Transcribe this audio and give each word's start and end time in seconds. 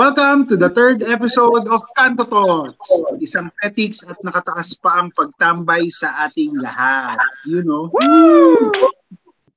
Welcome 0.00 0.48
to 0.48 0.56
the 0.56 0.72
third 0.72 1.04
episode 1.04 1.68
of 1.68 1.84
Kanto 1.92 2.24
Talks. 2.24 2.88
Isang 3.20 3.52
ethics 3.60 4.00
at 4.08 4.16
nakatakas 4.24 4.72
pa 4.80 4.96
ang 4.96 5.12
pagtambay 5.12 5.92
sa 5.92 6.24
ating 6.24 6.56
lahat. 6.56 7.20
You 7.44 7.60
know? 7.60 7.92
Woo! 7.92 8.72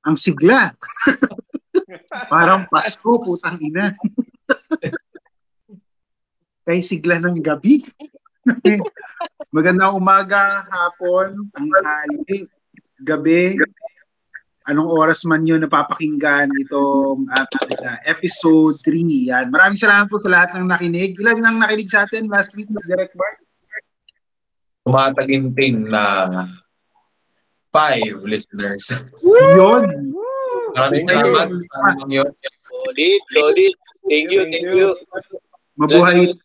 Ang 0.04 0.20
sigla. 0.20 0.76
Parang 2.28 2.68
Pasko, 2.68 3.24
putang 3.24 3.56
ina. 3.56 3.96
Kay 6.68 6.84
sigla 6.84 7.24
ng 7.24 7.40
gabi. 7.40 7.80
Magandang 9.56 9.96
umaga, 9.96 10.60
hapon, 10.68 11.48
tanghali, 11.56 12.44
gabi, 13.00 13.56
anong 14.64 14.88
oras 14.88 15.28
man 15.28 15.44
yun 15.44 15.60
napapakinggan 15.60 16.48
itong 16.64 17.28
ating 17.28 17.76
uh, 17.84 18.00
episode 18.08 18.80
3. 18.80 19.28
Yan. 19.28 19.52
Maraming 19.52 19.76
salamat 19.76 20.08
po 20.08 20.16
sa 20.20 20.32
lahat 20.32 20.56
ng 20.56 20.68
nakinig. 20.68 21.12
Ilan 21.20 21.44
nang 21.44 21.60
nakinig 21.60 21.92
sa 21.92 22.08
atin 22.08 22.24
last 22.32 22.56
week, 22.56 22.68
Direct 22.88 23.12
Bart? 23.12 23.44
Tumataginting 24.84 25.88
na 25.88 26.04
five 27.72 28.20
listeners. 28.24 28.92
Yun! 29.24 30.12
Maraming 30.76 31.04
salamat. 31.08 31.48
Solid, 32.68 33.20
solid. 33.32 33.74
Thank 34.04 34.28
you, 34.28 34.44
thank 34.52 34.68
you. 34.68 34.92
Mabuhay, 35.74 36.36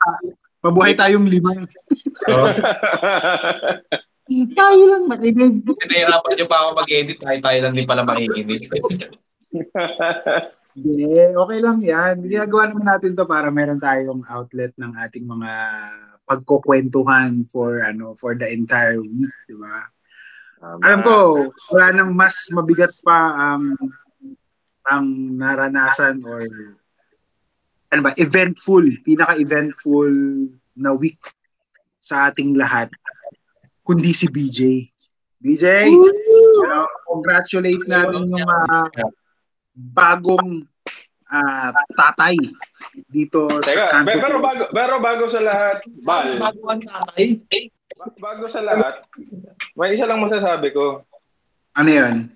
mabuhay 0.64 0.96
tayong 0.96 1.28
lima. 1.28 1.52
Tayo 4.30 4.84
lang 4.86 5.04
nakinig. 5.10 5.66
kasi 5.66 5.84
nahirapan 5.90 6.34
nyo 6.38 6.48
pa 6.48 6.58
ako 6.62 6.70
mag-edit 6.78 7.18
kahit 7.18 7.42
tayo 7.42 7.60
lang 7.66 7.74
din 7.74 7.90
pala 7.90 8.06
makikinig. 8.06 8.62
Hindi, 10.80 11.10
okay 11.34 11.60
lang 11.60 11.82
yan. 11.82 12.16
Ginagawa 12.30 12.70
naman 12.70 12.86
natin 12.86 13.18
to 13.18 13.26
para 13.26 13.50
meron 13.50 13.82
tayong 13.82 14.22
outlet 14.30 14.70
ng 14.78 14.94
ating 15.02 15.26
mga 15.26 15.52
pagkukwentuhan 16.30 17.42
for 17.50 17.82
ano 17.82 18.14
for 18.14 18.38
the 18.38 18.46
entire 18.46 19.02
week, 19.02 19.34
di 19.50 19.58
ba? 19.58 19.90
Alam 20.62 21.02
ko, 21.02 21.18
wala 21.74 21.88
nang 21.90 22.14
mas 22.14 22.54
mabigat 22.54 22.94
pa 23.02 23.34
ang 23.34 23.74
ang 24.86 25.06
naranasan 25.42 26.22
or 26.22 26.46
ano 27.90 28.02
ba, 28.06 28.14
eventful, 28.22 28.86
pinaka-eventful 29.02 30.14
na 30.78 30.94
week 30.94 31.18
sa 31.98 32.30
ating 32.30 32.54
lahat 32.54 32.94
kundi 33.90 34.14
si 34.14 34.30
BJ. 34.30 34.86
BJ, 35.42 35.90
know, 35.90 36.86
congratulate 37.10 37.82
natin 37.90 38.30
yung 38.30 38.46
mga 38.46 38.86
bagong 39.74 40.62
ah, 41.26 41.74
tatay 41.96 42.36
dito 43.08 43.48
sa 43.66 43.66
Teka, 43.66 43.86
Kanto. 43.90 44.06
be- 44.06 44.22
pero 44.22 44.38
bago, 44.38 44.64
pero 44.70 44.94
bago 45.02 45.26
sa 45.26 45.42
lahat, 45.42 45.82
Bal, 46.06 46.38
Bago 46.38 46.62
ang 46.70 46.86
tatay. 46.86 47.42
ba- 47.98 48.14
bago 48.22 48.46
sa 48.46 48.62
lahat, 48.62 49.02
may 49.74 49.98
isa 49.98 50.06
lang 50.06 50.22
masasabi 50.22 50.70
ko. 50.70 51.02
Ano 51.74 51.90
yun? 51.90 52.30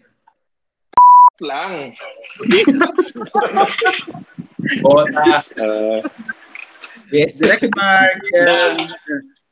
Lang. 1.38 1.94
Bota. 4.82 5.44
Uh, 5.60 6.02
Yes. 7.14 7.38
Direct 7.38 7.70
Mark. 7.78 8.18
yan. 8.34 8.74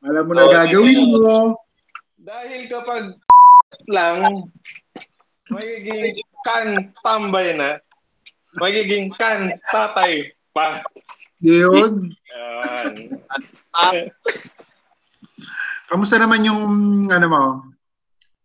Alam 0.02 0.24
mo 0.26 0.32
na 0.34 0.50
gagawin 0.50 1.14
mo. 1.14 1.54
Dahil 2.22 2.70
kapag 2.70 3.18
lang, 3.90 4.46
magiging 5.50 6.14
kan 6.46 6.94
tambay 7.02 7.50
na, 7.58 7.82
magiging 8.62 9.10
kan 9.18 9.50
tatay 9.74 10.30
pa. 10.54 10.86
Yun. 11.42 12.14
Yan. 12.30 13.10
Kamusta 15.90 16.16
naman 16.22 16.46
yung 16.46 16.62
ano 17.10 17.26
mo? 17.26 17.44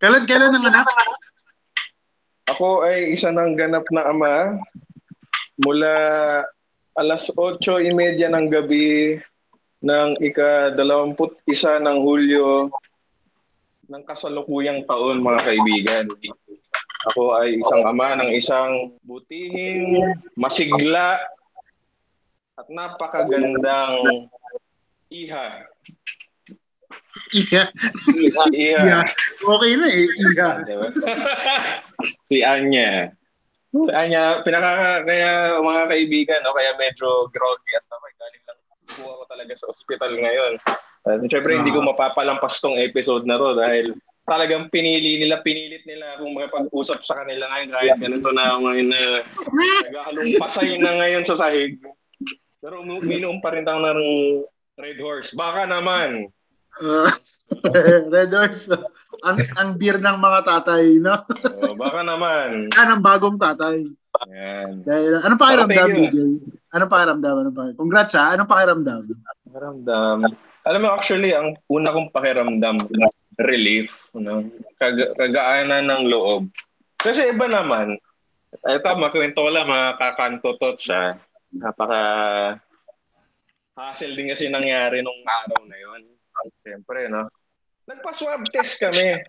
Kailan, 0.02 0.26
kailan 0.26 0.58
ang 0.58 0.68
anak? 0.68 0.90
Ako 2.50 2.82
ay 2.84 3.14
isa 3.14 3.30
ng 3.30 3.54
ganap 3.54 3.86
na 3.94 4.10
ama 4.10 4.58
mula 5.62 5.94
alas 6.98 7.30
8.30 7.30 8.26
ng 8.26 8.48
gabi 8.50 9.22
ng 9.86 10.10
ika-21 10.18 11.46
ng 11.86 11.98
Hulyo 12.02 12.74
ng 13.88 14.04
kasalukuyang 14.04 14.84
taon 14.84 15.24
mga 15.24 15.42
kaibigan. 15.44 16.06
Ako 17.14 17.40
ay 17.40 17.56
isang 17.56 17.84
ama 17.88 18.20
ng 18.20 18.32
isang 18.36 19.00
butihing, 19.08 19.96
masigla 20.36 21.20
at 22.58 22.68
napakagandang 22.68 24.28
iha. 25.08 25.64
Iya. 27.32 27.64
Iha. 28.16 28.44
Iya. 28.56 29.00
Okay 29.40 29.74
na 29.76 29.88
eh. 29.88 30.08
Iya. 30.08 30.50
Diba? 30.64 30.88
si 32.30 32.44
Anya. 32.44 33.12
Si 33.72 33.92
Anya, 33.92 34.42
pinaka, 34.42 35.04
kaya 35.04 35.60
mga 35.60 35.84
kaibigan, 35.92 36.40
no, 36.44 36.56
kaya 36.56 36.72
medyo 36.80 37.28
groggy 37.30 37.72
at 37.76 37.86
ako, 37.92 38.08
galing 38.16 38.44
lang 38.48 38.60
kuha 38.88 39.12
ko 39.22 39.24
talaga 39.28 39.54
sa 39.60 39.70
ospital 39.70 40.12
ngayon. 40.16 40.54
At 41.06 41.22
syempre, 41.28 41.60
hindi 41.60 41.76
ko 41.76 41.86
mapapalampas 41.86 42.58
tong 42.64 42.80
episode 42.80 43.28
na 43.28 43.38
to 43.38 43.54
dahil 43.54 43.86
talagang 44.28 44.68
pinili 44.68 45.24
nila, 45.24 45.40
pinilit 45.40 45.88
nila 45.88 46.20
kung 46.20 46.36
makipag-usap 46.36 47.00
sa 47.08 47.16
kanila 47.24 47.48
ngayon 47.48 47.70
kahit 47.72 47.96
ganito 47.96 48.30
na 48.36 48.44
ako 48.52 48.58
ngayon 48.68 48.88
na 48.92 49.02
naghahalong 49.88 50.32
pasay 50.36 50.70
na 50.76 50.92
ngayon 51.00 51.24
sa 51.24 51.40
sahig. 51.40 51.80
Pero 52.60 52.84
umi- 52.84 53.00
uminom 53.00 53.40
pa 53.40 53.56
rin 53.56 53.64
tayo 53.64 53.80
ng 53.80 54.02
Red 54.76 55.00
Horse. 55.00 55.32
Baka 55.32 55.64
naman. 55.64 56.28
Uh, 56.84 57.08
Red 58.14 58.36
Horse. 58.36 58.68
Ang, 59.24 59.38
ang 59.56 59.70
beer 59.80 59.98
ng 59.98 60.18
mga 60.20 60.40
tatay, 60.44 61.00
no? 61.00 61.16
Oh, 61.64 61.74
baka 61.80 62.04
naman. 62.04 62.68
Yan 62.76 63.00
ang 63.00 63.02
bagong 63.02 63.40
tatay. 63.40 63.88
Yan. 64.28 64.84
Dahil, 64.84 65.24
anong 65.24 65.40
pakiramdam. 65.40 65.88
BJ? 65.88 66.18
Anong 66.76 66.92
pakiramdam? 66.92 67.36
Anong 67.42 67.56
pakiramdam? 67.56 67.80
Congrats 67.80 68.14
ha. 68.20 68.36
Anong 68.36 68.50
pakiramdam? 68.52 69.02
Pakiramdam. 69.48 70.20
Alam 70.68 70.84
mo, 70.84 70.90
actually, 70.92 71.32
ang 71.32 71.56
una 71.72 71.96
kong 71.96 72.12
pakiramdam, 72.12 72.92
relief, 73.40 74.12
no? 74.12 74.44
Kag- 74.76 75.16
kagaanan 75.16 75.88
ng 75.88 76.04
loob. 76.12 76.52
Kasi 77.00 77.32
iba 77.32 77.48
naman, 77.48 77.96
ay 78.68 78.82
tama, 78.84 79.14
kwento 79.14 79.48
ko 79.48 79.50
lang, 79.54 79.70
mga 79.70 79.96
kakantotot 79.96 80.76
siya. 80.76 81.16
Napaka 81.56 82.02
hassle 83.78 84.18
din 84.18 84.34
kasi 84.34 84.50
nangyari 84.50 85.06
nung 85.06 85.22
araw 85.24 85.64
na 85.70 85.78
yon. 85.78 86.02
Siyempre, 86.66 87.08
no? 87.08 87.30
Nagpa-swab 87.88 88.44
test 88.52 88.82
kami. 88.82 89.22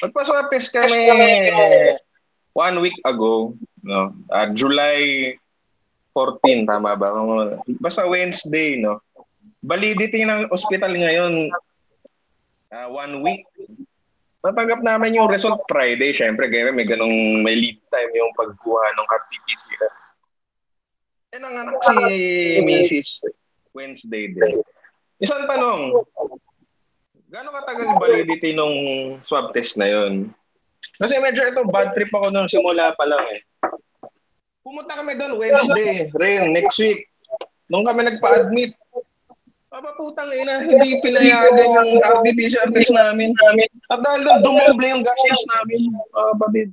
Nagpa-swab 0.00 0.48
test 0.48 0.72
kami 0.72 1.04
one 2.54 2.76
week 2.80 2.98
ago, 3.04 3.52
no? 3.84 4.14
Ah, 4.30 4.48
July 4.50 5.34
14, 6.14 6.66
tama 6.66 6.98
ba? 6.98 7.14
Basta 7.78 8.06
Wednesday, 8.06 8.78
no? 8.78 9.02
Validity 9.62 10.22
ng 10.22 10.46
hospital 10.50 10.92
ngayon, 10.94 11.50
ah, 12.70 12.88
one 12.88 13.22
week. 13.24 13.42
Natanggap 14.38 14.86
namin 14.86 15.18
yung 15.18 15.26
result 15.26 15.58
Friday. 15.66 16.14
Siyempre, 16.14 16.46
kaya 16.46 16.70
may 16.70 16.86
ganong 16.86 17.42
may 17.42 17.58
lead 17.58 17.78
time 17.90 18.10
yung 18.14 18.30
pagkuha 18.38 18.86
ng 18.94 19.06
RT-PCR. 19.10 19.94
Eh, 21.36 21.40
nanganak 21.42 21.76
si 21.84 21.96
Mrs. 22.64 23.08
Wednesday 23.74 24.32
din. 24.32 24.62
Isang 25.18 25.44
tanong, 25.50 26.06
gaano 27.28 27.50
katagal 27.52 27.98
validity 27.98 28.54
nung 28.54 28.76
swab 29.26 29.52
test 29.52 29.76
na 29.76 29.90
yon? 29.90 30.32
Kasi 30.96 31.18
medyo 31.20 31.44
ito, 31.44 31.66
bad 31.68 31.92
trip 31.92 32.10
ako 32.14 32.30
nung 32.30 32.48
simula 32.48 32.94
pa 32.94 33.04
lang 33.04 33.22
eh. 33.34 33.42
Pumunta 34.62 34.96
kami 34.96 35.18
doon 35.18 35.36
Wednesday, 35.36 36.08
rin, 36.16 36.54
next 36.54 36.78
week. 36.80 37.10
Nung 37.68 37.84
kami 37.84 38.08
nagpa-admit, 38.08 38.72
Papaputang 39.68 40.32
ina, 40.32 40.64
hindi 40.64 40.96
pinayagan 41.04 41.76
yung 41.76 42.00
RT-PCR 42.00 42.72
test 42.72 42.88
namin. 42.88 43.36
At 43.92 44.00
dahil 44.00 44.24
doon, 44.24 44.40
dumoble 44.40 44.86
yung 44.88 45.04
gastos 45.04 45.44
namin, 45.44 45.92
uh, 46.16 46.32
batid. 46.40 46.72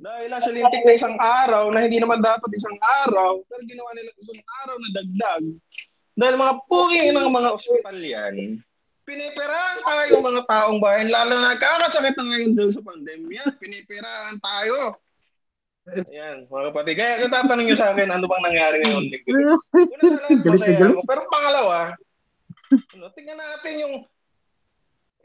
Dahil 0.00 0.28
nasa 0.32 0.48
lintik 0.48 0.80
na 0.88 0.96
isang 0.96 1.16
araw 1.20 1.68
na 1.72 1.84
hindi 1.84 2.00
naman 2.00 2.24
dapat 2.24 2.48
isang 2.56 2.72
araw, 3.04 3.44
pero 3.52 3.60
ginawa 3.68 3.92
nila 3.92 4.08
isang 4.16 4.40
araw 4.64 4.76
na 4.80 4.88
dagdag. 4.96 5.44
Dahil 6.16 6.34
mga 6.40 6.54
pugi 6.64 7.04
ng 7.12 7.28
mga 7.28 7.48
ospital 7.52 7.98
yan, 8.00 8.64
pinipirahan 9.04 9.78
tayo 9.84 10.12
mga 10.24 10.42
taong 10.48 10.80
bayan, 10.80 11.12
lalo 11.12 11.36
na 11.36 11.52
kakasakit 11.60 12.16
na 12.16 12.24
ngayon 12.32 12.52
dahil 12.56 12.72
sa 12.72 12.80
pandemya, 12.80 13.44
pinipirahan 13.60 14.40
tayo. 14.40 14.96
Ayan, 15.86 16.48
mga 16.48 16.64
kapatid. 16.72 16.94
Kaya 16.98 17.12
natatanong 17.28 17.64
nyo 17.68 17.76
sa 17.78 17.92
akin, 17.92 18.08
ano 18.10 18.24
bang 18.24 18.44
nangyari 18.48 18.76
ngayon? 18.82 19.04
Una 19.92 20.06
sa 20.08 20.18
lahat, 20.24 20.40
masaya 20.42 20.78
ako. 20.90 21.00
Pero 21.06 21.20
pangalawa, 21.30 21.78
ano, 22.72 23.04
tingnan 23.14 23.38
natin 23.38 23.74
yung 23.82 23.94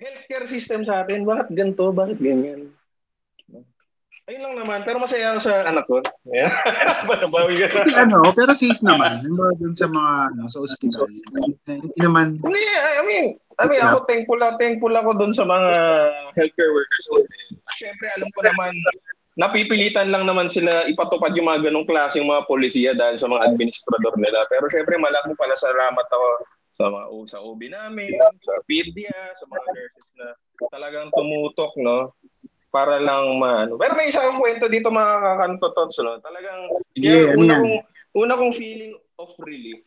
healthcare 0.02 0.46
system 0.50 0.82
sa 0.82 1.06
atin. 1.06 1.24
Bakit 1.26 1.54
ganito? 1.54 1.94
Bakit 1.94 2.18
ganyan? 2.18 2.74
Ayun 4.30 4.42
lang 4.48 4.56
naman. 4.64 4.80
Pero 4.86 5.02
masaya 5.02 5.34
ako 5.34 5.40
sa 5.44 5.54
anak 5.66 5.86
ko. 5.90 6.00
Yeah. 6.30 6.50
Bawi 7.06 7.58
ka 7.68 7.84
ano, 8.02 8.32
pero 8.32 8.54
safe 8.54 8.80
naman. 8.86 9.22
Halimbawa 9.22 9.52
dun 9.58 9.76
sa 9.76 9.90
mga, 9.90 10.14
ano, 10.32 10.48
sa 10.48 10.62
ospital. 10.62 11.10
Hindi 11.68 12.00
naman, 12.00 12.38
Hindi, 12.40 12.62
I 12.62 13.04
mean, 13.06 13.26
I 13.60 13.66
mean, 13.68 13.82
ako 13.82 14.08
thankful, 14.10 14.40
thankful 14.58 14.94
ako 14.94 15.10
doon 15.18 15.34
sa 15.34 15.46
mga 15.46 15.70
healthcare 16.38 16.72
workers. 16.74 17.06
Siyempre, 17.78 18.08
alam 18.16 18.30
ko 18.34 18.42
naman, 18.46 18.74
napipilitan 19.36 20.10
lang 20.10 20.24
naman 20.26 20.48
sila 20.48 20.88
ipatupad 20.88 21.36
yung 21.36 21.50
mga 21.52 21.70
ganong 21.70 21.88
klaseng 21.90 22.26
mga 22.26 22.46
polisiya 22.46 22.92
dahil 22.98 23.18
sa 23.20 23.28
mga 23.28 23.52
administrador 23.52 24.16
nila. 24.18 24.42
Pero 24.48 24.66
syempre, 24.72 24.96
malaking 24.96 25.38
pala 25.38 25.56
salamat 25.60 26.08
ako 26.08 26.28
sa 26.81 26.89
mga 26.89 27.07
sa 27.30 27.39
OB 27.45 27.62
namin, 27.69 28.10
sa 28.42 28.54
PDA, 28.66 29.22
sa 29.38 29.45
mga 29.45 29.68
nurses 29.69 30.07
na 30.18 30.28
talagang 30.74 31.13
tumutok, 31.13 31.74
no? 31.78 32.18
Para 32.74 32.98
lang 32.98 33.38
maano. 33.38 33.78
Pero 33.78 33.94
may 33.94 34.10
isa 34.10 34.25
akong 34.25 34.42
kwento 34.42 34.66
dito 34.66 34.89
mga 34.89 35.16
kakantotots, 35.22 36.01
no? 36.01 36.18
Talagang, 36.25 36.62
Sige, 36.98 37.06
yeah, 37.06 37.38
ano 37.38 37.42
una, 37.45 37.54
kong, 37.62 37.78
una 38.18 38.33
kong 38.39 38.54
feeling 38.57 38.94
of 39.22 39.30
relief, 39.45 39.86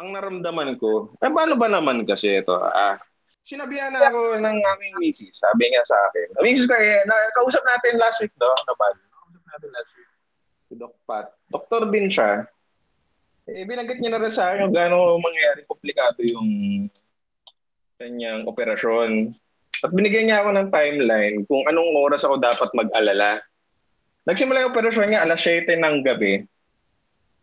ang 0.00 0.14
naramdaman 0.14 0.78
ko, 0.80 1.12
eh 1.20 1.28
paano 1.28 1.58
ba 1.58 1.68
naman 1.68 2.06
kasi 2.08 2.40
ito? 2.40 2.56
Ah, 2.56 2.96
sinabihan 3.44 3.92
na 3.92 4.08
ako 4.08 4.38
ng 4.38 4.58
aking 4.78 4.94
misis. 5.02 5.42
Sabi 5.42 5.68
niya 5.68 5.82
sa 5.84 5.98
akin, 6.08 6.40
misis 6.40 6.64
ko 6.70 6.72
eh, 6.78 7.02
na, 7.04 7.14
kausap 7.36 7.60
natin 7.66 7.98
last 7.98 8.22
week, 8.22 8.32
no? 8.38 8.48
Naman. 8.70 8.94
Kausap 9.10 9.42
natin 9.44 9.68
last 9.74 9.90
week. 9.98 10.10
Si 10.70 10.74
Doc 10.78 10.94
Pat. 11.04 11.26
Doktor 11.50 11.90
din 11.90 12.06
siya. 12.06 12.46
Eh, 13.50 13.66
binanggit 13.66 13.98
niya 13.98 14.14
na 14.14 14.22
rin 14.22 14.30
sa 14.30 14.54
akin 14.54 14.70
kung 14.70 14.74
gaano 14.78 15.18
mangyayari 15.18 15.66
komplikado 15.66 16.22
yung 16.22 16.86
kanyang 17.98 18.46
operasyon. 18.46 19.34
At 19.82 19.90
binigyan 19.90 20.30
niya 20.30 20.46
ako 20.46 20.50
ng 20.54 20.68
timeline 20.70 21.36
kung 21.50 21.66
anong 21.66 21.90
oras 21.98 22.22
ako 22.22 22.38
dapat 22.38 22.70
mag-alala. 22.78 23.42
Nagsimula 24.28 24.62
yung 24.62 24.70
operasyon 24.70 25.10
niya 25.10 25.26
alas 25.26 25.42
7 25.42 25.66
ng 25.66 25.96
gabi. 26.06 26.46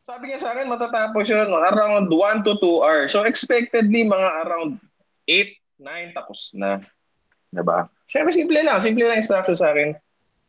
Sabi 0.08 0.32
niya 0.32 0.40
sa 0.40 0.56
akin, 0.56 0.72
matatapos 0.72 1.28
yun 1.28 1.52
around 1.52 2.08
1 2.08 2.48
to 2.48 2.56
2 2.64 2.88
hours. 2.88 3.12
So 3.12 3.28
expectedly, 3.28 4.08
mga 4.08 4.48
around 4.48 4.80
8, 5.28 5.84
9, 5.84 6.16
tapos 6.16 6.56
na. 6.56 6.80
Diba? 7.52 7.92
Siyempre, 8.08 8.32
simple 8.32 8.64
lang. 8.64 8.80
Simple 8.80 9.04
lang 9.04 9.20
instruction 9.20 9.60
sa 9.60 9.76
akin. 9.76 9.92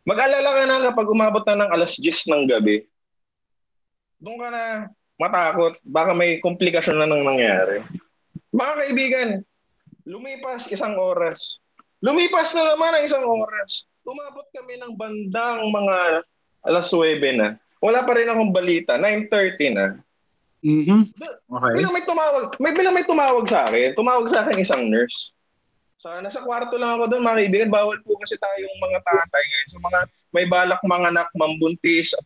Mag-alala 0.06 0.50
ka 0.54 0.62
na 0.70 0.86
kapag 0.86 1.10
umabot 1.10 1.42
na 1.50 1.66
ng 1.66 1.70
alas 1.74 1.98
10 1.98 2.30
ng 2.30 2.46
gabi. 2.46 2.86
Doon 4.22 4.38
ka 4.38 4.48
na 4.54 4.62
matakot. 5.18 5.76
Baka 5.84 6.14
may 6.14 6.38
komplikasyon 6.38 7.02
na 7.02 7.06
nang 7.10 7.26
nangyari. 7.26 7.82
Mga 8.54 8.72
kaibigan, 8.80 9.28
lumipas 10.08 10.70
isang 10.72 10.96
oras. 10.96 11.60
Lumipas 12.00 12.54
na 12.54 12.74
naman 12.74 12.94
ang 12.94 13.04
isang 13.04 13.26
oras. 13.26 13.84
Umabot 14.06 14.46
kami 14.54 14.78
ng 14.80 14.94
bandang 14.96 15.68
mga 15.68 16.24
alas 16.64 16.88
9 16.94 17.20
na. 17.36 17.58
Wala 17.82 18.02
pa 18.06 18.16
rin 18.16 18.30
akong 18.30 18.54
balita. 18.54 18.96
9.30 18.96 19.76
na. 19.76 19.86
mhm 20.64 21.10
Okay. 21.48 21.80
Bilang 21.80 21.96
may 21.96 22.04
tumawag, 22.04 22.46
may 22.60 22.72
bilang 22.76 22.92
may 22.92 23.06
tumawag 23.08 23.48
sa 23.48 23.64
akin. 23.66 23.96
Tumawag 23.96 24.28
sa 24.28 24.44
akin 24.44 24.60
isang 24.60 24.92
nurse. 24.92 25.32
Sa 25.98 26.20
nasa 26.22 26.44
kwarto 26.44 26.78
lang 26.78 27.00
ako 27.00 27.10
doon, 27.10 27.26
mga 27.26 27.38
kaibigan, 27.42 27.70
bawal 27.74 27.98
po 28.06 28.14
kasi 28.22 28.38
tayong 28.38 28.76
mga 28.78 29.00
tatay 29.02 29.42
ngayon. 29.42 29.68
So 29.72 29.78
mga 29.82 30.00
may 30.30 30.46
balak 30.46 30.80
mga 30.84 31.08
anak, 31.10 31.28
mambuntis, 31.34 32.12
at 32.14 32.24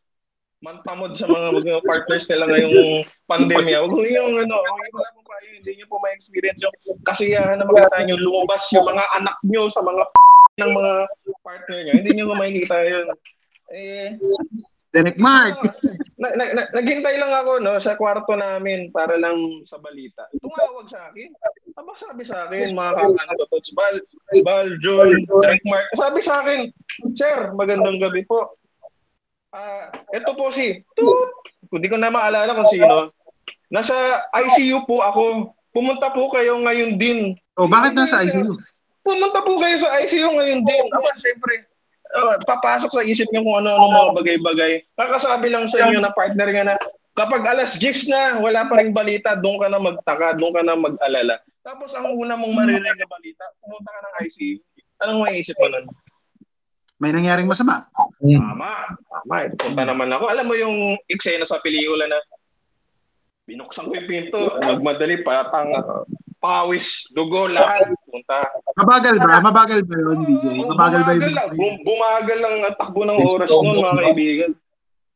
mantamod 0.62 1.12
sa 1.19 1.26
mga 1.26 1.59
mga 1.59 1.82
partners 1.82 2.25
nila 2.31 2.47
ngayong 2.47 3.03
pandemya. 3.26 3.82
Huwag 3.82 4.06
yung 4.06 4.35
ano, 4.47 4.56
huwag 4.62 4.94
wala 4.94 5.11
pa 5.26 5.37
yun, 5.43 5.55
hindi 5.59 5.73
niyo 5.82 5.87
po 5.91 5.99
ma-experience 5.99 6.62
yung 6.62 7.03
kasiyahan 7.03 7.59
na 7.59 7.67
makita 7.67 8.06
niyo 8.06 8.17
lumabas 8.23 8.62
yung 8.70 8.87
mga 8.87 9.05
anak 9.19 9.37
niyo 9.43 9.67
sa 9.69 9.82
mga 9.82 10.03
ng 10.62 10.70
mga 10.70 10.93
partner 11.43 11.79
niyo. 11.82 11.93
Hindi 11.99 12.11
niyo 12.14 12.25
makikita 12.31 12.76
yun. 12.87 13.06
Eh, 13.73 14.14
Derek 14.93 15.17
Mark. 15.17 15.56
na, 16.20 16.37
na, 16.37 16.44
na, 16.53 16.62
naghintay 16.76 17.17
lang 17.17 17.32
ako 17.32 17.64
no 17.64 17.81
sa 17.81 17.97
kwarto 17.97 18.37
namin 18.37 18.93
para 18.93 19.17
lang 19.17 19.64
sa 19.64 19.81
balita. 19.81 20.29
Tumawag 20.38 20.87
sa 20.87 21.09
akin. 21.09 21.32
Aba 21.81 21.97
sabi 21.97 22.23
sa 22.29 22.47
akin 22.47 22.76
mga 22.76 22.93
kakanto 23.00 23.44
Tots 23.49 23.73
Bal, 23.73 23.97
Bal, 24.44 24.69
John, 24.85 25.25
Derek 25.41 25.64
Mark. 25.64 25.88
Sabi 25.97 26.20
sa 26.20 26.44
akin, 26.44 26.69
Sir, 27.17 27.56
magandang 27.56 27.99
gabi 27.99 28.23
po. 28.29 28.53
Ah, 29.52 29.93
ito 30.16 30.32
po 30.32 30.49
si 30.49 30.81
Toot. 30.96 31.31
Hindi 31.69 31.88
ko 31.93 32.00
na 32.00 32.08
maalala 32.08 32.56
kung 32.56 32.72
sino. 32.72 33.12
Nasa 33.69 33.93
ICU 34.32 34.84
po 34.88 35.04
ako. 35.04 35.52
Pumunta 35.72 36.08
po 36.12 36.28
kayo 36.32 36.60
ngayon 36.60 36.96
din. 36.96 37.37
Oh, 37.60 37.69
bakit 37.69 37.93
nasa 37.93 38.25
ICU? 38.25 38.56
Pumunta 39.04 39.40
po 39.44 39.60
kayo 39.60 39.76
sa 39.76 39.93
ICU 40.04 40.28
ngayon 40.37 40.60
din. 40.64 40.84
Aba, 40.93 41.10
syempre, 41.20 41.69
uh, 42.16 42.37
papasok 42.49 42.90
sa 42.93 43.04
isip 43.04 43.28
niyo 43.32 43.44
kung 43.44 43.64
ano-ano 43.64 43.88
mga 43.88 44.16
bagay-bagay. 44.25 44.72
Kakasabi 44.96 45.49
lang 45.52 45.69
sa 45.69 45.84
inyo 45.88 46.00
na 46.00 46.12
partner 46.16 46.49
nga 46.52 46.64
na 46.72 46.75
kapag 47.16 47.44
alas 47.44 47.76
10 47.76 48.08
na, 48.08 48.22
wala 48.40 48.69
pa 48.69 48.81
ring 48.81 48.96
balita, 48.96 49.37
doon 49.37 49.60
ka 49.60 49.69
na 49.69 49.81
magtaka, 49.81 50.37
doon 50.37 50.52
ka 50.56 50.62
na 50.64 50.76
mag-alala. 50.76 51.40
Tapos 51.60 51.93
ang 51.93 52.12
una 52.16 52.37
mong 52.37 52.56
maririnig 52.56 52.99
na 53.00 53.08
balita, 53.08 53.44
pumunta 53.60 53.88
ka 53.93 54.00
ng 54.00 54.14
ICU. 54.28 54.56
Anong 55.04 55.20
maiisip 55.28 55.56
mo 55.60 55.69
nun? 55.72 55.87
May 57.02 57.10
nangyaring 57.10 57.50
masama. 57.50 57.90
Tama. 58.22 58.94
Tama. 59.10 59.34
Ito 59.50 59.58
punta 59.58 59.82
naman 59.82 60.14
ako. 60.14 60.31
Alam 60.31 60.46
mo 60.46 60.54
yung 60.54 60.94
eksena 61.10 61.43
sa 61.43 61.58
pelikula 61.58 62.06
na 62.06 62.22
binuksan 63.43 63.90
ko 63.90 63.99
yung 63.99 64.06
pinto, 64.06 64.38
nagmadali, 64.62 65.26
patang, 65.26 65.75
pawis, 66.38 67.10
dugo, 67.10 67.50
lahat. 67.50 67.90
Punta. 68.06 68.46
Mabagal 68.78 69.19
ba? 69.19 69.43
Mabagal 69.43 69.82
ba 69.82 69.94
yun, 69.99 70.19
DJ? 70.31 70.46
Mabagal 70.62 71.00
ba 71.02 71.10
bumagal 71.10 71.32
lang. 71.34 71.49
yun? 71.50 71.58
Bum- 71.58 71.82
bumagal 71.82 72.38
lang 72.38 72.54
ang 72.62 72.76
takbo 72.78 73.02
ng 73.02 73.19
oras 73.19 73.50
noon, 73.50 73.82
mga 73.82 73.99
kaibigan. 73.99 74.50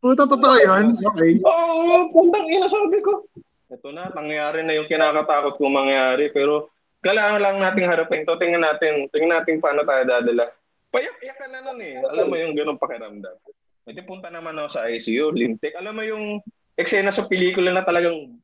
Puto, 0.02 0.22
totoo 0.26 0.56
yun? 0.58 0.84
Okay. 0.98 1.30
Oo, 1.46 1.74
oh, 1.86 2.02
puntang 2.10 2.46
ina 2.50 2.66
sabi 2.66 2.98
ko. 2.98 3.30
Ito 3.70 3.94
na, 3.94 4.10
nangyari 4.10 4.66
na 4.66 4.74
yung 4.74 4.90
kinakatakot 4.90 5.54
kong 5.54 5.86
mangyari. 5.86 6.34
Pero 6.34 6.74
kailangan 7.06 7.38
lang 7.38 7.56
nating 7.62 7.86
harapin 7.86 8.26
ito. 8.26 8.34
Tingnan 8.34 8.66
natin, 8.66 9.06
tingnan 9.14 9.38
natin 9.38 9.62
paano 9.62 9.86
tayo 9.86 10.02
dadala. 10.02 10.50
Payak-iyak 10.96 11.36
ka 11.36 11.46
na 11.52 11.60
nun 11.60 11.80
eh. 11.84 12.00
Alam 12.00 12.32
mo 12.32 12.36
yung 12.40 12.56
ganong 12.56 12.80
pakiramdam. 12.80 13.36
Ito 13.84 14.00
punta 14.08 14.32
naman 14.32 14.56
ako 14.56 14.80
sa 14.80 14.88
ICU, 14.88 15.28
lintik. 15.36 15.76
Alam 15.76 16.00
mo 16.00 16.02
yung 16.08 16.40
eksena 16.80 17.12
sa 17.12 17.28
pelikula 17.28 17.68
na 17.76 17.84
talagang 17.84 18.40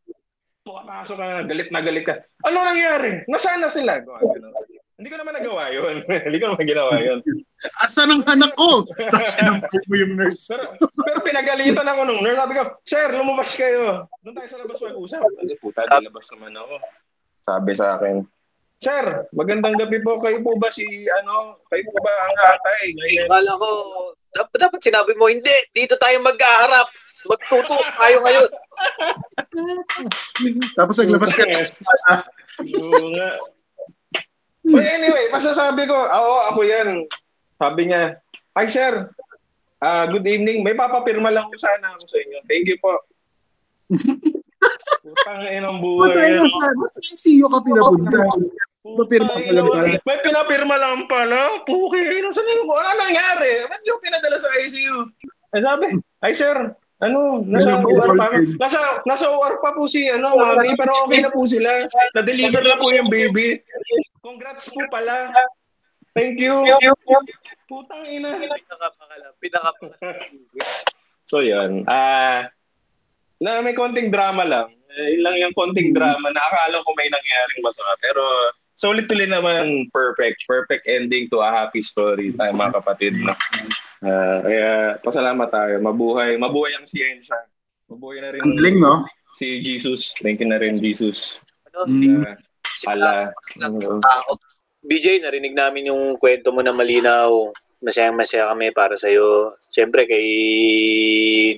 pumapasok 0.68 1.16
ka 1.16 1.24
na, 1.24 1.36
galit 1.48 1.72
na 1.72 1.80
galit 1.80 2.04
ka. 2.04 2.20
Ano 2.44 2.60
nangyari? 2.60 3.24
Nasaan 3.24 3.64
na 3.64 3.72
sila? 3.72 4.04
Hindi 5.00 5.08
ko 5.08 5.16
naman 5.18 5.34
nagawa 5.34 5.72
yun. 5.72 6.04
Hindi 6.28 6.38
ko 6.38 6.46
naman 6.52 6.68
ginawa 6.68 6.94
yun. 7.00 7.18
Asan 7.82 8.12
ang 8.12 8.22
anak 8.28 8.52
ko? 8.54 8.84
Tapos 8.86 9.34
sinampok 9.34 9.82
mo 9.88 9.94
yung 9.98 10.14
nurse. 10.14 10.52
Pero, 10.52 10.68
pero 10.78 11.18
pinagalitan 11.24 11.88
ako 11.88 12.00
nung 12.06 12.20
nurse. 12.22 12.38
Sabi 12.38 12.54
ko, 12.54 12.62
Sir, 12.86 13.08
lumabas 13.10 13.50
kayo. 13.56 14.06
Doon 14.22 14.34
tayo 14.36 14.48
sa 14.52 14.60
labas 14.60 14.78
mag-usap. 14.78 15.20
Sabi, 15.24 15.56
puta, 15.58 15.88
labas 15.88 16.26
naman 16.36 16.52
ako. 16.54 16.74
Sabi 17.42 17.70
sa 17.74 17.86
akin, 17.98 18.22
Sir, 18.82 19.30
magandang 19.30 19.78
gabi 19.78 20.02
po. 20.02 20.18
Kayo 20.18 20.42
po 20.42 20.58
ba 20.58 20.66
si, 20.74 20.82
ano, 21.22 21.62
kayo 21.70 21.86
po 21.86 22.02
ba 22.02 22.10
ang 22.10 22.34
tatay? 22.34 22.90
Ngayon, 22.90 23.26
Akala 23.30 23.52
ko, 23.54 23.70
dapat, 24.34 24.58
dapat 24.58 24.80
sinabi 24.82 25.12
mo, 25.14 25.30
hindi, 25.30 25.54
dito 25.70 25.94
tayo 26.02 26.18
magkaharap. 26.26 26.90
Magtutus 27.22 27.86
tayo 27.94 28.16
ngayon. 28.26 28.50
Tapos 30.78 30.98
naglabas 30.98 31.30
ka. 31.38 31.46
But 34.66 34.86
anyway, 34.90 35.30
masasabi 35.30 35.86
ko, 35.86 35.94
oo, 35.94 36.36
ako 36.50 36.66
yan. 36.66 37.06
Sabi 37.62 37.86
niya, 37.86 38.18
Hi 38.58 38.66
sir, 38.66 39.14
Ah, 39.82 40.06
good 40.06 40.22
evening. 40.22 40.62
May 40.62 40.78
papapirma 40.78 41.34
lang 41.34 41.50
ko 41.50 41.58
sana 41.58 41.98
ako 41.98 42.06
sa 42.06 42.18
inyo. 42.22 42.38
Thank 42.46 42.70
you 42.70 42.78
po. 42.78 43.02
Putang 45.02 45.42
inang 45.50 45.82
buhay. 45.82 46.38
Yan. 46.38 46.46
na 46.46 46.86
sa 46.94 47.02
ICU 47.02 47.50
ka 47.50 47.58
pinapunta. 47.66 48.22
Papirma 48.82 49.38
pa 49.38 49.50
lang 49.54 49.66
pala. 49.70 49.94
May 50.02 50.18
pinapirma 50.26 50.76
lang 50.76 51.06
pala. 51.06 51.62
Puki, 51.62 52.02
nasa 52.18 52.42
nyo 52.42 52.66
ko? 52.66 52.74
Ano 52.74 52.90
nangyari? 52.98 53.62
Ba't 53.70 53.82
yung 53.86 54.02
pinadala 54.02 54.36
sa 54.42 54.50
ICU? 54.58 54.96
Eh 55.54 55.62
sabi, 55.62 55.86
ay 56.26 56.32
sir, 56.34 56.56
ano, 57.02 57.46
nasa 57.46 57.78
OR 57.78 58.10
pa. 58.18 58.26
Nasa, 58.58 58.78
nasa 59.06 59.26
OR 59.30 59.62
pa 59.62 59.70
po 59.74 59.86
si, 59.86 60.10
ano, 60.10 60.34
mami, 60.34 60.74
pero 60.74 61.06
okay 61.06 61.22
na 61.22 61.30
po 61.30 61.46
sila. 61.46 61.70
Na-deliver 62.18 62.62
na 62.62 62.78
po 62.78 62.90
yung 62.90 63.06
baby. 63.06 63.58
Congrats 64.18 64.66
po 64.70 64.82
pala. 64.90 65.30
Thank 66.18 66.42
you. 66.42 66.62
Putang 67.70 68.02
ina. 68.06 68.34
Pinakapakalam. 68.38 69.32
Pinakapakalam. 69.38 70.30
So 71.26 71.38
yun. 71.42 71.86
Ah, 71.86 72.50
na 73.42 73.62
may 73.62 73.74
konting 73.74 74.10
drama 74.10 74.42
lang. 74.42 74.74
Eh, 74.92 75.18
lang 75.24 75.40
yung 75.40 75.56
konting 75.56 75.96
drama 75.96 76.28
na 76.30 76.42
akala 76.42 76.84
ko 76.84 76.90
may 76.94 77.08
nangyaring 77.08 77.62
masama. 77.64 77.96
Pero 77.98 78.22
solid 78.74 79.06
tuloy 79.06 79.28
naman 79.28 79.86
perfect. 79.90 80.42
Perfect 80.44 80.84
ending 80.86 81.28
to 81.28 81.40
a 81.40 81.48
happy 81.48 81.80
story 81.80 82.32
tayo 82.34 82.52
mga 82.52 82.74
kapatid. 82.78 83.14
No? 83.18 83.32
Ah, 84.02 84.38
kaya 84.42 84.70
pasalamat 85.00 85.48
tayo. 85.48 85.78
Mabuhay. 85.78 86.34
Mabuhay 86.34 86.74
ang 86.74 86.86
siyensya. 86.86 87.38
Mabuhay 87.86 88.18
na 88.18 88.28
rin 88.34 88.40
Ang 88.42 88.58
no? 88.80 89.06
si 89.38 89.62
Jesus. 89.62 90.12
Thank 90.18 90.42
you 90.42 90.48
na 90.50 90.58
rin, 90.58 90.76
Jesus. 90.76 91.38
Ano, 91.72 91.88
Mm. 91.88 92.24
Ah, 92.84 92.92
ala. 92.92 93.30
BJ, 94.82 95.22
narinig 95.22 95.54
namin 95.54 95.92
yung 95.92 96.18
kwento 96.18 96.50
mo 96.50 96.60
na 96.60 96.74
malinaw. 96.74 97.30
masayang 97.82 98.14
masaya 98.14 98.46
kami 98.46 98.70
para 98.70 98.94
sa 98.94 99.10
iyo. 99.10 99.58
Siyempre 99.58 100.06
kay 100.06 100.22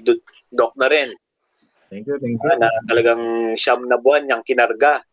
Do- 0.01 0.25
Doc 0.49 0.73
na 0.81 0.89
rin. 0.89 1.13
Thank 1.93 2.09
you, 2.09 2.17
thank 2.17 2.41
you. 2.41 2.49
ah, 2.49 2.57
na 2.57 2.69
talagang 2.89 3.23
siyam 3.55 3.85
na 3.85 4.01
buwan 4.01 4.25
niyang 4.25 4.41
kinarga. 4.41 5.05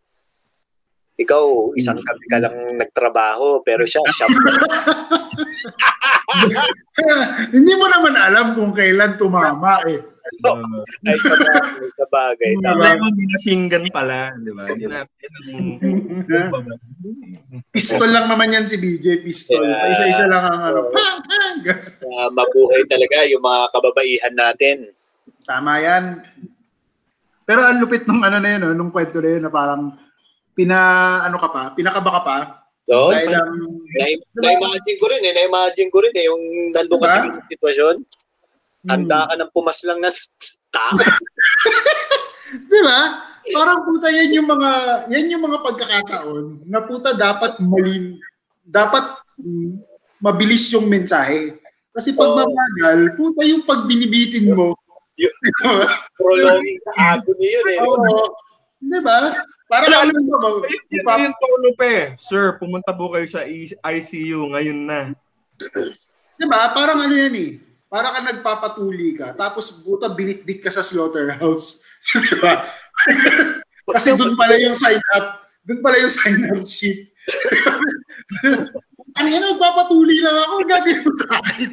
Ikaw, 1.22 1.78
isang 1.78 2.02
gabi 2.02 2.26
ka 2.26 2.38
lang 2.42 2.56
nagtrabaho, 2.82 3.62
pero 3.62 3.86
siya, 3.86 4.02
siyam 4.10 4.34
na 4.34 4.52
Hindi 7.56 7.74
mo 7.78 7.86
naman 7.88 8.16
alam 8.18 8.58
kung 8.58 8.72
kailan 8.74 9.18
tumama 9.20 9.82
eh. 9.88 10.02
Uh, 10.46 10.62
ay 11.10 11.18
sa 11.18 11.34
bagay. 11.34 11.88
Sa 11.98 12.06
bagay. 12.14 12.52
Tama. 12.62 12.78
Lemon 12.78 13.14
binasinggan 13.18 13.90
pala, 13.90 14.30
di 14.38 14.54
ba? 14.54 14.62
Pistol 17.74 18.06
lang 18.06 18.30
naman 18.30 18.54
yan 18.54 18.70
si 18.70 18.78
BJ, 18.78 19.26
pistol. 19.26 19.66
Yeah. 19.66 19.82
Isa-isa 19.92 20.30
lang 20.30 20.46
ang 20.46 20.62
ano. 20.62 20.94
Ah, 20.94 22.30
mabuhay 22.30 22.86
talaga 22.86 23.26
yung 23.34 23.42
mga 23.42 23.62
kababaihan 23.74 24.34
natin. 24.38 24.78
Tama 25.42 25.82
yan. 25.82 26.22
Pero 27.42 27.66
ang 27.66 27.82
lupit 27.82 28.06
nung 28.06 28.22
ano 28.22 28.38
na 28.38 28.50
yun, 28.56 28.62
no, 28.62 28.78
nung 28.78 28.94
kwento 28.94 29.18
na 29.26 29.30
yun 29.36 29.44
na 29.50 29.52
parang 29.52 29.98
pina, 30.54 30.78
ano 31.24 31.38
ka 31.40 31.50
pa, 31.50 31.64
pinakaba 31.74 32.10
ka 32.20 32.22
pa. 32.22 32.38
So, 32.86 33.14
Dahil 33.14 33.32
ang, 33.32 33.52
na- 33.88 34.20
na-imagine 34.42 34.98
ko 35.00 35.06
rin 35.08 35.22
eh, 35.24 35.34
na-imagine 35.38 35.90
ko 35.90 35.98
rin 36.04 36.14
eh, 36.14 36.26
yung 36.28 36.44
nandun 36.76 37.00
ka 37.00 37.08
sa 37.08 37.22
sitwasyon, 37.48 37.96
Hmm. 38.82 38.90
handa 38.98 39.30
ka 39.30 39.38
ng 39.38 39.52
pumaslang 39.54 40.02
ng 40.02 40.16
tao. 40.76 40.98
di 42.72 42.80
ba? 42.82 43.00
Parang 43.54 43.86
puta 43.86 44.10
yan 44.10 44.42
yung 44.42 44.50
mga, 44.50 44.70
yan 45.10 45.30
yung 45.30 45.44
mga 45.46 45.60
pagkakataon 45.62 46.66
na 46.66 46.82
puta 46.82 47.14
dapat 47.14 47.62
malin, 47.62 48.18
dapat 48.66 49.06
mm, 49.38 49.82
mabilis 50.18 50.70
yung 50.74 50.90
mensahe. 50.90 51.54
Kasi 51.94 52.18
pag 52.18 52.34
Oo. 52.34 52.38
mabagal, 52.42 53.00
puta 53.18 53.42
yung 53.46 53.62
pag 53.62 53.86
binibitin 53.86 54.50
mo. 54.54 54.74
Yung-? 55.18 55.38
Prolonging 56.18 56.80
sa 56.82 56.92
agony 57.18 57.46
yun 57.46 57.68
eh. 57.70 57.80
Oo. 57.86 58.34
Di 58.82 59.00
ba? 59.00 59.46
Wala, 59.72 59.96
alam 60.04 60.20
mo 60.26 60.36
ba? 60.36 60.50
Yun 60.92 61.06
yun 61.06 61.24
yung 61.30 61.38
tono 61.38 61.70
pa 61.80 61.86
eh. 61.88 62.06
Sir, 62.20 62.58
pumunta 62.60 62.92
po 62.92 63.14
kayo 63.14 63.24
sa 63.30 63.48
I- 63.48 63.78
ICU 63.78 64.52
ngayon 64.52 64.80
na. 64.84 65.00
Di 66.36 66.46
ba? 66.50 66.74
Parang 66.76 67.00
ano 67.00 67.14
yan 67.14 67.36
eh. 67.38 67.52
Para 67.88 68.12
ka 68.12 68.20
nagpapatuli 68.24 69.20
ka, 69.20 69.36
tapos 69.36 69.84
buta 69.84 70.12
binitbit 70.12 70.64
ka 70.64 70.72
sa 70.72 70.84
slaughterhouse. 70.84 71.84
Di 72.28 72.36
ba? 72.40 72.68
Kasi 73.96 74.16
doon 74.16 74.36
pala 74.36 74.56
yung 74.60 74.76
sign 74.76 75.00
up. 75.16 75.46
Doon 75.64 75.80
pala 75.84 76.00
yung 76.00 76.12
sign 76.12 76.40
up 76.52 76.64
sheet. 76.68 77.12
ano 79.20 79.28
yan, 79.28 79.44
nagpapatuli 79.44 80.16
lang 80.24 80.36
ako, 80.36 80.54
gagawin 80.66 81.00
mo 81.04 81.12
sa 81.16 81.30
akin. 81.44 81.70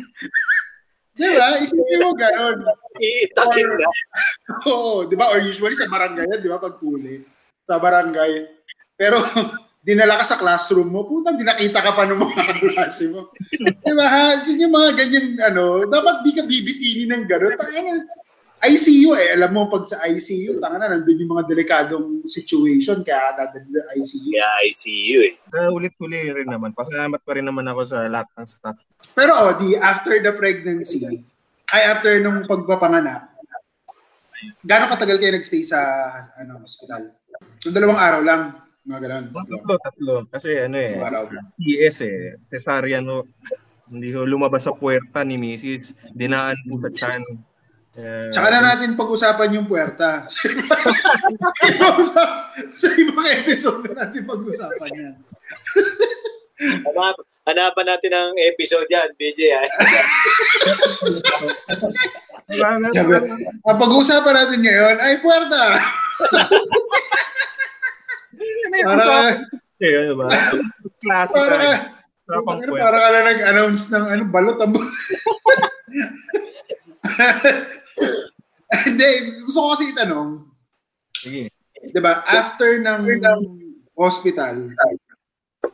Di 1.18 1.28
ba? 1.34 1.58
Isipin 1.58 1.98
mo 1.98 2.14
gano'n. 2.14 2.56
Iitakin 3.02 3.68
na. 3.74 3.90
Oo, 4.70 5.02
di 5.10 5.18
ba? 5.18 5.34
Or 5.34 5.42
usually 5.42 5.74
sa 5.74 5.90
barangay 5.90 6.30
yan, 6.30 6.40
di 6.40 6.46
ba? 6.48 6.62
Pag 6.62 6.78
puli. 6.78 7.26
Sa 7.66 7.82
barangay. 7.82 8.46
Pero, 8.94 9.18
dinala 9.86 10.18
ka 10.22 10.24
sa 10.26 10.38
classroom 10.38 10.86
mo, 10.94 11.02
puta, 11.02 11.34
dinakita 11.34 11.82
ka 11.82 11.90
pa 11.98 12.06
ng 12.06 12.18
mga 12.22 12.42
klase 12.74 13.10
mo. 13.10 13.34
di 13.58 13.92
ba? 13.98 14.06
Ha? 14.06 14.46
Yun 14.46 14.62
yung 14.62 14.74
mga 14.74 14.90
ganyan, 14.94 15.26
ano, 15.42 15.82
dapat 15.90 16.22
di 16.22 16.30
ka 16.38 16.46
bibitinin 16.46 17.10
ng 17.10 17.24
gano'n. 17.26 17.58
Tangina, 17.58 17.98
ICU 18.58 19.14
eh. 19.14 19.38
Alam 19.38 19.50
mo, 19.54 19.62
pag 19.70 19.86
sa 19.86 20.02
ICU, 20.02 20.58
tanga 20.58 20.82
na, 20.82 20.98
nandun 20.98 21.22
yung 21.22 21.32
mga 21.38 21.46
delikadong 21.46 22.26
situation, 22.26 23.06
kaya 23.06 23.38
dadali 23.38 23.70
sa 23.70 23.84
ICU. 23.94 24.34
Yeah, 24.34 24.52
I 24.66 24.74
see 24.74 25.00
you 25.14 25.20
eh. 25.30 25.34
Uh, 25.54 25.70
ulit-uli 25.70 26.34
rin 26.34 26.48
naman. 26.50 26.74
Pasalamat 26.74 27.22
pa 27.22 27.38
rin 27.38 27.46
naman 27.46 27.66
ako 27.70 27.80
sa 27.86 27.98
lahat 28.10 28.26
ng 28.34 28.48
staff. 28.50 28.78
Pero, 29.14 29.32
oh, 29.38 29.54
di, 29.54 29.78
after 29.78 30.18
the 30.18 30.34
pregnancy, 30.34 31.06
ay 31.70 31.82
after 31.86 32.18
nung 32.18 32.42
pagpapanganak, 32.50 33.30
gano'ng 34.66 34.90
katagal 34.90 35.16
kayo 35.22 35.32
nagstay 35.38 35.62
sa 35.62 35.78
ano, 36.34 36.66
hospital? 36.66 37.14
So, 37.62 37.70
dalawang 37.70 38.00
araw 38.00 38.22
lang. 38.26 38.42
Mga 38.88 39.00
ganun. 39.04 39.24
Tatlo, 39.36 39.74
tatlo. 39.84 40.14
Kasi 40.32 40.50
ano 40.64 40.76
eh, 40.80 40.96
Araw. 40.96 41.28
CS 41.52 41.96
eh, 42.08 42.18
cesarean 42.48 43.04
ho. 43.04 43.28
Hindi 43.88 44.16
ho 44.16 44.24
lumabas 44.24 44.64
sa 44.64 44.72
puwerta 44.72 45.20
ni 45.28 45.36
Mrs. 45.36 45.92
Dinaan 46.16 46.56
po 46.64 46.80
sa 46.80 46.88
chan. 46.88 47.20
Eh, 47.98 48.30
Tsaka 48.30 48.46
na 48.54 48.62
natin 48.62 48.94
pag-usapan 48.94 49.58
yung 49.58 49.66
puwerta. 49.66 50.22
sa 52.78 52.88
ibang 52.94 53.26
episode 53.26 53.82
na 53.90 54.06
natin 54.06 54.22
pag-usapan 54.22 54.90
yan. 54.94 55.14
Hanap, 56.86 57.18
hanapan 57.42 57.86
natin 57.90 58.12
ang 58.14 58.30
episode 58.38 58.86
yan, 58.86 59.10
BJ. 59.18 59.50
ah. 59.50 59.66
ang 63.66 63.78
pag-usapan 63.82 64.34
natin 64.46 64.62
ngayon 64.62 64.96
ay 65.02 65.18
puwerta. 65.18 65.82
may 68.70 68.82
Para, 68.86 68.94
usapan 68.94 69.34
eh, 69.78 69.94
ano 70.06 70.14
ba? 70.22 70.26
Klase 71.02 71.34
para, 71.34 71.50
para, 71.50 71.70
Usapang 72.30 72.58
para, 72.62 72.70
puwerta. 72.70 72.94
ka 72.94 73.10
lang 73.10 73.26
nag-announce 73.26 73.84
ng 73.90 74.04
ano, 74.06 74.22
balot 74.30 74.58
ang 74.62 74.70
Hindi, 78.88 79.08
gusto 79.48 79.58
ko 79.64 79.68
kasi 79.74 79.84
itanong, 79.92 80.44
Sige. 81.16 81.48
di 81.72 82.00
ba, 82.00 82.20
after 82.26 82.78
ng 82.78 83.00
hospital, 83.96 84.72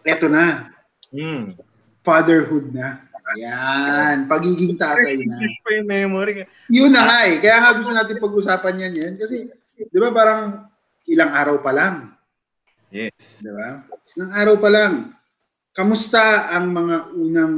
eto 0.04 0.26
na, 0.30 0.70
Hmm. 1.14 1.54
fatherhood 2.02 2.74
na. 2.74 3.06
Ayan, 3.34 4.28
pagiging 4.28 4.76
tatay 4.76 5.16
na. 5.24 5.40
Pa 5.64 5.70
yung 5.72 5.88
memory. 5.88 6.44
Yun 6.68 6.92
na 6.92 7.08
nga 7.08 7.18
eh. 7.24 7.40
Kaya 7.40 7.56
nga 7.64 7.70
gusto 7.72 7.90
natin 7.96 8.20
pag-usapan 8.20 8.82
yan 8.84 8.94
yan. 9.00 9.12
Kasi, 9.16 9.48
di 9.88 9.98
ba 9.98 10.12
parang 10.12 10.68
ilang 11.08 11.32
araw 11.32 11.56
pa 11.64 11.72
lang. 11.72 12.12
Yes. 12.92 13.40
Di 13.40 13.48
ba? 13.48 13.80
Ilang 14.14 14.32
araw 14.36 14.54
pa 14.60 14.68
lang. 14.68 14.92
Kamusta 15.74 16.52
ang 16.54 16.70
mga 16.70 16.96
unang 17.16 17.56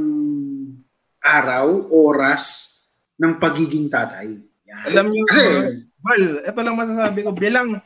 araw, 1.21 1.91
oras 1.91 2.73
ng 3.19 3.35
pagiging 3.37 3.91
tatay? 3.91 4.46
Alam 4.91 5.05
niyo, 5.11 5.23
Kasi- 5.27 5.87
Bal, 5.97 6.23
ito 6.45 6.59
lang 6.63 6.77
masasabi 6.77 7.19
ko. 7.25 7.31
Bilang 7.35 7.81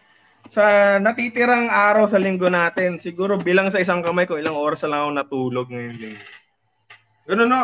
sa 0.52 0.98
natitirang 1.00 1.72
araw 1.72 2.06
sa 2.06 2.22
linggo 2.22 2.52
natin, 2.52 3.00
siguro 3.02 3.40
bilang 3.40 3.72
sa 3.72 3.80
isang 3.82 4.04
kamay 4.04 4.28
ko, 4.28 4.38
ilang 4.38 4.58
oras 4.58 4.84
na 4.86 4.94
lang 4.94 5.02
ako 5.08 5.12
natulog 5.16 5.68
ngayon 5.72 5.98
linggo. 5.98 6.26
Ganun 7.26 7.50
no. 7.50 7.62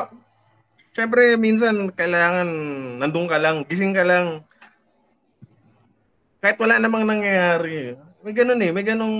Siyempre, 0.97 1.37
minsan, 1.37 1.93
kailangan, 1.93 2.49
nandun 2.97 3.29
ka 3.29 3.37
lang, 3.37 3.61
gising 3.69 3.93
ka 3.93 4.01
lang. 4.01 4.41
Kahit 6.41 6.57
wala 6.57 6.81
namang 6.81 7.05
nangyayari. 7.05 7.93
May 8.25 8.33
ganun 8.33 8.65
eh, 8.65 8.73
may 8.73 8.81
ganung 8.81 9.17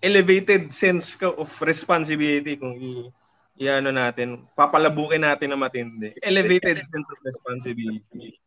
elevated 0.00 0.72
sense 0.72 1.12
ka 1.12 1.28
of 1.28 1.48
responsibility 1.60 2.56
kung 2.56 2.72
i, 2.80 3.04
i-ano 3.60 3.92
natin, 3.92 4.48
papalabukin 4.56 5.20
natin 5.28 5.52
na 5.52 5.60
matindi. 5.60 6.16
Elevated 6.24 6.80
sense 6.80 7.08
of 7.12 7.20
responsibility. 7.20 8.40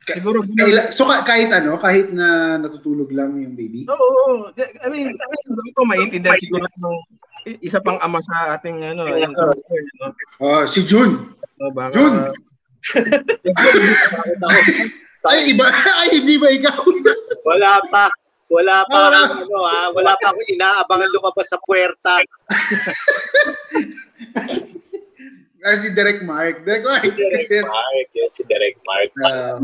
Siguro 0.00 0.40
Kaila, 0.42 0.82
so 0.90 1.04
ka- 1.04 1.22
kahit 1.22 1.52
ano, 1.52 1.76
kahit 1.76 2.08
na 2.10 2.56
natutulog 2.56 3.12
lang 3.12 3.36
yung 3.36 3.52
baby? 3.52 3.84
Oo, 3.84 3.96
oo. 3.96 4.48
I 4.56 4.88
mean, 4.88 5.12
ito 5.12 5.80
maintindihan 5.84 6.40
siguro 6.40 6.64
ng 6.64 6.96
isa 7.60 7.78
pang 7.80 8.00
ama 8.00 8.18
sa 8.20 8.56
ating 8.56 8.80
ano, 8.80 9.04
yung 9.06 9.36
trooper, 9.36 9.82
no? 10.00 10.08
Oh, 10.40 10.64
si 10.64 10.82
Jun. 10.88 11.36
So, 11.60 11.68
baka, 11.70 11.92
Jun! 11.92 12.14
Ay, 15.20 15.52
iba. 15.52 15.68
Ay, 16.00 16.08
hindi 16.16 16.40
ba 16.40 16.48
ikaw? 16.48 16.80
Wala 17.44 17.76
pa. 17.92 18.08
Wala 18.50 18.82
pa 18.88 18.98
Wala. 18.98 19.20
akong 19.30 19.46
ano 19.46 19.58
ha. 19.62 19.80
Wala 19.94 20.12
pa 20.18 20.26
akong 20.32 20.48
inaabangan 20.48 21.12
lumabas 21.14 21.46
sa 21.46 21.60
puwerta. 21.62 22.18
Ah, 25.60 25.76
si 25.76 25.92
Derek 25.92 26.24
Mark. 26.24 26.64
Derek 26.64 26.84
Mark. 26.84 27.04
Direct 27.04 27.68
Mark. 27.74 28.06
Yes, 28.16 28.32
si 28.32 28.42
Direct 28.48 28.80
Mark. 28.84 29.10
Ah, 29.24 29.56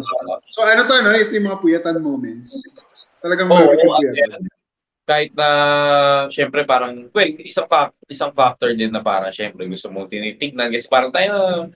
so 0.53 0.61
ano 0.65 0.85
to, 0.85 0.95
no? 1.01 1.13
Ito 1.13 1.33
yung 1.33 1.49
mga 1.49 1.61
puyatan 1.61 1.97
moments. 2.05 2.61
Talagang 3.25 3.49
malapit 3.49 3.81
yung 3.81 3.95
at 3.97 4.01
puyatan. 4.05 4.43
kahit 5.07 5.31
na 5.39 5.49
syempre 6.35 6.67
parang 6.67 7.07
well 7.15 7.31
isang 7.47 7.71
fact, 7.71 7.95
isang 8.11 8.35
factor 8.35 8.75
din 8.75 8.91
na 8.91 8.99
parang 8.99 9.31
syempre 9.31 9.63
gusto 9.71 9.87
mong 9.87 10.11
tinitignan 10.11 10.67
kasi 10.67 10.91
parang 10.91 11.15
tayo 11.15 11.71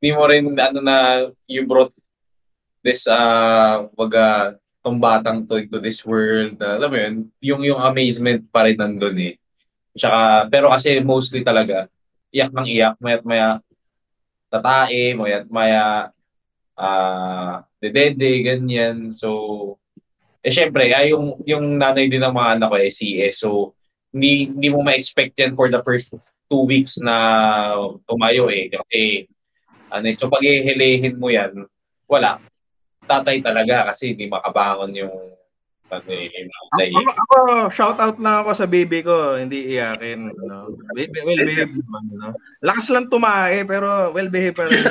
hindi 0.00 0.10
mo 0.16 0.24
rin 0.24 0.56
ano 0.56 0.80
na 0.80 1.28
you 1.44 1.68
brought 1.68 1.92
this 2.80 3.04
uh 3.04 3.84
waga 4.00 4.56
tong 4.80 4.96
batang 4.96 5.44
to 5.44 5.60
into 5.60 5.76
this 5.76 6.00
world 6.08 6.56
na, 6.56 6.80
alam 6.80 6.88
mo 6.88 6.96
yun 6.96 7.14
yung 7.44 7.62
yung 7.68 7.80
amazement 7.84 8.40
pa 8.48 8.64
rin 8.64 8.80
nandun 8.80 9.20
eh 9.20 9.36
Tsaka, 9.98 10.46
pero 10.46 10.70
kasi 10.70 11.02
mostly 11.02 11.42
talaga 11.42 11.90
iyak 12.34 12.50
ng 12.52 12.68
iyak 12.68 12.94
mayat 13.00 13.22
maya 13.24 13.48
tatae 14.48 15.16
mayat 15.16 15.44
maya 15.48 16.12
ah 16.78 17.64
dedede 17.82 18.42
ganyan 18.44 19.12
so 19.14 19.76
eh 20.42 20.52
syempre, 20.54 20.88
ay 20.94 21.12
yung 21.12 21.36
yung 21.44 21.64
nanay 21.76 22.06
din 22.06 22.22
ng 22.22 22.34
mga 22.34 22.50
anak 22.58 22.68
ko 22.70 22.76
eh 22.78 22.92
CS. 22.92 23.42
So 23.42 23.76
hindi 24.14 24.48
hindi 24.48 24.68
mo 24.72 24.80
ma-expect 24.80 25.36
yan 25.36 25.52
for 25.58 25.68
the 25.68 25.82
first 25.82 26.14
two 26.48 26.62
weeks 26.64 26.96
na 27.02 27.14
tumayo 28.08 28.48
eh. 28.48 28.72
Kasi, 28.72 29.28
ano, 29.92 30.08
so 30.16 30.32
pag 30.32 30.40
ihilihin 30.40 31.20
mo 31.20 31.28
yan, 31.28 31.52
wala. 32.08 32.40
Tatay 33.04 33.44
talaga 33.44 33.92
kasi 33.92 34.16
hindi 34.16 34.24
makabangon 34.30 34.96
yung 34.96 35.16
ano 35.88 36.08
eh, 36.12 36.28
yung 36.92 37.08
Ako, 37.08 37.16
ako, 37.16 37.36
shout 37.72 37.96
out 37.96 38.20
lang 38.20 38.44
ako 38.44 38.52
sa 38.52 38.68
baby 38.68 39.00
ko, 39.00 39.40
hindi 39.40 39.72
iyakin. 39.72 40.28
Ano. 40.28 40.76
Baby, 40.92 41.18
well 41.24 41.40
behaved 41.48 41.80
naman. 41.80 42.02
No? 42.12 42.36
Lakas 42.60 42.92
lang 42.92 43.08
tumae, 43.08 43.64
pero 43.64 44.12
well 44.12 44.28
behaved 44.28 44.56
pa 44.56 44.68
rin. 44.68 44.76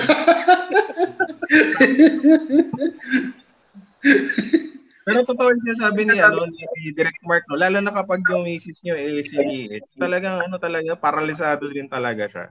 pero 5.07 5.23
totoo 5.23 5.47
yung 5.53 5.63
sinasabi 5.63 6.01
ni, 6.09 6.17
ano, 6.17 6.49
ni, 6.49 6.61
ni 6.65 6.91
Direct 6.97 7.21
Mark, 7.23 7.45
no? 7.47 7.61
lalo 7.61 7.77
na 7.79 7.93
kapag 7.93 8.25
yung 8.33 8.43
misis 8.43 8.81
nyo 8.81 8.97
eh, 8.97 9.21
si 9.21 9.37
it's 9.69 9.93
talagang 9.93 10.41
ano 10.41 10.57
talaga, 10.57 10.97
paralisado 10.97 11.69
din 11.69 11.85
talaga 11.85 12.25
siya. 12.27 12.49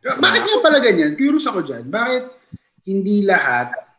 Bakit 0.00 0.42
nga 0.46 0.58
pala 0.64 0.78
ganyan? 0.80 1.12
Curious 1.12 1.44
ako 1.44 1.60
dyan. 1.60 1.84
Bakit 1.90 2.24
hindi 2.88 3.28
lahat 3.28 3.89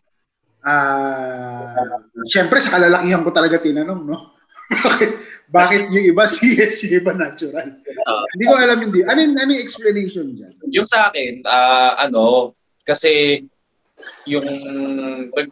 ah 0.61 2.01
Siyempre, 2.29 2.61
sa 2.61 2.77
kalalakihan 2.77 3.25
ko 3.25 3.31
talaga 3.33 3.57
tinanong, 3.57 4.01
no? 4.05 4.17
bakit, 4.87 5.11
bakit 5.51 5.81
yung 5.91 6.05
iba 6.15 6.23
CS, 6.23 6.81
yung 6.87 7.03
iba 7.03 7.11
natural? 7.11 7.75
hindi 8.37 8.45
ko 8.47 8.53
alam 8.55 8.79
hindi. 8.79 9.03
Ano, 9.03 9.19
yung- 9.19 9.39
ano 9.39 9.49
yung 9.51 9.63
explanation 9.63 10.27
dyan? 10.31 10.53
Yung 10.71 10.87
sa 10.87 11.11
akin, 11.11 11.43
ah, 11.43 11.99
ano, 12.07 12.55
kasi 12.87 13.43
yung 14.25 14.47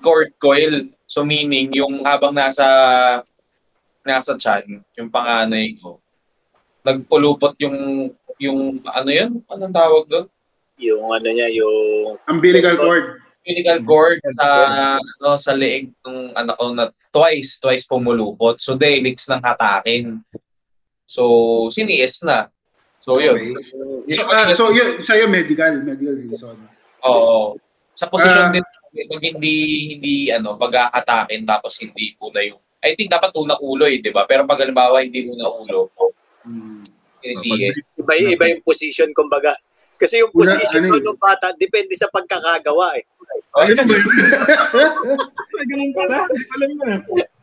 cord 0.02 0.34
coil, 0.42 0.90
so 1.06 1.22
meaning 1.22 1.70
yung 1.74 2.02
habang 2.02 2.34
nasa 2.34 2.66
nasa 4.02 4.34
chan, 4.40 4.66
yung 4.98 5.10
panganay 5.12 5.78
ko, 5.78 6.02
nagpulupot 6.82 7.54
yung 7.62 8.10
yung 8.40 8.80
ano 8.88 9.10
yun? 9.12 9.44
Anong 9.52 9.76
tawag 9.76 10.06
doon? 10.08 10.28
Yung 10.80 11.12
ano 11.12 11.28
niya, 11.28 11.52
yung 11.52 12.16
Umbilical 12.26 12.80
cord. 12.80 13.20
Umbilical 13.40 13.80
cord 13.88 14.20
sa 14.36 14.46
ano 15.00 15.40
sa 15.40 15.56
leeg 15.56 15.90
ng 16.04 16.36
anak 16.36 16.56
ko 16.60 16.76
na 16.76 16.92
twice, 17.10 17.58
twice 17.58 17.88
pumulupot. 17.88 18.60
So 18.60 18.76
delix 18.76 19.26
ng 19.26 19.42
hatakin. 19.42 20.20
So 21.08 21.24
siniis 21.72 22.22
na. 22.22 22.52
So 23.00 23.18
yun. 23.18 23.40
Okay. 23.40 24.14
So, 24.14 24.28
ah, 24.28 24.52
so 24.52 24.70
yun, 24.70 25.00
sa'yo 25.00 25.26
medical, 25.32 25.82
medical 25.82 26.14
reason. 26.20 26.54
Oo. 27.08 27.56
Sa 27.96 28.06
posisyon 28.06 28.52
Ah. 28.52 28.54
din 28.54 28.66
pag 29.08 29.22
hindi 29.22 29.56
hindi 29.96 30.16
ano 30.34 30.58
pag-aatakin 30.58 31.46
tapos 31.46 31.78
hindi 31.80 32.18
una 32.20 32.42
yung 32.42 32.60
I 32.80 32.96
think 32.96 33.12
dapat 33.12 33.36
una 33.36 33.56
ulo 33.60 33.86
eh, 33.86 34.00
'di 34.00 34.10
ba? 34.10 34.24
Pero 34.24 34.48
pag 34.48 34.60
halimbawa 34.64 35.04
hindi 35.04 35.28
una 35.28 35.48
ulo, 35.48 35.92
Hmm. 36.44 36.80
sinisiyes. 37.20 37.76
iba, 38.00 38.14
iba 38.16 38.46
yung 38.48 38.64
position, 38.64 39.12
kumbaga. 39.12 39.52
Kasi 40.00 40.24
yung 40.24 40.32
Una, 40.32 40.56
position 40.56 40.82
ano 40.82 40.90
ko 40.90 40.96
eh. 40.96 41.04
nung 41.04 41.20
bata, 41.20 41.52
depende 41.60 41.92
sa 41.94 42.08
pagkakagawa 42.08 42.96
eh. 42.96 43.04
Oh, 43.52 43.62
Ano 43.62 43.84
ba 43.84 43.94
yun? 43.94 44.06
Ay, 45.60 45.66
ganun 45.68 45.92
pala. 45.92 46.18
Hindi 46.24 46.40
ko 46.40 46.54
alam 46.56 46.72
na. 46.72 46.96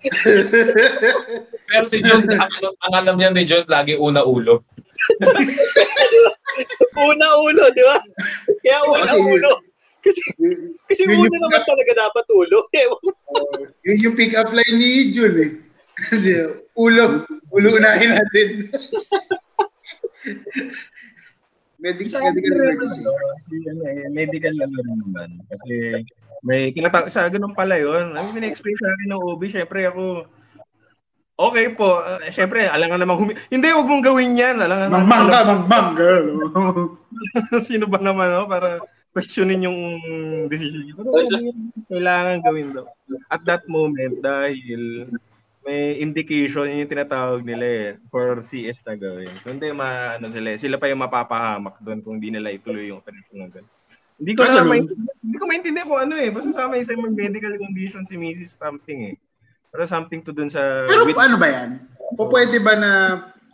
pero 1.68 1.84
si 1.84 1.98
John, 2.00 2.22
ang, 2.24 2.48
alam- 2.48 2.78
ang 2.80 2.94
alam 2.96 3.14
niya 3.18 3.30
ni 3.30 3.44
John, 3.44 3.68
lagi 3.68 3.94
una 3.94 4.24
ulo. 4.24 4.64
Una 6.96 7.28
ulo, 7.44 7.68
di 7.68 7.84
ba? 7.84 8.00
Kaya 8.64 8.78
una 8.88 9.04
Kasi- 9.04 9.20
ulo. 9.20 9.52
Kasi, 10.00 10.22
kasi 10.86 11.02
Yun 11.04 11.18
una 11.26 11.36
naman 11.42 11.62
talaga 11.66 11.92
dapat 11.98 12.24
ulo. 12.30 12.62
Ko. 12.64 12.96
Yun 13.84 13.98
yung 14.00 14.16
pick-up 14.16 14.48
line 14.54 14.76
ni 14.78 15.10
Jun 15.12 15.34
eh. 15.36 15.50
Kasi, 15.92 16.46
ulo, 16.72 17.26
ulo 17.52 17.68
unahin 17.76 18.14
natin. 18.16 18.48
Medic, 21.86 22.06
Sa 22.10 22.18
medical 22.18 22.50
emergency. 22.50 23.00
ano, 23.70 23.82
eh, 23.86 24.08
medical 24.10 24.54
ano 24.58 24.76
rin 24.76 24.96
naman. 24.98 25.30
Kasi 25.46 25.74
may 26.42 26.74
kinatawag 26.74 27.14
sa 27.14 27.30
ganun 27.30 27.54
pala 27.54 27.78
yun. 27.78 28.10
Ang 28.10 28.34
pina-explain 28.34 28.74
sa 28.74 28.90
akin 28.90 29.08
ng 29.14 29.22
OB, 29.22 29.42
syempre 29.46 29.86
ako, 29.86 30.26
okay 31.38 31.66
po. 31.70 32.02
Uh, 32.02 32.18
syempre, 32.30 32.66
alangan 32.66 32.98
namang 32.98 33.18
humi... 33.22 33.32
Hindi, 33.46 33.70
wag 33.70 33.86
mong 33.86 34.04
gawin 34.04 34.34
yan. 34.34 34.56
Alangan 34.58 34.88
Mangmang 34.90 35.26
ka, 35.30 35.38
mangmang, 35.46 35.88
girl. 35.94 36.26
Sino 37.62 37.86
ba 37.86 38.02
naman, 38.02 38.34
no? 38.34 38.50
Para 38.50 38.82
questionin 39.14 39.64
yung 39.64 39.78
decision 40.50 40.82
niyo. 40.84 40.94
Pero 40.98 41.22
kailangan 41.88 42.42
gawin 42.42 42.68
daw. 42.74 42.84
At 43.30 43.46
that 43.46 43.64
moment, 43.70 44.20
dahil 44.20 45.06
may 45.66 45.98
indication, 45.98 46.70
yun 46.70 46.86
yung 46.86 46.92
tinatawag 46.94 47.42
nila 47.42 47.66
eh, 47.66 47.88
for 48.06 48.38
CS 48.38 48.78
na 48.86 48.94
gawin. 48.94 49.26
So, 49.42 49.50
hindi 49.50 49.66
ma, 49.74 50.14
ano 50.14 50.30
sila, 50.30 50.54
eh, 50.54 50.58
sila 50.62 50.78
pa 50.78 50.86
yung 50.86 51.02
mapapahamak 51.02 51.82
doon 51.82 51.98
kung 52.06 52.22
hindi 52.22 52.30
nila 52.30 52.54
ituloy 52.54 52.86
yung 52.86 53.02
operasyon 53.02 53.34
na 53.34 53.50
gano'n. 53.50 53.74
Hindi 54.16 54.32
ko 54.32 54.42
na 54.46 54.62
maintindihan, 54.62 55.16
hindi 55.20 55.36
ko 55.36 55.44
maintindihan 55.44 55.88
kung 55.90 56.00
ano 56.06 56.14
eh. 56.16 56.30
Basta 56.30 56.50
sa 56.54 56.70
may 56.70 56.86
isang 56.86 57.02
medical 57.02 57.52
condition 57.58 58.06
si 58.06 58.14
Mrs. 58.14 58.56
something 58.56 59.12
eh. 59.12 59.16
Pero 59.74 59.82
something 59.90 60.22
to 60.22 60.30
dun 60.30 60.48
sa... 60.48 60.86
Pero 60.86 61.02
with- 61.02 61.18
ano 61.18 61.36
ba 61.36 61.48
yan? 61.50 61.82
O 62.14 62.30
pwede 62.30 62.62
ba 62.62 62.78
na 62.78 62.92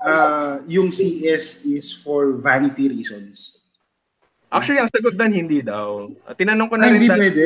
ah, 0.05 0.61
yung 0.69 0.93
CS 0.93 1.65
is 1.65 1.97
for 1.97 2.37
vanity 2.37 2.93
reasons? 2.93 3.65
Actually, 4.53 4.85
ang 4.85 4.93
sagot 4.93 5.17
doon, 5.17 5.33
hindi 5.33 5.65
daw. 5.65 6.13
Tinanong 6.37 6.69
ko 6.69 6.77
na 6.77 6.85
Ay, 6.85 7.01
rin 7.01 7.09
hindi 7.09 7.17
pwede. 7.17 7.45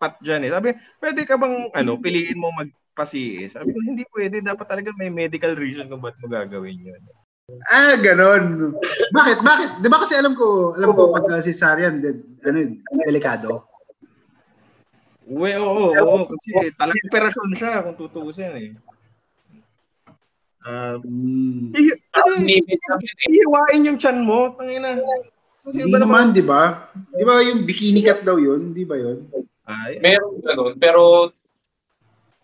pat 0.00 0.16
dyan 0.18 0.48
eh. 0.48 0.50
Sabi, 0.50 0.68
pwede 0.96 1.20
ka 1.28 1.36
bang, 1.36 1.68
ano, 1.76 2.00
piliin 2.00 2.40
mo 2.40 2.48
magpa-CS? 2.92 3.56
Sabi 3.56 3.72
ko, 3.72 3.78
hindi 3.80 4.04
pwede. 4.12 4.44
Dapat 4.44 4.66
talaga 4.68 4.92
may 4.94 5.08
medical 5.08 5.56
reason 5.56 5.88
kung 5.88 6.04
ba't 6.04 6.12
mo 6.20 6.28
gagawin 6.28 6.92
yun. 6.92 7.02
Ah, 7.68 7.96
ganon. 7.96 8.76
Bakit? 9.10 9.38
Bakit? 9.40 9.70
Di 9.80 9.88
ba 9.88 9.98
kasi 9.98 10.14
alam 10.14 10.36
ko, 10.36 10.76
alam 10.76 10.92
ko 10.92 11.08
pag 11.10 11.24
cesarean, 11.42 11.98
dead, 11.98 12.20
ano, 12.44 12.56
yun, 12.60 12.72
delikado. 13.02 13.64
Uwe, 15.26 15.56
oo, 15.56 15.90
oo, 15.90 15.96
oo, 15.96 16.24
kasi 16.28 16.52
talagang 16.76 17.08
operasyon 17.08 17.50
siya 17.56 17.80
kung 17.82 17.96
tutuusin 17.96 18.52
eh. 18.52 18.70
Um, 20.62 21.02
Hmm. 21.02 21.74
i- 21.74 21.98
ano, 22.14 22.30
eh. 22.46 22.62
ihiwain 23.26 23.88
yung 23.88 23.98
chan 23.98 24.22
mo. 24.22 24.54
Tangina. 24.54 24.94
Hindi 25.66 25.90
ba 25.90 25.98
naman, 25.98 26.30
di 26.30 26.42
ba? 26.42 26.86
Di 27.10 27.24
ba 27.26 27.42
yung 27.42 27.66
bikini 27.66 28.02
cat 28.02 28.22
daw 28.22 28.38
yun? 28.38 28.70
Di 28.70 28.86
ba 28.86 28.94
yun? 28.94 29.26
Ay, 29.66 29.98
Meron 29.98 30.38
ganun, 30.42 30.74
pero 30.78 31.30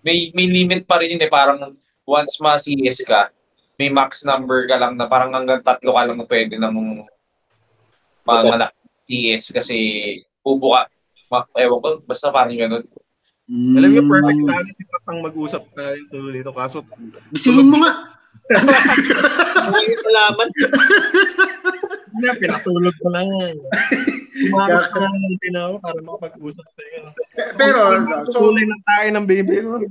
may 0.09 0.33
may 0.33 0.49
limit 0.49 0.88
pa 0.88 0.97
rin 0.97 1.12
yun 1.12 1.21
eh. 1.21 1.29
Parang 1.29 1.77
once 2.09 2.40
ma-CS 2.40 3.05
ka, 3.05 3.29
may 3.77 3.92
max 3.92 4.25
number 4.25 4.64
ka 4.64 4.81
lang 4.81 4.97
na 4.97 5.05
parang 5.05 5.37
hanggang 5.37 5.61
tatlo 5.61 5.92
ka 5.92 6.09
lang 6.09 6.25
pwede 6.25 6.57
na 6.57 6.73
mong 6.73 7.05
manganak 8.25 8.73
CS 9.05 9.53
kasi 9.53 9.77
bubuka. 10.40 10.88
Ma, 11.29 11.44
ewan 11.61 11.85
ko, 11.85 11.88
basta 12.09 12.33
parang 12.33 12.57
ganun. 12.57 12.85
alam 13.49 13.88
niyo, 13.92 14.05
perfect 14.05 14.40
sana 14.44 14.71
si 14.73 14.83
Patang 14.88 15.21
mag-usap 15.25 15.62
tayo 15.77 16.01
tuloy 16.09 16.33
dito. 16.40 16.53
Kaso, 16.53 16.85
Bisihin 17.33 17.68
mo 17.68 17.81
nga. 17.85 17.92
Ko 18.49 19.77
malaman. 20.09 20.49
na, 22.16 22.33
pinatulog 22.37 22.97
ko 22.97 23.09
lang 23.12 23.29
yan. 23.29 23.57
Umakas 24.46 24.85
ko 24.94 24.98
lang 25.03 25.14
ng 25.18 25.38
tinaw 25.42 25.70
para 25.83 25.98
makapag-usap 25.98 26.66
sa 26.70 26.83
iyo. 26.87 27.11
Pero, 27.59 27.81
so, 28.29 28.31
so, 28.31 28.38
kulay 28.38 28.64
ng 28.68 28.83
tayo 28.87 29.09
ng 29.11 29.27
baby 29.27 29.57
ko. 29.66 29.83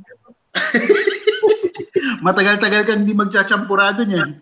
matagal-tagal 2.26 2.82
kang 2.86 3.02
hindi 3.04 3.14
magchachampurado 3.14 4.04
niyan. 4.06 4.30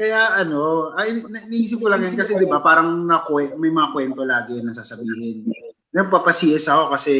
Kaya 0.00 0.40
ano, 0.40 0.96
ay, 0.96 1.20
na- 1.28 1.44
naisip 1.52 1.76
ko 1.76 1.92
lang 1.92 2.00
yan 2.00 2.16
kasi 2.16 2.32
'di 2.32 2.48
ba 2.48 2.64
parang 2.64 3.04
nakwe, 3.04 3.52
may 3.60 3.68
mga 3.68 3.92
kwento 3.92 4.24
lagi 4.24 4.64
na 4.64 4.72
sasabihin. 4.72 5.44
Nagpapa-CS 5.92 6.72
ako 6.72 6.96
kasi 6.96 7.12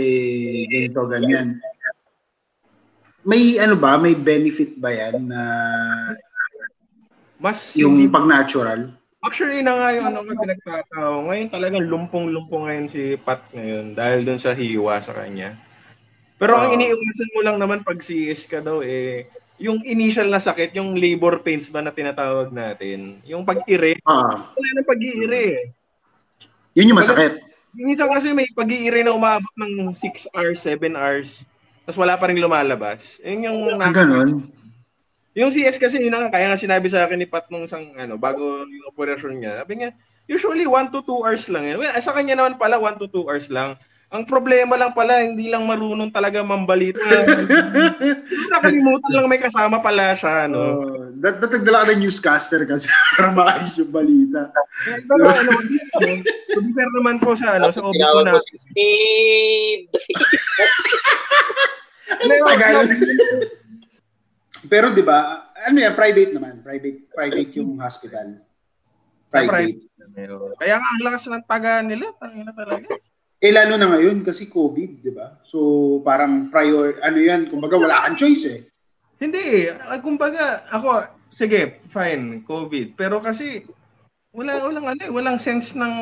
ganito 0.65 1.05
ganyan. 1.05 1.61
May 3.21 3.61
ano 3.61 3.77
ba, 3.77 4.01
may 4.01 4.17
benefit 4.17 4.81
ba 4.81 4.89
yan 4.89 5.29
na 5.29 5.41
Mas 7.41 7.73
yung 7.73 7.97
hindi, 7.97 8.07
pag 8.07 8.29
natural? 8.29 8.93
actually 9.21 9.61
na 9.61 9.77
nga 9.77 9.89
yung 9.93 10.07
ano 10.09 10.25
ko 10.25 10.33
pinagtatao. 10.35 11.13
Ngayon 11.29 11.49
talagang 11.49 11.85
lumpong-lumpong 11.85 12.63
ngayon 12.69 12.87
si 12.89 13.03
Pat 13.17 13.49
ngayon 13.51 13.93
dahil 13.93 14.25
dun 14.25 14.41
sa 14.41 14.53
hiwa 14.53 14.97
sa 14.97 15.13
kanya. 15.13 15.57
Pero 16.37 16.57
ang 16.57 16.73
Oo. 16.73 16.77
iniiwasan 16.77 17.33
mo 17.33 17.41
lang 17.45 17.57
naman 17.57 17.81
pag 17.81 18.01
CS 18.01 18.45
ka 18.45 18.61
daw 18.61 18.81
eh, 18.81 19.29
yung 19.61 19.85
initial 19.85 20.25
na 20.25 20.41
sakit, 20.41 20.73
yung 20.73 20.97
labor 20.97 21.45
pains 21.45 21.69
ba 21.69 21.81
na 21.81 21.93
tinatawag 21.93 22.49
natin, 22.49 23.21
yung 23.25 23.45
pag-ire, 23.45 24.01
Ah, 24.05 24.49
wala 24.51 24.69
nang 24.73 24.89
pag-iire 24.89 25.41
eh. 25.53 25.65
yun 26.73 26.89
yung 26.89 27.01
masakit. 27.01 27.45
Minsan 27.77 28.09
kasi 28.09 28.33
may 28.33 28.49
pag-iire 28.51 29.05
na 29.05 29.13
umabot 29.13 29.53
ng 29.55 29.93
6 29.93 30.33
hours, 30.33 30.65
7 30.65 30.97
hours, 30.97 31.45
tapos 31.85 32.01
wala 32.01 32.17
pa 32.17 32.33
rin 32.33 32.41
lumalabas. 32.41 33.21
Yun 33.21 33.45
yung, 33.45 33.59
Ah, 33.77 33.93
ganun. 33.93 34.49
Yung 35.35 35.55
CS 35.55 35.79
kasi 35.79 36.03
yun 36.03 36.15
nga, 36.15 36.33
kaya 36.33 36.51
nga 36.51 36.59
sinabi 36.59 36.91
sa 36.91 37.07
akin 37.07 37.19
ni 37.19 37.27
Pat 37.31 37.47
nung 37.49 37.63
isang, 37.63 37.95
ano, 37.95 38.19
bago 38.19 38.67
yung 38.67 38.87
operasyon 38.91 39.35
niya, 39.39 39.63
sabi 39.63 39.79
niya, 39.79 39.91
usually 40.27 40.67
1 40.67 40.91
to 40.91 41.03
2 41.07 41.27
hours 41.27 41.45
lang 41.47 41.65
yan. 41.71 41.79
Well, 41.79 41.95
sa 42.03 42.15
kanya 42.15 42.35
naman 42.39 42.59
pala 42.59 42.79
1 42.79 42.99
to 42.99 43.07
2 43.07 43.31
hours 43.31 43.47
lang. 43.51 43.79
Ang 44.11 44.27
problema 44.27 44.75
lang 44.75 44.91
pala, 44.91 45.23
hindi 45.23 45.47
lang 45.47 45.63
marunong 45.63 46.11
talaga 46.11 46.43
mambalita. 46.43 46.99
Nakalimutan 48.59 49.13
lang 49.15 49.31
may 49.31 49.39
kasama 49.39 49.79
pala 49.79 50.19
siya, 50.19 50.51
no? 50.51 50.83
Oh, 50.83 51.07
dat 51.15 51.39
datagdala 51.39 51.87
ka 51.87 51.95
ng 51.95 52.03
newscaster 52.03 52.67
kasi 52.67 52.91
para 53.15 53.31
makayos 53.31 53.79
yung 53.79 53.95
balita. 53.95 54.51
Kaya 54.51 54.99
ito 54.99 55.15
na, 55.15 55.31
ano, 55.31 55.51
to 56.27 56.59
be 56.59 56.75
fair 56.75 56.91
naman 56.91 57.23
po 57.23 57.39
sa, 57.39 57.55
ano, 57.55 57.71
sa 57.71 57.87
obi 57.87 58.03
ko 58.03 58.21
na, 58.27 58.35
Steve. 58.43 59.87
Ano? 62.19 63.55
Pero 64.71 64.95
'di 64.95 65.03
ba, 65.03 65.51
ano 65.67 65.77
yan, 65.77 65.99
private 65.99 66.31
naman, 66.39 66.63
private 66.63 67.11
private 67.11 67.51
yung 67.59 67.83
hospital. 67.83 68.39
Private. 69.27 69.91
Kaya 70.59 70.79
nga, 70.79 70.89
ang 70.95 71.03
lakas 71.07 71.27
ng 71.27 71.45
taga 71.47 71.83
nila, 71.83 72.15
tangina 72.19 72.55
talaga. 72.55 72.87
Eh 73.41 73.51
lalo 73.51 73.75
na 73.75 73.89
ngayon 73.91 74.23
kasi 74.23 74.47
COVID, 74.47 75.03
'di 75.03 75.13
ba? 75.17 75.43
So 75.43 75.99
parang 76.07 76.53
prior 76.55 77.03
ano 77.03 77.19
'yan, 77.19 77.51
kumbaga 77.51 77.75
wala 77.75 78.07
kang 78.07 78.19
choice 78.21 78.45
eh. 78.47 78.61
Hindi 79.21 79.69
eh. 79.69 79.77
Ah, 79.77 80.01
Kumbaga, 80.01 80.65
ako, 80.73 81.05
sige, 81.29 81.85
fine, 81.93 82.41
COVID. 82.41 82.97
Pero 82.97 83.21
kasi, 83.21 83.69
wala, 84.33 84.57
walang 84.65 84.97
ano 84.97 85.01
eh, 85.05 85.13
walang 85.13 85.37
sense 85.37 85.77
ng, 85.77 85.93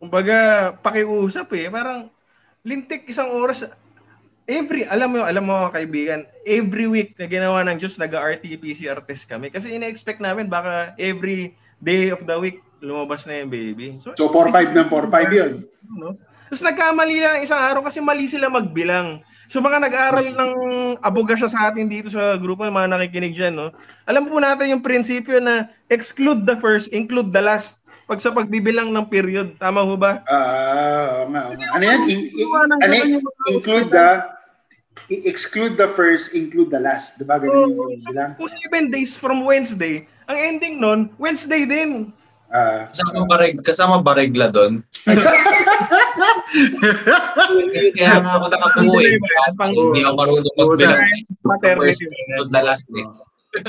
kumbaga, 0.00 0.72
pakiusap 0.80 1.52
eh. 1.60 1.68
Parang, 1.68 2.08
lintik 2.64 3.04
isang 3.04 3.28
oras, 3.36 3.68
every, 4.48 4.88
alam 4.88 5.12
mo, 5.12 5.20
alam 5.20 5.44
mo 5.44 5.52
mga 5.68 5.74
kaibigan, 5.76 6.20
every 6.42 6.88
week 6.88 7.12
na 7.20 7.28
ginawa 7.28 7.60
ng 7.68 7.76
Diyos, 7.76 8.00
nag-RT-PCR 8.00 9.04
test 9.04 9.28
kami. 9.28 9.52
Kasi 9.52 9.76
ina-expect 9.76 10.24
namin, 10.24 10.48
baka 10.48 10.96
every 10.96 11.52
day 11.76 12.08
of 12.08 12.24
the 12.24 12.36
week, 12.40 12.64
lumabas 12.80 13.28
na 13.28 13.44
yung 13.44 13.52
baby. 13.52 14.00
So, 14.00 14.16
So 14.16 14.32
4-5 14.32 14.72
ng 14.72 14.88
4-5 14.88 15.36
'yun. 15.36 15.52
no? 15.98 16.16
Tapos 16.48 16.64
nagkamali 16.64 17.20
lang 17.20 17.44
isang 17.44 17.60
araw 17.60 17.84
kasi 17.84 18.00
mali 18.00 18.24
sila 18.24 18.48
magbilang. 18.48 19.20
So 19.52 19.60
mga 19.60 19.84
nag-aral 19.84 20.32
ng 20.32 20.52
abogasya 21.00 21.48
sa 21.48 21.68
atin 21.68 21.88
dito 21.90 22.08
sa 22.08 22.36
grupo, 22.40 22.64
mga 22.64 22.88
nakikinig 22.88 23.36
dyan, 23.36 23.52
no? 23.56 23.68
Alam 24.08 24.28
po 24.28 24.40
natin 24.40 24.72
yung 24.72 24.84
prinsipyo 24.84 25.40
na 25.44 25.68
exclude 25.92 26.44
the 26.48 26.56
first, 26.56 26.88
include 26.88 27.32
the 27.34 27.42
last 27.44 27.80
pag 28.08 28.20
sa 28.20 28.32
pagbibilang 28.32 28.88
ng 28.88 29.08
period. 29.12 29.60
Tama 29.60 29.84
ho 29.84 29.96
ba? 29.96 30.24
Ah, 30.24 31.28
nga. 31.28 31.42
nga. 31.52 31.68
ano 31.76 31.84
yan? 31.84 32.00
In- 32.08 32.28
in- 32.32 32.52
ano 32.80 32.92
yan? 32.96 33.08
include 33.52 33.88
the 33.92 34.37
i- 35.06 35.24
exclude 35.24 35.74
the 35.74 35.88
first, 35.88 36.32
include 36.32 36.68
the 36.68 36.78
last. 36.78 37.16
'Di 37.16 37.24
ba 37.24 37.36
ganun 37.36 37.70
So, 37.70 37.82
yung 37.84 38.02
bilang? 38.04 38.30
kung 38.34 38.50
seven 38.50 38.84
days 38.88 39.12
from 39.12 39.42
Wednesday, 39.42 39.94
ang 40.24 40.36
ending 40.36 40.76
nun, 40.76 41.10
Wednesday 41.14 41.64
din. 41.64 42.10
Ah, 42.48 42.88
Kasama 42.88 43.28
bareg, 43.28 43.60
kasama 43.60 43.96
baregla 44.00 44.48
doon. 44.48 44.80
Kaya 47.94 48.14
nga 48.18 48.32
ako 48.34 48.46
nakapuwi. 48.48 49.20
Pang- 49.54 49.68
Hindi 49.70 50.00
ako 50.00 50.14
marunong 50.16 50.56
magbilang. 50.56 51.00
Maternity. 51.44 52.04
The 52.48 52.62
last 52.62 52.86
day. 52.88 53.04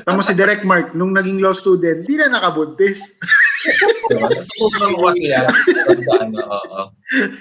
tama 0.04 0.20
si 0.22 0.32
Direct 0.34 0.64
Mark, 0.64 0.92
nung 0.92 1.12
naging 1.12 1.40
law 1.40 1.52
student, 1.52 2.04
di 2.04 2.16
na 2.16 2.28
nakabuntis. 2.30 3.16
Sobrang 4.54 4.92
ko 4.94 5.08
kasi 5.08 5.28
yan. 5.28 5.48
Ano, 6.20 6.40
oo. 6.40 6.80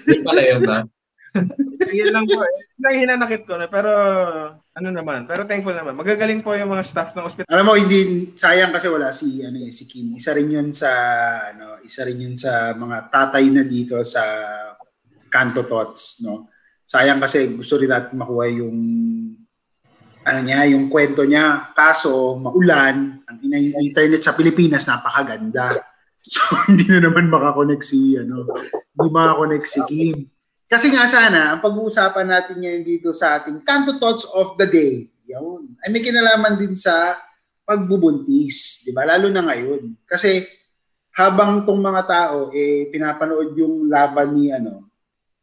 Yun 0.07 0.22
pala 0.22 0.40
yun, 0.40 0.62
ha? 0.64 0.79
Yan 1.98 2.10
lang 2.12 2.24
po. 2.24 2.40
eh. 2.40 2.52
Yun 2.78 2.82
lang 2.82 2.96
hinanakit 3.04 3.42
ko. 3.44 3.54
Na, 3.58 3.68
pero 3.68 3.90
ano 4.54 4.88
naman. 4.88 5.28
Pero 5.28 5.44
thankful 5.44 5.74
naman. 5.76 5.96
Magagaling 5.98 6.40
po 6.40 6.54
yung 6.56 6.72
mga 6.72 6.84
staff 6.86 7.12
ng 7.12 7.26
ospital. 7.26 7.50
Alam 7.52 7.66
mo, 7.68 7.74
hindi 7.76 8.30
sayang 8.32 8.72
kasi 8.72 8.86
wala 8.88 9.12
si 9.12 9.42
ano 9.44 9.58
eh, 9.60 9.72
si 9.72 9.84
Kim. 9.84 10.14
Isa 10.16 10.32
rin 10.32 10.48
'yun 10.48 10.70
sa 10.72 10.90
ano, 11.52 11.82
isa 11.84 12.04
rin 12.06 12.18
'yun 12.22 12.36
sa 12.38 12.72
mga 12.72 13.12
tatay 13.12 13.44
na 13.50 13.62
dito 13.66 13.98
sa 14.04 14.22
Kanto 15.28 15.68
Tots, 15.68 16.24
no. 16.24 16.48
Sayang 16.88 17.20
kasi 17.20 17.52
gusto 17.52 17.76
rin 17.76 17.92
natin 17.92 18.16
makuha 18.16 18.48
yung 18.48 18.76
ano 20.24 20.40
niya, 20.44 20.68
yung 20.72 20.88
kwento 20.88 21.24
niya. 21.24 21.72
Kaso 21.76 22.36
maulan, 22.40 23.20
ang 23.24 23.38
internet 23.80 24.24
sa 24.24 24.36
Pilipinas 24.36 24.88
napakaganda. 24.88 25.68
So 26.28 26.42
hindi 26.68 26.84
na 26.92 27.08
naman 27.08 27.32
makakonect 27.32 27.88
si 27.88 28.12
ano, 28.18 28.44
hindi 28.44 29.08
makakonect 29.08 29.64
si 29.64 29.80
Kim. 29.88 30.28
Kasi 30.68 30.92
nga 30.92 31.09
sana, 31.09 31.57
ang 31.57 31.64
pag-uusapan 31.64 32.28
natin 32.28 32.61
ngayon 32.61 32.85
dito 32.85 33.09
sa 33.16 33.40
ating 33.40 33.64
Kanto 33.64 33.96
Thoughts 33.96 34.28
of 34.37 34.61
the 34.61 34.68
Day, 34.68 35.09
yun, 35.24 35.72
ay 35.81 35.88
may 35.88 36.04
kinalaman 36.04 36.61
din 36.61 36.76
sa 36.76 37.16
pagbubuntis, 37.64 38.85
di 38.85 38.92
ba? 38.92 39.09
Lalo 39.09 39.33
na 39.33 39.48
ngayon. 39.48 39.96
Kasi 40.04 40.44
habang 41.16 41.64
tong 41.64 41.81
mga 41.81 42.02
tao 42.04 42.52
eh 42.52 42.87
pinapanood 42.92 43.57
yung 43.57 43.88
laban 43.88 44.37
ni 44.37 44.52
ano, 44.52 44.92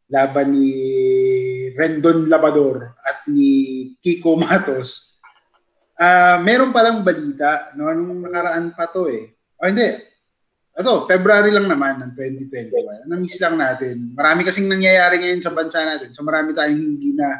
laban 0.08 0.54
ni 0.54 0.70
Rendon 1.74 2.30
Labador 2.30 2.94
at 2.94 3.26
ni 3.26 3.92
Kiko 3.98 4.38
Matos, 4.38 5.18
ah 5.98 6.38
meron 6.38 6.70
palang 6.70 7.02
balita, 7.02 7.74
no, 7.74 7.90
nung 7.92 8.24
nakaraan 8.24 8.72
pa 8.78 8.88
to 8.88 9.10
eh. 9.10 9.34
O 9.58 9.66
hindi, 9.66 9.84
ito, 10.76 11.08
February 11.08 11.48
lang 11.48 11.72
naman 11.72 11.96
ng 12.04 12.12
2021. 12.12 13.08
Na-miss 13.08 13.40
lang 13.40 13.56
natin. 13.56 14.12
Marami 14.12 14.44
kasing 14.44 14.68
nangyayari 14.68 15.24
ngayon 15.24 15.40
sa 15.40 15.56
bansa 15.56 15.80
natin. 15.80 16.12
So 16.12 16.20
marami 16.20 16.52
tayong 16.52 16.76
hindi 16.76 17.16
na 17.16 17.32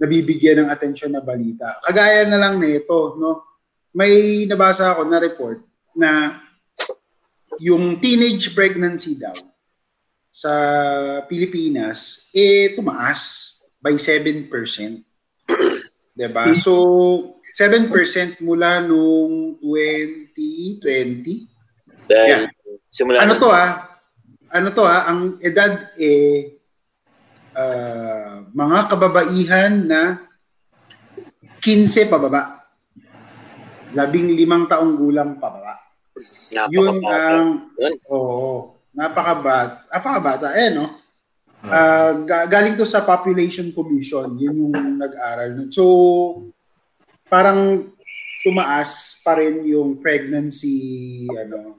nabibigyan 0.00 0.64
ng 0.64 0.72
atensyon 0.72 1.12
na 1.12 1.20
balita. 1.20 1.76
Kagaya 1.84 2.24
na 2.24 2.40
lang 2.40 2.56
nito, 2.56 3.20
no? 3.20 3.60
May 3.92 4.46
nabasa 4.48 4.96
ako 4.96 5.04
na 5.04 5.20
report 5.20 5.60
na 5.92 6.40
yung 7.60 8.00
teenage 8.00 8.56
pregnancy 8.56 9.20
daw 9.20 9.36
sa 10.32 10.52
Pilipinas 11.28 12.30
eh 12.32 12.72
tumaas 12.72 13.52
by 13.82 13.92
7%. 13.98 14.48
'Di 16.16 16.28
ba? 16.32 16.54
So 16.56 16.72
7% 17.58 18.40
mula 18.40 18.80
nung 18.80 19.60
2020 19.60 21.50
Dahil 22.08 22.48
Yeah. 22.48 22.59
Simula 22.90 23.22
ano 23.22 23.38
to 23.38 23.48
ah? 23.48 23.70
Ano 24.50 24.68
to 24.74 24.82
ah? 24.82 25.06
Ang 25.08 25.38
edad 25.40 25.94
eh 25.96 26.58
ah, 27.54 28.42
mga 28.50 28.78
kababaihan 28.90 29.72
na 29.86 30.02
15 31.62 32.10
pababa. 32.10 32.66
Labing 33.94 34.34
limang 34.34 34.66
taong 34.70 34.98
gulang 34.98 35.38
pababa. 35.38 35.78
Yun 36.70 37.00
napakababa. 37.00 37.16
ang 37.16 37.46
Yun. 37.78 37.94
oo, 38.12 38.76
napakabat, 38.92 39.70
napakabata 39.88 40.48
eh 40.58 40.74
no. 40.74 40.98
Ah, 41.60 42.16
ga- 42.24 42.48
galing 42.48 42.72
to 42.72 42.88
sa 42.88 43.04
population 43.04 43.68
commission, 43.76 44.32
yun 44.40 44.72
yung 44.72 44.96
nag-aral. 44.96 45.68
So 45.68 45.84
parang 47.28 47.92
tumaas 48.42 49.20
pa 49.20 49.36
rin 49.36 49.62
yung 49.68 50.00
pregnancy 50.00 51.28
ano 51.30 51.78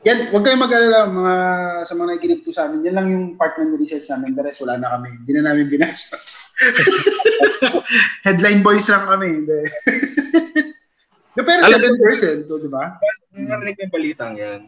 yan, 0.00 0.30
huwag 0.30 0.44
kayong 0.44 0.62
mag-alala 0.62 1.06
mga 1.06 1.34
sa 1.82 1.94
mga 1.94 2.08
nakikinig 2.08 2.42
po 2.42 2.50
sa 2.50 2.66
amin. 2.66 2.86
Yan 2.86 2.94
lang 2.94 3.08
yung 3.08 3.26
part 3.34 3.58
ng 3.58 3.74
research 3.74 4.06
namin. 4.06 4.30
The 4.30 4.42
rest, 4.42 4.62
wala 4.62 4.78
na 4.78 4.94
kami. 4.94 5.10
Hindi 5.10 5.32
na 5.34 5.50
namin 5.50 5.66
binasa. 5.66 6.14
Headline 8.26 8.62
boys 8.62 8.86
lang 8.86 9.06
kami. 9.06 9.28
Hindi. 9.42 9.58
No, 11.38 11.46
pero 11.46 11.62
Alam- 11.62 11.94
7% 12.02 12.50
to, 12.50 12.58
di 12.58 12.66
ba? 12.66 12.98
Narinig 13.30 13.78
ko 13.78 13.86
yung 13.86 13.94
balitang 13.94 14.34
yan. 14.34 14.60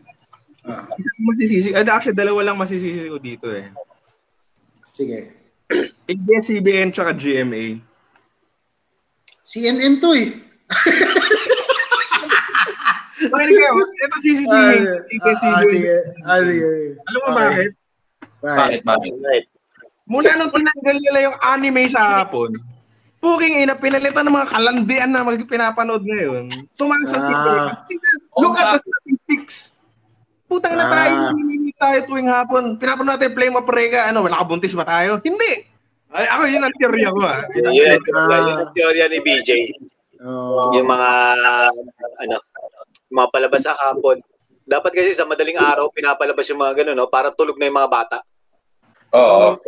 Ah, 0.62 0.86
masisisi. 1.18 1.74
ah, 1.74 1.82
Actually, 1.82 2.14
dalawa 2.14 2.46
lang 2.46 2.62
masisisi 2.62 3.10
ko 3.10 3.18
dito 3.18 3.50
eh. 3.50 3.74
sige. 4.94 5.34
ABS-CBN 6.06 6.94
tsaka 6.94 7.10
GMA. 7.10 7.74
CNN 9.42 9.98
to 9.98 10.14
eh. 10.14 10.30
Makinig 13.30 13.56
kayo. 13.56 13.72
Ito 13.78 14.16
sisisihin. 14.18 14.82
Ah, 14.82 14.92
ah, 14.92 15.12
ABS-CBN. 15.12 15.68
sige. 15.68 15.94
Ah, 16.22 16.40
sige. 16.40 16.68
Alam 17.00 17.18
mo 17.18 17.26
Okay. 17.26 17.36
bakit? 17.36 17.70
Bakit, 18.40 18.80
bakit? 18.84 19.44
Mula 20.04 20.30
nung 20.34 20.50
tinanggal 20.50 20.96
nila 20.98 21.18
yung 21.22 21.36
anime 21.40 21.82
sa 21.86 22.20
hapon, 22.20 22.50
Puking 23.20 23.60
ina, 23.60 23.76
pinalitan 23.76 24.24
ng 24.24 24.32
mga 24.32 24.48
kalandian 24.48 25.10
na 25.12 25.20
pinapanood 25.44 26.00
ngayon. 26.00 26.48
Tumaas 26.72 27.12
ang 27.12 27.20
Ah. 27.20 27.28
TikTok. 27.28 27.64
Look 28.40 28.56
at 28.56 28.66
the 28.72 28.78
statistics. 28.80 29.76
Putang 30.48 30.72
na 30.72 30.88
Ah. 30.88 30.90
tayo, 30.90 31.14
hindi 31.36 31.68
tayo 31.76 31.98
tuwing 32.08 32.32
hapon. 32.32 32.80
Pinapanood 32.80 33.20
natin 33.20 33.36
Flame 33.36 33.60
of 33.60 33.68
Rega, 33.68 34.08
ano, 34.08 34.24
wala 34.24 34.40
kabuntis 34.40 34.72
ba 34.72 34.88
tayo? 34.88 35.20
Hindi. 35.20 35.68
Ay, 36.10 36.26
ako 36.26 36.42
yun 36.48 36.64
ang 36.64 36.74
teorya 36.74 37.08
ko 37.12 37.20
ah. 37.22 37.40
Yun, 37.54 37.70
yun, 37.70 38.00
yun 38.00 38.56
ang 38.56 38.72
teorya 38.72 39.04
ni 39.06 39.18
BJ. 39.20 39.50
Oh. 40.24 40.72
Yung 40.72 40.88
mga, 40.88 41.10
ano, 42.24 42.34
mga 43.10 43.28
palabas 43.28 43.62
sa 43.66 43.74
hapon. 43.74 44.22
Dapat 44.64 44.92
kasi 44.94 45.10
sa 45.12 45.26
madaling 45.26 45.58
araw, 45.58 45.90
pinapalabas 45.90 46.46
yung 46.46 46.62
mga 46.62 46.82
gano'n, 46.82 46.96
no? 46.96 47.10
Para 47.10 47.34
tulog 47.34 47.58
na 47.58 47.66
yung 47.66 47.78
mga 47.82 47.90
bata. 47.90 48.18
Oo. 49.10 49.58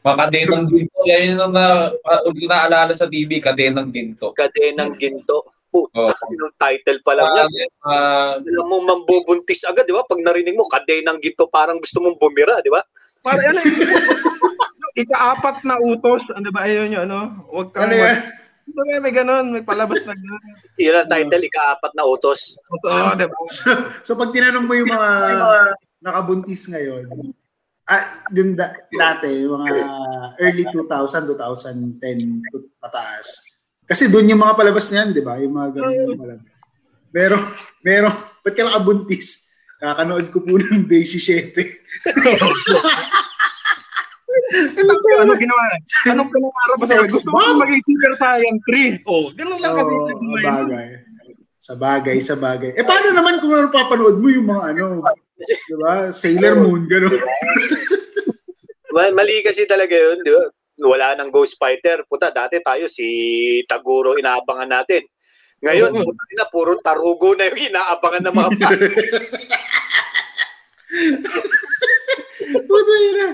Mga 0.00 0.16
kadenang 0.24 0.66
ginto. 0.72 0.98
Yan 1.04 1.22
yun 1.28 1.38
ang 1.44 1.52
na, 1.52 1.92
uh, 1.92 2.20
naalala 2.32 2.96
sa 2.96 3.04
TV, 3.04 3.44
kadenang 3.44 3.92
ginto. 3.92 4.32
Kadenang 4.32 4.96
ginto. 4.96 5.44
Oh, 5.70 5.86
Oo. 5.86 6.10
yung 6.34 6.50
title 6.58 6.98
pa 7.06 7.14
lang 7.14 7.30
yan. 7.30 7.70
Ah, 7.86 8.34
Alam 8.42 8.66
mo, 8.66 8.76
mambubuntis 8.82 9.62
agad, 9.62 9.86
di 9.86 9.94
ba? 9.94 10.02
Pag 10.02 10.18
narinig 10.18 10.58
mo, 10.58 10.66
kadenang 10.66 11.22
ginto, 11.22 11.46
parang 11.46 11.78
gusto 11.78 12.02
mong 12.02 12.18
bumira, 12.18 12.58
di 12.58 12.72
ba? 12.72 12.82
Para 13.22 13.38
ano, 13.52 13.60
yung 14.80 14.94
ikaapat 14.98 15.62
na 15.68 15.78
utos, 15.78 16.26
ano 16.34 16.48
ba, 16.50 16.66
ayun 16.66 16.90
yun, 16.90 17.06
ano? 17.06 17.46
Huwag 17.52 17.70
kang 17.70 17.86
Ano 17.86 17.94
yan? 17.94 18.39
Ito 18.70 18.80
may, 18.86 18.98
may 19.02 19.14
ganun, 19.14 19.50
may 19.50 19.64
palabas 19.66 20.06
na 20.06 20.14
ganun. 20.14 20.44
Yun 20.78 20.94
ang 20.94 21.10
title, 21.10 21.46
ika-apat 21.50 21.92
na 21.98 22.06
utos. 22.06 22.54
Oo, 22.70 23.10
diba? 23.18 23.34
So, 23.50 23.70
so 24.06 24.10
pag 24.14 24.30
tinanong 24.30 24.66
mo 24.66 24.74
yung 24.78 24.94
mga 24.94 25.10
nakabuntis 25.98 26.70
ngayon, 26.70 27.34
ah, 27.90 28.22
yung 28.30 28.54
da- 28.54 28.78
dati, 28.94 29.42
yung 29.42 29.58
mga 29.58 29.74
early 30.38 30.64
2000, 30.70 31.34
2010 31.34 32.46
to 32.54 32.70
pataas. 32.78 33.42
Kasi 33.90 34.06
doon 34.06 34.30
yung 34.30 34.42
mga 34.46 34.54
palabas 34.54 34.86
niyan, 34.94 35.10
di 35.10 35.22
ba? 35.26 35.34
Yung 35.42 35.50
mga 35.50 35.68
ganun 35.74 35.94
yung 35.98 36.22
palabas. 36.22 36.46
Pero, 37.10 37.36
pero, 37.82 38.08
ba't 38.46 38.54
ka 38.54 38.62
nakabuntis? 38.62 39.50
Kakanood 39.82 40.30
ko 40.30 40.46
po 40.46 40.54
ng 40.54 40.86
Day 40.86 41.02
7. 41.02 41.50
Ano 45.20 45.32
ginawa? 45.36 45.62
Anong 46.14 46.30
pangarap 46.30 46.76
ba 46.78 46.86
sa'yo? 46.86 47.02
Gusto 47.06 47.28
mo 47.34 47.38
maging 47.60 47.82
super 47.82 48.12
saiyan 48.16 48.56
3. 48.62 49.06
Oh, 49.06 49.30
ganun 49.34 49.58
lang 49.58 49.74
kasi 49.74 49.90
sa 49.90 49.94
mo. 49.94 50.06
bagay. 50.38 50.86
Sa 51.60 51.74
bagay, 51.76 52.16
sa 52.24 52.36
bagay. 52.40 52.70
Eh, 52.72 52.86
paano 52.86 53.12
naman 53.12 53.36
kung 53.42 53.52
ano 53.52 53.68
papanood 53.68 54.16
mo 54.16 54.32
yung 54.32 54.48
mga 54.48 54.62
ano, 54.74 55.04
di 55.36 55.76
ba? 55.76 56.08
Sailor 56.08 56.56
Moon, 56.56 56.88
gano'n. 56.88 57.20
Ma- 58.96 59.12
Mali 59.18 59.44
kasi 59.44 59.68
talaga 59.68 59.92
yun, 59.92 60.24
di 60.24 60.32
ba? 60.32 60.48
Wala 60.80 61.12
nang 61.12 61.28
Ghost 61.28 61.60
Fighter. 61.60 62.08
Puta, 62.08 62.32
dati 62.32 62.56
tayo 62.64 62.88
si 62.88 63.04
Taguro 63.68 64.16
inaabangan 64.16 64.80
natin. 64.80 65.04
Ngayon, 65.60 65.92
Oo. 65.92 66.00
puta 66.00 66.24
na, 66.32 66.48
puro 66.48 66.72
tarugo 66.80 67.36
na 67.36 67.52
yung 67.52 67.68
inaabangan 67.68 68.24
ng 68.24 68.32
mga 68.32 68.50
yun 72.50 73.16
na. 73.20 73.28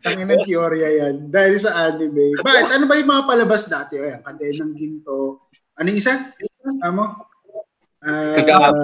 Tangin 0.00 0.26
ng 0.28 0.42
teorya 0.44 0.88
yan. 1.04 1.14
Dahil 1.28 1.54
sa 1.60 1.90
anime. 1.90 2.32
Bakit? 2.40 2.66
Ano 2.80 2.84
ba 2.88 2.96
yung 2.96 3.10
mga 3.12 3.24
palabas 3.28 3.68
dati? 3.68 4.00
Ayan, 4.00 4.24
Kadenang 4.24 4.72
Ginto. 4.72 5.48
Ano 5.76 5.86
yung 5.92 6.00
isa? 6.00 6.32
Ano? 6.80 7.28
Ah, 7.98 8.38
Ikaapat. 8.38 8.74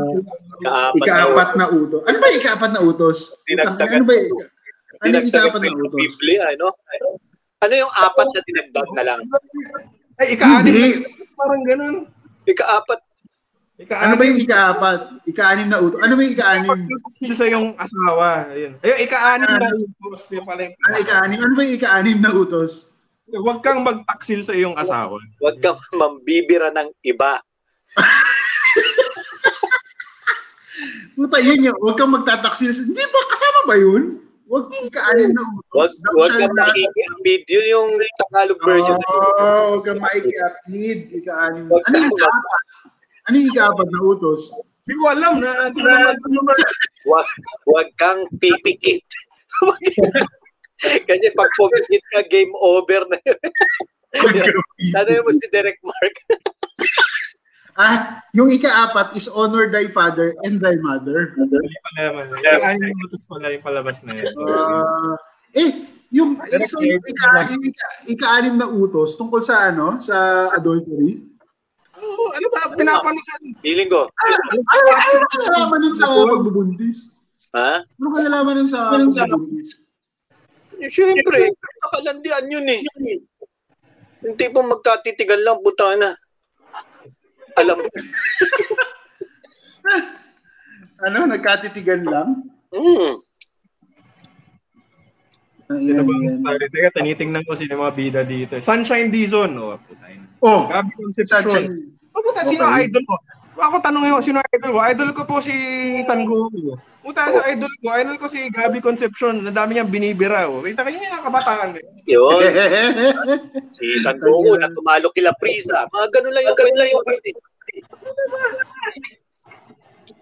Ikaapat 0.98 0.98
na 0.98 0.98
ikaapat 0.98 1.50
na 1.54 1.66
utos. 1.70 2.02
Ano 2.04 2.16
ba 2.18 2.26
yung 2.28 2.40
ikaapat 2.42 2.70
na 2.74 2.80
utos? 2.82 3.18
Dinagdagan 3.46 4.02
Ano 4.02 4.06
ba 4.10 4.14
yung, 4.18 4.30
ano 5.00 5.12
yung 5.14 5.28
ikaapat 5.30 5.60
pa 5.62 5.66
na 5.70 5.78
utos? 5.78 5.98
Biblia, 6.02 6.42
ano? 6.50 6.66
Ano 7.64 7.72
yung 7.78 7.92
apat 7.94 8.26
na 8.28 8.40
dinagdag 8.44 8.88
na 8.92 9.02
lang? 9.06 9.20
Ay, 10.18 10.26
ika-anim. 10.36 10.66
Hindi. 10.66 10.86
Parang 11.34 11.62
ganun. 11.64 11.96
Ika-apat, 12.44 13.00
Ika-anim. 13.84 14.04
Ano 14.08 14.14
ba 14.16 14.24
yung 14.24 14.40
ikaapat? 14.40 14.98
Ika-anim 15.28 15.68
na 15.68 15.78
utos? 15.84 16.00
Ano 16.00 16.12
ba 16.16 16.22
yung 16.24 16.34
ika-anim? 16.34 16.72
Pagkakil 16.88 17.32
sa 17.36 17.44
yung 17.44 17.76
asawa. 17.76 18.48
Ayun. 18.48 18.72
Ayun, 18.80 18.98
ika-anim 19.04 19.50
na 19.52 19.70
utos. 19.76 20.20
Yung 20.32 20.46
pala 20.48 20.60
yung... 20.64 20.74
Ano 20.88 20.94
ika-anim? 21.04 21.38
Ano 21.44 21.52
ba 21.52 21.62
yung 21.68 21.76
ika-anim 21.76 22.18
na 22.24 22.32
utos? 22.32 22.72
Huwag 23.28 23.60
kang 23.60 23.84
magtaksil 23.84 24.40
sa 24.40 24.56
iyong 24.56 24.76
asawa. 24.76 25.20
huwag 25.20 25.56
kang 25.60 25.80
mambibira 26.00 26.72
ng 26.72 26.88
iba. 27.04 27.40
Puta, 31.14 31.38
yun 31.44 31.68
yun. 31.68 31.76
Huwag 31.76 31.96
kang 32.00 32.12
magtataksil. 32.12 32.72
Hindi 32.72 33.04
ba? 33.12 33.20
Kasama 33.28 33.68
ba 33.68 33.76
yun? 33.76 34.24
Huwag 34.48 34.72
ika-anim 34.72 35.28
na 35.28 35.44
utos. 35.44 35.72
Huwag, 35.72 35.92
huwag 36.16 36.32
kang 36.40 36.56
makikiapid. 36.56 37.42
Yun 37.52 37.66
yung 37.68 37.90
Tagalog 38.16 38.60
version. 38.64 38.96
Oo, 38.96 39.28
oh, 39.28 39.64
huwag 39.76 39.84
kang 39.84 40.00
maikiapid. 40.00 41.12
Ika-anim. 41.20 41.68
Ano 41.68 41.94
yung 42.00 42.12
ikaapat? 42.16 42.62
Ano 43.24 43.34
yung 43.40 43.50
ikaapat 43.52 43.88
na 43.88 44.00
utos? 44.04 44.52
Hindi 44.84 44.94
ko 45.00 45.04
alam 45.08 45.34
na. 45.40 45.72
Huwag, 47.08 47.28
huwag 47.64 47.88
kang 47.96 48.20
pipikit. 48.36 49.04
Kasi 51.08 51.26
pag 51.32 51.50
pumikit 51.56 52.04
ka, 52.12 52.20
game 52.28 52.52
over 52.60 53.08
na 53.08 53.18
yun. 53.24 53.40
Ano 54.94 55.08
mo 55.24 55.30
si 55.32 55.46
Derek 55.48 55.80
Mark? 55.80 56.14
ah, 57.80 58.20
yung 58.36 58.52
ikaapat 58.52 59.16
is 59.16 59.26
honor 59.32 59.72
thy 59.72 59.88
father 59.88 60.36
and 60.44 60.60
thy 60.60 60.76
mother. 60.78 61.32
Hindi 61.34 61.78
pa 61.80 61.90
naman. 61.98 62.24
Ika-anim 62.36 62.92
na 62.92 63.04
utos 63.08 63.24
pala 63.24 63.48
yung 63.50 63.64
palabas 63.64 64.04
na 64.04 64.12
yun. 64.12 64.32
Ah, 64.44 65.16
eh, 65.56 65.70
yung, 66.14 66.36
Pero 66.38 66.62
so, 66.68 66.78
yung, 66.78 67.02
ika, 67.02 67.26
yung 67.50 67.64
ika, 67.64 67.86
ika-anim 68.06 68.54
na 68.60 68.68
utos 68.68 69.16
tungkol 69.18 69.40
sa 69.42 69.72
ano, 69.72 69.98
sa 69.98 70.46
adultery. 70.54 71.33
Oo, 72.04 72.24
ano 72.36 72.46
ba? 72.52 72.60
Pinapanisan. 72.76 73.40
Feeling 73.64 73.88
ko. 73.88 74.04
Ano, 74.04 74.34
ano 74.92 75.24
ka 75.26 75.36
nalaman 75.48 75.78
nun 75.80 75.94
sa 75.96 76.06
pagbubuntis? 76.12 76.98
Ha? 77.56 77.72
Ano 77.80 78.08
ka 78.12 78.18
nalaman 78.20 78.54
nun 78.60 78.68
sa 78.68 78.92
pagbubuntis? 78.92 79.80
Siyempre, 80.90 81.48
nakalandian 81.54 82.44
yun 82.50 82.66
eh. 82.68 82.80
Yung 84.24 84.36
tipong 84.36 84.68
magkatitigan 84.68 85.40
lang, 85.40 85.60
puta 85.64 85.96
na. 85.96 86.10
Alam 87.60 87.84
mo. 87.84 87.88
Ano, 91.04 91.28
nagkatitigan 91.28 92.06
lang? 92.08 92.48
Mm. 92.72 93.12
Ang 95.64 95.80
Ito 95.80 95.90
ina 95.90 96.02
ba 96.04 96.12
yung 96.12 96.26
yan. 96.28 96.36
story? 96.40 96.66
Teka, 96.70 96.90
tinitingnan 96.96 97.44
ko 97.44 97.52
sino 97.56 97.76
yung 97.76 97.84
mga 97.84 97.96
bida 97.96 98.20
dito. 98.24 98.54
Sunshine 98.60 99.08
Dizon. 99.12 99.52
Oh, 99.60 99.76
puta 99.80 100.06
yun. 100.08 100.24
Oh, 100.40 100.64
Gabi 100.68 100.92
Sunshine. 100.92 101.04
Concepcion. 101.04 101.64
Oh, 101.64 101.93
puta, 102.22 102.40
sino 102.46 102.62
Okay. 102.66 102.86
idol 102.86 103.04
mo? 103.08 103.16
Ako 103.54 103.78
tanongin 103.78 104.12
mo, 104.14 104.20
sino 104.22 104.38
idol 104.50 104.72
mo? 104.74 104.80
Idol 104.82 105.10
ko 105.14 105.22
po 105.26 105.38
si 105.38 105.54
San 106.02 106.26
Goku. 106.26 106.74
Puta, 107.04 107.28
sa 107.30 107.42
idol 107.52 107.70
ko, 107.78 107.86
idol 107.94 108.16
ko 108.18 108.26
si 108.26 108.50
Gabi 108.50 108.78
Concepcion. 108.82 109.44
Ang 109.44 109.54
dami 109.54 109.76
niyang 109.76 109.92
binibira. 109.92 110.48
Oh. 110.50 110.64
Kita 110.64 110.82
kayo 110.82 110.98
yung 110.98 111.26
kabataan. 111.26 111.76
Eh. 111.78 111.84
Yun. 112.10 112.40
Si 113.76 113.98
San 114.02 114.18
Goku 114.18 114.58
na 114.58 114.70
tumalo 114.70 115.10
kila 115.14 115.34
Prisa. 115.38 115.86
Mga 115.90 116.06
ganun 116.18 116.34
lang 116.34 116.44
yung 116.46 116.58
ganun 116.58 116.78
lang 116.78 116.88
yung 116.90 117.04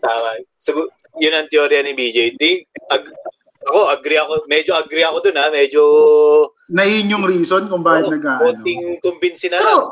Tama. 0.02 0.30
So, 0.58 0.90
yun 1.22 1.34
ang 1.36 1.46
teorya 1.46 1.86
ni 1.86 1.94
BJ. 1.94 2.34
Di, 2.34 2.66
ag, 2.90 3.06
ako, 3.62 3.80
agree 3.94 4.18
ako. 4.18 4.32
Medyo 4.50 4.72
agree 4.74 5.06
ako 5.06 5.22
dun 5.22 5.38
ha. 5.38 5.46
Medyo 5.50 5.82
na 6.74 6.82
yun 6.82 7.12
yung 7.14 7.24
reason 7.26 7.70
kung 7.70 7.86
bakit 7.86 8.10
oh, 8.10 8.14
nag-ano. 8.18 8.42
konting 8.42 8.98
convince 8.98 9.46
na 9.46 9.62
lang. 9.62 9.62
Pero, 9.62 9.86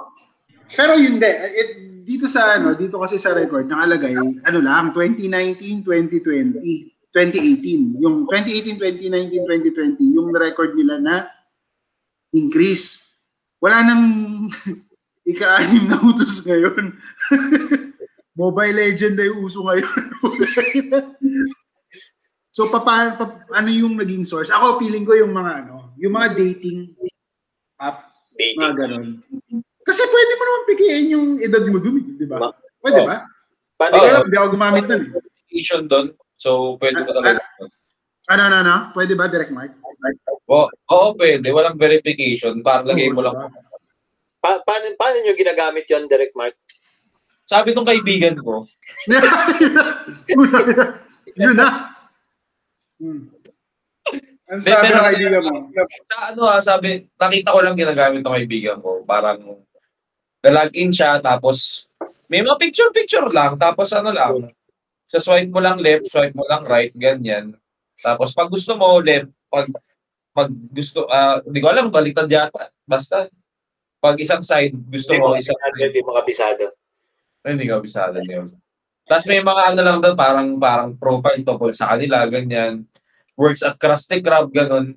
pero 0.74 0.92
yun 0.98 1.22
de, 1.22 1.30
it, 1.30 1.70
dito 2.10 2.26
sa 2.26 2.58
ano, 2.58 2.74
dito 2.74 2.98
kasi 2.98 3.22
sa 3.22 3.30
record 3.30 3.70
nakalagay 3.70 4.18
ano 4.18 4.58
lang 4.58 4.90
2019, 4.90 5.86
2020, 5.86 7.14
2018. 7.14 8.02
Yung 8.02 8.26
2018, 8.26 8.82
2019, 9.06 9.46
2020 9.94 10.18
yung 10.18 10.34
record 10.34 10.74
nila 10.74 10.98
na 10.98 11.30
increase. 12.34 13.14
Wala 13.62 13.86
nang 13.86 14.02
ika-anim 15.30 15.86
na 15.86 16.02
utos 16.02 16.42
ngayon. 16.42 16.98
Mobile 18.40 18.74
Legend 18.74 19.14
yung 19.14 19.46
uso 19.46 19.62
ngayon. 19.62 20.02
so 22.56 22.66
papa, 22.74 23.14
pa, 23.14 23.24
ano 23.54 23.70
yung 23.70 23.94
naging 23.94 24.26
source? 24.26 24.50
Ako 24.50 24.82
feeling 24.82 25.06
ko 25.06 25.14
yung 25.14 25.30
mga 25.30 25.62
ano, 25.62 25.94
yung 25.94 26.14
mga 26.18 26.34
dating 26.34 26.90
app 27.78 28.10
mga 28.40 28.72
Dating. 28.88 29.20
Kasi 29.90 30.03
pwede 30.07 30.33
mo 30.33 30.42
naman 30.44 30.62
pikiin 30.68 31.05
yung 31.11 31.26
edad 31.37 31.66
mo 31.66 31.79
dun, 31.79 31.98
eh, 31.98 32.07
di 32.14 32.24
ba? 32.24 32.38
Ma- 32.38 32.55
Pwede 32.79 33.00
Oh. 33.03 33.05
ba? 33.05 33.26
Paano. 33.74 33.92
Ikaw, 33.92 34.07
yun? 34.07 34.22
hindi 34.24 34.37
ako 34.38 34.48
gumamit 34.50 34.85
nun. 34.87 35.03
eh. 35.03 35.18
Application 35.18 35.83
doon. 35.85 36.07
So, 36.37 36.79
pwede 36.79 37.03
ko 37.03 37.11
talaga. 37.11 37.42
Ano, 38.31 38.42
ano, 38.46 38.57
ano? 38.62 38.74
Pwede 38.94 39.12
ba, 39.12 39.26
direct 39.26 39.50
mark? 39.50 39.74
Oo, 40.46 40.64
oo, 40.70 41.09
pwede. 41.12 41.44
Walang 41.46 41.74
verification. 41.76 42.62
Para 42.62 42.87
lagay 42.87 43.11
mo 43.11 43.20
lang. 43.20 43.50
Pa- 44.38 44.62
paano, 44.62 44.87
paano 44.94 45.16
nyo 45.18 45.35
ginagamit 45.35 45.85
yon 45.85 46.07
Direct 46.07 46.33
Mark? 46.33 46.57
Sabi 47.44 47.74
nung 47.74 47.85
kaibigan 47.85 48.38
ko, 48.38 48.64
Yun 51.37 51.55
na. 51.55 51.92
Hmm. 52.96 53.29
Ano 54.46 54.59
May- 54.61 54.72
sabi 54.72 54.88
ng 54.88 55.05
kaibigan 55.05 55.42
mo? 55.44 55.55
sa 56.07 56.16
ano 56.31 56.40
ha, 56.44 56.59
sabi, 56.59 56.88
nakita 57.14 57.53
ko 57.53 57.61
lang 57.61 57.76
ginagamit 57.76 58.22
ng 58.22 58.33
kaibigan 58.33 58.79
ko. 58.79 59.03
Parang, 59.05 59.61
na-login 60.44 60.92
siya, 60.92 61.20
tapos, 61.20 61.88
may 62.31 62.40
mga 62.40 62.59
picture-picture 62.61 63.29
lang, 63.33 63.61
tapos 63.61 63.92
ano 63.92 64.11
lang, 64.12 64.35
sa 65.11 65.18
swipe 65.18 65.50
mo 65.50 65.59
lang 65.59 65.83
left, 65.83 66.09
swipe 66.09 66.37
mo 66.37 66.46
lang 66.46 66.62
right, 66.64 66.94
ganyan. 66.94 67.57
Tapos, 68.00 68.33
pag 68.33 68.48
gusto 68.48 68.79
mo, 68.79 69.03
left, 69.03 69.29
pag, 69.50 69.66
pag 70.33 70.48
gusto, 70.48 71.05
ah, 71.11 71.42
hindi 71.42 71.59
ko 71.61 71.68
alam, 71.68 71.90
baliktad 71.90 72.31
yata. 72.31 72.70
Basta, 72.87 73.26
pag 74.00 74.16
isang 74.16 74.40
side, 74.40 74.72
gusto 74.88 75.12
Hindi 75.12 75.20
mo, 75.20 75.37
isang 75.37 75.59
kabisado, 75.61 75.85
hindi 75.85 76.00
mo 76.00 76.11
kabisado. 76.16 76.64
Ay, 77.44 77.57
hindi 77.57 77.68
ka 77.68 77.81
bisada 77.81 78.20
yun. 78.24 78.53
Tapos 79.09 79.26
may 79.26 79.40
mga 79.40 79.62
ano 79.74 79.81
lang 79.81 79.98
doon, 80.00 80.16
parang, 80.16 80.48
parang 80.61 80.90
profile 80.96 81.42
tungkol 81.42 81.72
sa 81.72 81.92
kanila, 81.92 82.24
ganyan. 82.29 82.85
Works 83.35 83.64
at 83.64 83.76
Krusty 83.81 84.20
Krab, 84.20 84.53
ganun. 84.53 84.94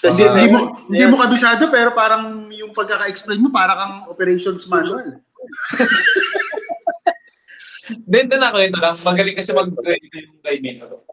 Tapos 0.00 0.16
yun, 0.16 0.32
hindi 0.32 0.48
mo, 0.48 0.58
yun, 0.58 0.68
hindi 0.88 1.04
mo 1.12 1.16
kabisado 1.20 1.68
pero 1.68 1.92
parang 1.92 2.48
yung 2.48 2.72
pagkaka-explain 2.72 3.40
mo 3.42 3.52
para 3.52 3.76
kang 3.76 3.94
operations 4.08 4.64
manual. 4.64 5.04
Then, 8.08 8.28
din 8.28 8.40
ako 8.40 8.56
ito 8.60 8.78
lang. 8.80 8.96
Magaling 9.00 9.36
kasi 9.36 9.50
mag-trade 9.56 10.08
yung 10.12 10.40
kaibigan 10.44 10.88
ko. 10.88 11.04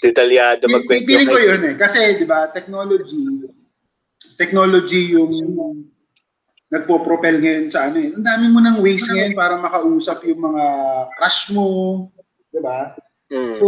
detalyado 0.00 0.64
Pi- 0.66 0.72
magkwento. 0.72 1.06
Piling 1.06 1.28
ko 1.28 1.38
yun 1.38 1.62
eh. 1.68 1.74
Kasi, 1.76 2.16
di 2.16 2.26
ba, 2.26 2.48
technology, 2.48 3.44
technology 4.38 5.12
yung 5.12 5.30
nagpo-propel 6.70 7.38
ngayon 7.38 7.66
sa 7.70 7.90
ano 7.90 7.98
eh. 8.00 8.10
Ang 8.10 8.24
dami 8.26 8.46
mo 8.50 8.58
ng 8.62 8.78
ways 8.82 9.06
ngayon 9.06 9.34
para 9.36 9.54
makausap 9.58 10.24
yung 10.26 10.40
mga 10.42 10.64
crush 11.14 11.54
mo. 11.54 11.66
Di 12.50 12.60
ba? 12.62 12.94
Mm. 13.30 13.56
So, 13.62 13.66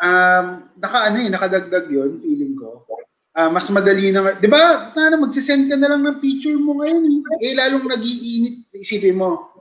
um, 0.00 0.46
naka 0.80 0.98
ano 1.12 1.16
eh, 1.20 1.28
nakadagdag 1.28 1.86
yun, 1.92 2.18
feeling 2.24 2.56
ko. 2.56 2.88
Ah, 3.30 3.46
mas 3.46 3.70
madali 3.70 4.10
na, 4.10 4.34
di 4.34 4.50
ba, 4.50 4.90
na 4.90 5.14
magsisend 5.14 5.70
ka 5.70 5.78
na 5.78 5.94
lang 5.94 6.02
ng 6.02 6.18
picture 6.18 6.58
mo 6.58 6.82
ngayon 6.82 7.04
eh. 7.06 7.18
Eh, 7.46 7.54
lalong 7.54 7.86
nagiinit, 7.86 8.66
isipin 8.74 9.20
mo, 9.20 9.54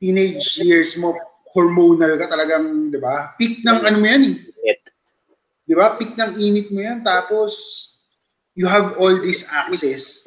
teenage 0.00 0.64
years 0.64 0.96
mo, 0.96 1.12
hormonal 1.52 2.16
ka 2.16 2.30
talagang, 2.30 2.88
di 2.88 2.96
ba? 2.96 3.36
Peak 3.36 3.60
ng 3.60 3.78
ano 3.84 3.96
mo 4.00 4.06
yan 4.08 4.24
eh. 4.24 4.36
Di 5.70 5.74
ba? 5.78 5.94
Peak 5.94 6.18
ng 6.18 6.34
init 6.40 6.72
mo 6.74 6.82
yan. 6.82 7.04
Tapos, 7.04 7.52
you 8.58 8.66
have 8.66 8.98
all 8.98 9.14
this 9.22 9.46
access. 9.52 10.26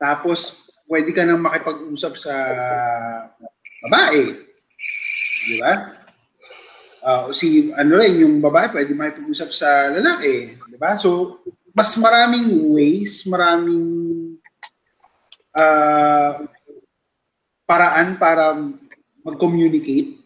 Tapos, 0.00 0.66
pwede 0.90 1.14
ka 1.14 1.22
nang 1.22 1.38
makipag-usap 1.38 2.18
sa 2.18 2.34
babae. 3.86 4.34
Di 5.46 5.54
ba? 5.62 5.97
Ah, 7.08 7.32
si, 7.32 7.72
ano 7.72 7.96
rin, 7.96 8.20
yung 8.20 8.44
babae 8.44 8.68
pwede 8.68 8.92
makipag-usap 8.92 9.48
sa 9.56 9.88
lalaki. 9.88 10.60
Di 10.68 10.76
ba? 10.76 10.92
So, 11.00 11.40
mas 11.72 11.96
maraming 11.96 12.68
ways, 12.68 13.24
maraming 13.24 13.88
ah, 15.56 16.44
paraan 17.64 18.20
para 18.20 18.52
mag-communicate 19.24 20.18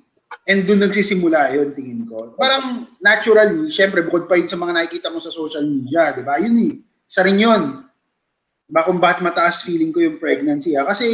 And 0.49 0.67
doon 0.67 0.89
nagsisimula 0.89 1.55
yun, 1.55 1.71
tingin 1.77 2.03
ko. 2.09 2.35
Parang 2.35 2.91
naturally, 2.99 3.71
syempre, 3.71 4.03
bukod 4.03 4.27
pa 4.27 4.35
yun 4.35 4.51
sa 4.51 4.59
mga 4.59 4.75
nakikita 4.75 5.13
mo 5.13 5.23
sa 5.23 5.31
social 5.31 5.63
media, 5.63 6.11
di 6.11 6.25
ba? 6.27 6.41
Yun 6.41 6.57
eh. 6.67 6.73
Isa 7.07 7.23
rin 7.23 7.39
yun. 7.39 7.63
Diba 8.67 8.83
kung 8.89 8.99
bakit 8.99 9.23
mataas 9.23 9.63
feeling 9.63 9.95
ko 9.95 10.03
yung 10.03 10.19
pregnancy? 10.19 10.75
Ah? 10.75 10.89
Kasi, 10.89 11.07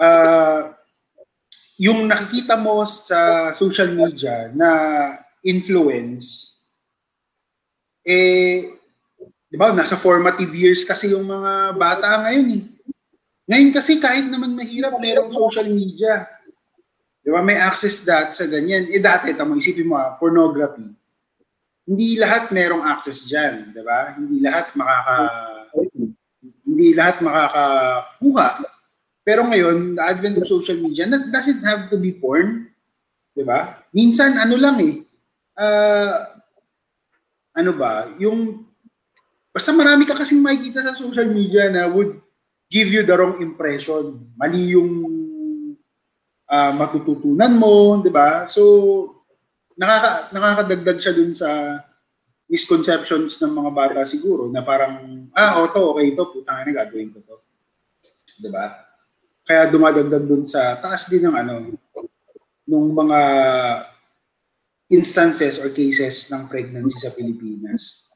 ah, 0.00 0.72
yung 1.80 2.04
nakikita 2.04 2.60
mo 2.60 2.84
sa 2.84 3.50
social 3.56 3.96
media 3.96 4.52
na 4.52 4.68
influence, 5.40 6.60
eh, 8.04 8.68
di 9.48 9.56
ba, 9.56 9.72
nasa 9.72 9.96
formative 9.96 10.52
years 10.52 10.84
kasi 10.84 11.16
yung 11.16 11.24
mga 11.24 11.72
bata 11.80 12.20
ngayon 12.28 12.48
eh. 12.60 12.64
Ngayon 13.48 13.70
kasi 13.72 13.96
kahit 13.96 14.28
naman 14.28 14.52
mahirap, 14.52 15.00
merong 15.00 15.32
social 15.32 15.72
media. 15.72 16.28
Di 17.24 17.32
ba? 17.32 17.40
May 17.40 17.56
access 17.56 18.04
that 18.04 18.36
sa 18.36 18.44
ganyan. 18.44 18.92
Eh 18.92 19.00
dati, 19.00 19.32
tamo, 19.32 19.56
isipin 19.56 19.88
mo 19.88 19.96
ah, 19.96 20.20
pornography. 20.20 20.84
Hindi 21.88 22.20
lahat 22.20 22.52
merong 22.52 22.84
access 22.84 23.24
dyan. 23.24 23.72
Di 23.72 23.80
ba? 23.80 24.20
Hindi 24.20 24.44
lahat 24.44 24.76
makaka... 24.76 25.16
Hindi 26.62 26.94
lahat 26.94 27.16
makakakuha. 27.24 28.48
Pero 29.22 29.44
ngayon, 29.44 30.00
the 30.00 30.02
advent 30.02 30.40
of 30.40 30.48
social 30.48 30.76
media, 30.80 31.04
that 31.06 31.28
doesn't 31.28 31.62
have 31.64 31.92
to 31.92 31.96
be 32.00 32.16
porn. 32.16 32.72
Di 33.36 33.44
ba? 33.44 33.84
Minsan, 33.92 34.40
ano 34.40 34.56
lang 34.56 34.76
eh. 34.80 34.94
ah, 35.60 36.40
ano 37.56 37.72
ba? 37.76 38.08
Yung... 38.16 38.64
Basta 39.50 39.74
marami 39.74 40.06
ka 40.06 40.14
kasing 40.14 40.40
makikita 40.40 40.80
sa 40.80 40.94
social 40.94 41.26
media 41.26 41.66
na 41.68 41.90
would 41.90 42.22
give 42.70 42.86
you 42.86 43.02
the 43.02 43.10
wrong 43.10 43.42
impression. 43.42 44.30
Mali 44.38 44.78
yung 44.78 45.10
ah, 46.46 46.70
matututunan 46.70 47.50
mo, 47.54 47.98
'di 47.98 48.14
ba? 48.14 48.46
So 48.46 48.62
nakaka 49.74 50.30
nakakadagdag 50.30 50.98
siya 51.02 51.14
dun 51.18 51.32
sa 51.34 51.82
misconceptions 52.50 53.38
ng 53.38 53.52
mga 53.54 53.70
bata 53.74 54.00
siguro 54.06 54.46
na 54.50 54.62
parang 54.62 55.26
ah, 55.34 55.62
oh, 55.62 55.70
to, 55.70 55.94
okay 55.94 56.14
ito, 56.14 56.22
putang 56.30 56.62
ina 56.62 56.86
gagawin 56.86 57.10
ko 57.10 57.18
to. 57.26 57.36
'Di 58.38 58.50
ba? 58.54 58.89
Kaya 59.50 59.66
dumadagdag 59.66 60.30
dun 60.30 60.46
sa 60.46 60.78
taas 60.78 61.10
din 61.10 61.26
ng 61.26 61.34
ano 61.34 61.74
nung 62.70 62.94
mga 62.94 63.18
instances 64.94 65.58
or 65.58 65.74
cases 65.74 66.30
ng 66.30 66.46
pregnancy 66.46 67.02
sa 67.02 67.10
Pilipinas. 67.10 68.06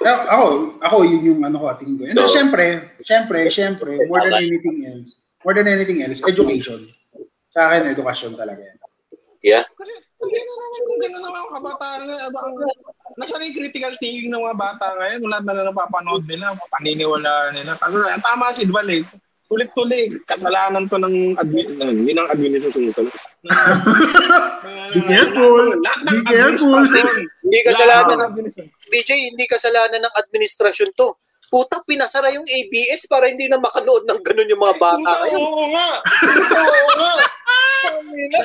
Kaya 0.00 0.24
ako, 0.24 0.44
ako 0.80 0.96
yun 1.04 1.28
yung 1.28 1.40
ano 1.44 1.60
ko, 1.60 1.76
tingin 1.76 2.00
ko. 2.00 2.08
And 2.08 2.16
then, 2.16 2.24
So- 2.24 2.32
syempre, 2.32 2.96
syempre, 3.04 3.38
syempre, 3.52 3.92
more 4.08 4.24
than 4.24 4.40
anything 4.40 4.88
else, 4.88 5.20
more 5.44 5.52
than 5.52 5.68
anything 5.68 6.00
else, 6.00 6.24
education. 6.24 6.88
Sa 7.52 7.68
akin, 7.68 7.92
edukasyon 7.92 8.40
talaga 8.40 8.64
yan. 8.64 8.78
Yeah. 9.44 9.68
Kasi, 9.76 9.92
kasi 10.16 10.32
na 10.32 10.52
naman 10.56 10.80
kung 10.88 11.00
gano'n 11.04 11.22
naman 11.28 11.40
ang 11.44 11.52
kabataan 11.60 12.00
na, 12.08 12.16
ang, 12.32 12.54
nasa 13.20 13.36
na 13.36 13.44
yung 13.44 13.56
critical 13.60 13.92
thinking 14.00 14.32
ng 14.32 14.40
mga 14.48 14.56
bata 14.56 14.96
ngayon, 14.96 15.20
wala 15.28 15.38
na 15.44 15.52
lang 15.60 15.68
napapanood 15.68 16.24
nila, 16.24 16.56
paniniwala 16.72 17.52
nila. 17.52 17.76
Ano, 17.84 18.00
tama 18.24 18.56
si 18.56 18.64
Dval 18.64 18.88
eh. 18.96 19.04
Tulit-tulit, 19.50 20.14
kasalanan 20.30 20.86
to 20.86 20.94
ng 20.94 21.34
admin, 21.34 21.74
ano, 21.82 21.90
yun 21.90 22.22
ang 22.22 22.30
administration 22.30 22.94
ko. 22.94 23.02
Be 24.94 25.02
careful. 25.02 25.74
Be 26.06 26.18
careful. 26.30 26.86
Hindi 27.42 27.58
kasalanan 27.66 28.30
ng 28.30 28.32
DJ, 28.94 29.10
hindi 29.34 29.44
kasalanan 29.50 30.06
ng 30.06 30.14
administrasyon 30.22 30.94
to. 30.94 31.18
Puta, 31.50 31.82
pinasara 31.82 32.30
yung 32.30 32.46
ABS 32.46 33.10
para 33.10 33.26
hindi 33.26 33.50
na 33.50 33.58
makanood 33.58 34.06
ng 34.06 34.22
ganun 34.22 34.52
yung 34.54 34.62
mga 34.62 34.76
bata. 34.78 35.12
Oo 35.34 35.66
nga. 35.74 35.88
Oo 35.98 36.94
nga. 36.94 37.12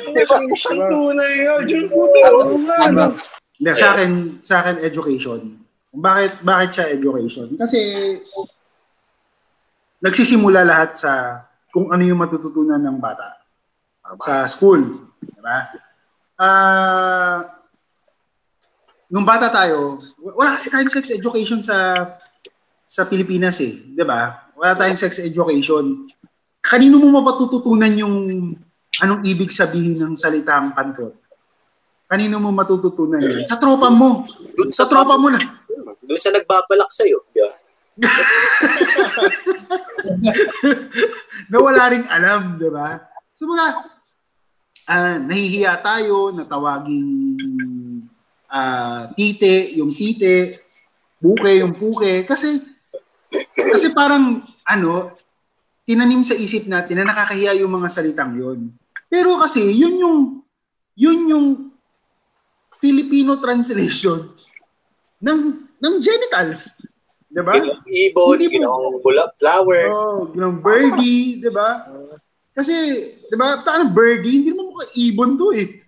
Di 0.09 0.25
ba? 0.25 0.35
Siyang 0.57 0.89
tunay 0.89 1.33
yun. 1.45 1.61
Diyan 1.69 1.85
puta. 1.93 2.17
Oo 2.33 2.57
nga. 2.65 2.77
Ano? 2.81 3.13
Hindi, 3.61 3.71
sa 3.77 3.93
akin, 3.93 4.11
sa 4.41 4.55
akin, 4.65 4.75
education. 4.81 5.53
Bakit, 5.93 6.41
bakit 6.41 6.69
siya 6.73 6.85
education? 6.97 7.53
Kasi, 7.61 7.79
nagsisimula 10.05 10.61
lahat 10.61 11.01
sa 11.01 11.11
kung 11.73 11.89
ano 11.89 12.05
yung 12.05 12.21
matututunan 12.21 12.77
ng 12.77 13.01
bata 13.01 13.41
sa 14.21 14.45
school. 14.45 15.09
Diba? 15.17 15.57
Ah, 16.37 17.41
nung 19.09 19.25
bata 19.25 19.49
tayo, 19.49 19.97
wala 20.21 20.53
kasi 20.55 20.69
tayong 20.69 20.93
sex 20.93 21.09
education 21.09 21.65
sa 21.65 21.97
sa 22.85 23.09
Pilipinas 23.09 23.57
eh, 23.65 23.73
'di 23.73 24.05
ba? 24.05 24.53
Wala 24.53 24.77
tayong 24.77 25.01
sex 25.01 25.17
education. 25.19 26.05
Kanino 26.61 27.01
mo 27.01 27.09
mapatututunan 27.17 27.91
yung 27.97 28.15
anong 29.01 29.21
ibig 29.25 29.49
sabihin 29.49 29.97
ng 29.97 30.13
salitang 30.13 30.71
kantot? 30.77 31.17
Kanino 32.05 32.37
mo 32.37 32.53
matututunan 32.53 33.17
yun? 33.17 33.49
Sa 33.49 33.57
tropa 33.57 33.89
mo. 33.89 34.29
Doon 34.53 34.69
Sa 34.69 34.85
tropa 34.85 35.17
mo 35.17 35.33
na. 35.33 35.41
Doon 36.05 36.21
sa 36.21 36.29
nagbabalak 36.29 36.89
sa'yo. 36.93 37.25
Di 37.33 37.41
ba? 37.41 37.64
na 41.51 41.57
wala 41.59 41.91
ring 41.91 42.07
alam, 42.11 42.59
di 42.59 42.67
ba? 42.67 42.99
So 43.31 43.47
mga, 43.47 43.67
ah, 44.91 45.17
nahihiya 45.23 45.79
tayo 45.79 46.35
na 46.35 46.43
tawaging 46.43 47.07
ah, 48.51 49.07
tite, 49.15 49.79
yung 49.79 49.95
tite, 49.95 50.65
buke, 51.19 51.51
yung 51.55 51.75
puke. 51.75 52.23
Kasi, 52.27 52.59
kasi 53.55 53.91
parang, 53.95 54.43
ano, 54.67 55.11
tinanim 55.85 56.23
sa 56.23 56.35
isip 56.35 56.67
natin 56.67 57.01
na 57.01 57.11
nakakahiya 57.11 57.55
yung 57.59 57.75
mga 57.75 57.89
salitang 57.91 58.35
yon. 58.35 58.71
Pero 59.07 59.39
kasi, 59.39 59.71
yun 59.75 59.95
yung, 59.99 60.17
yun 60.95 61.19
yung 61.29 61.47
Filipino 62.75 63.39
translation 63.39 64.35
ng 65.23 65.39
ng 65.79 65.95
genitals. 66.03 66.83
'Di 67.35 67.41
ba? 67.43 67.53
Ibon, 67.83 68.39
Hindi 68.39 68.47
mo- 68.47 68.53
ginawang 68.55 69.35
flower. 69.35 69.83
Oh, 69.91 70.31
ginang 70.31 70.63
birdie, 70.63 71.43
'di 71.43 71.51
ba? 71.51 71.83
Kasi, 72.55 72.71
'di 73.27 73.35
ba, 73.35 73.59
tayo 73.67 73.91
birdie, 73.91 74.39
hindi 74.39 74.55
naman 74.55 74.71
mukha 74.71 74.87
ibon 74.95 75.35
to 75.35 75.51
eh. 75.51 75.83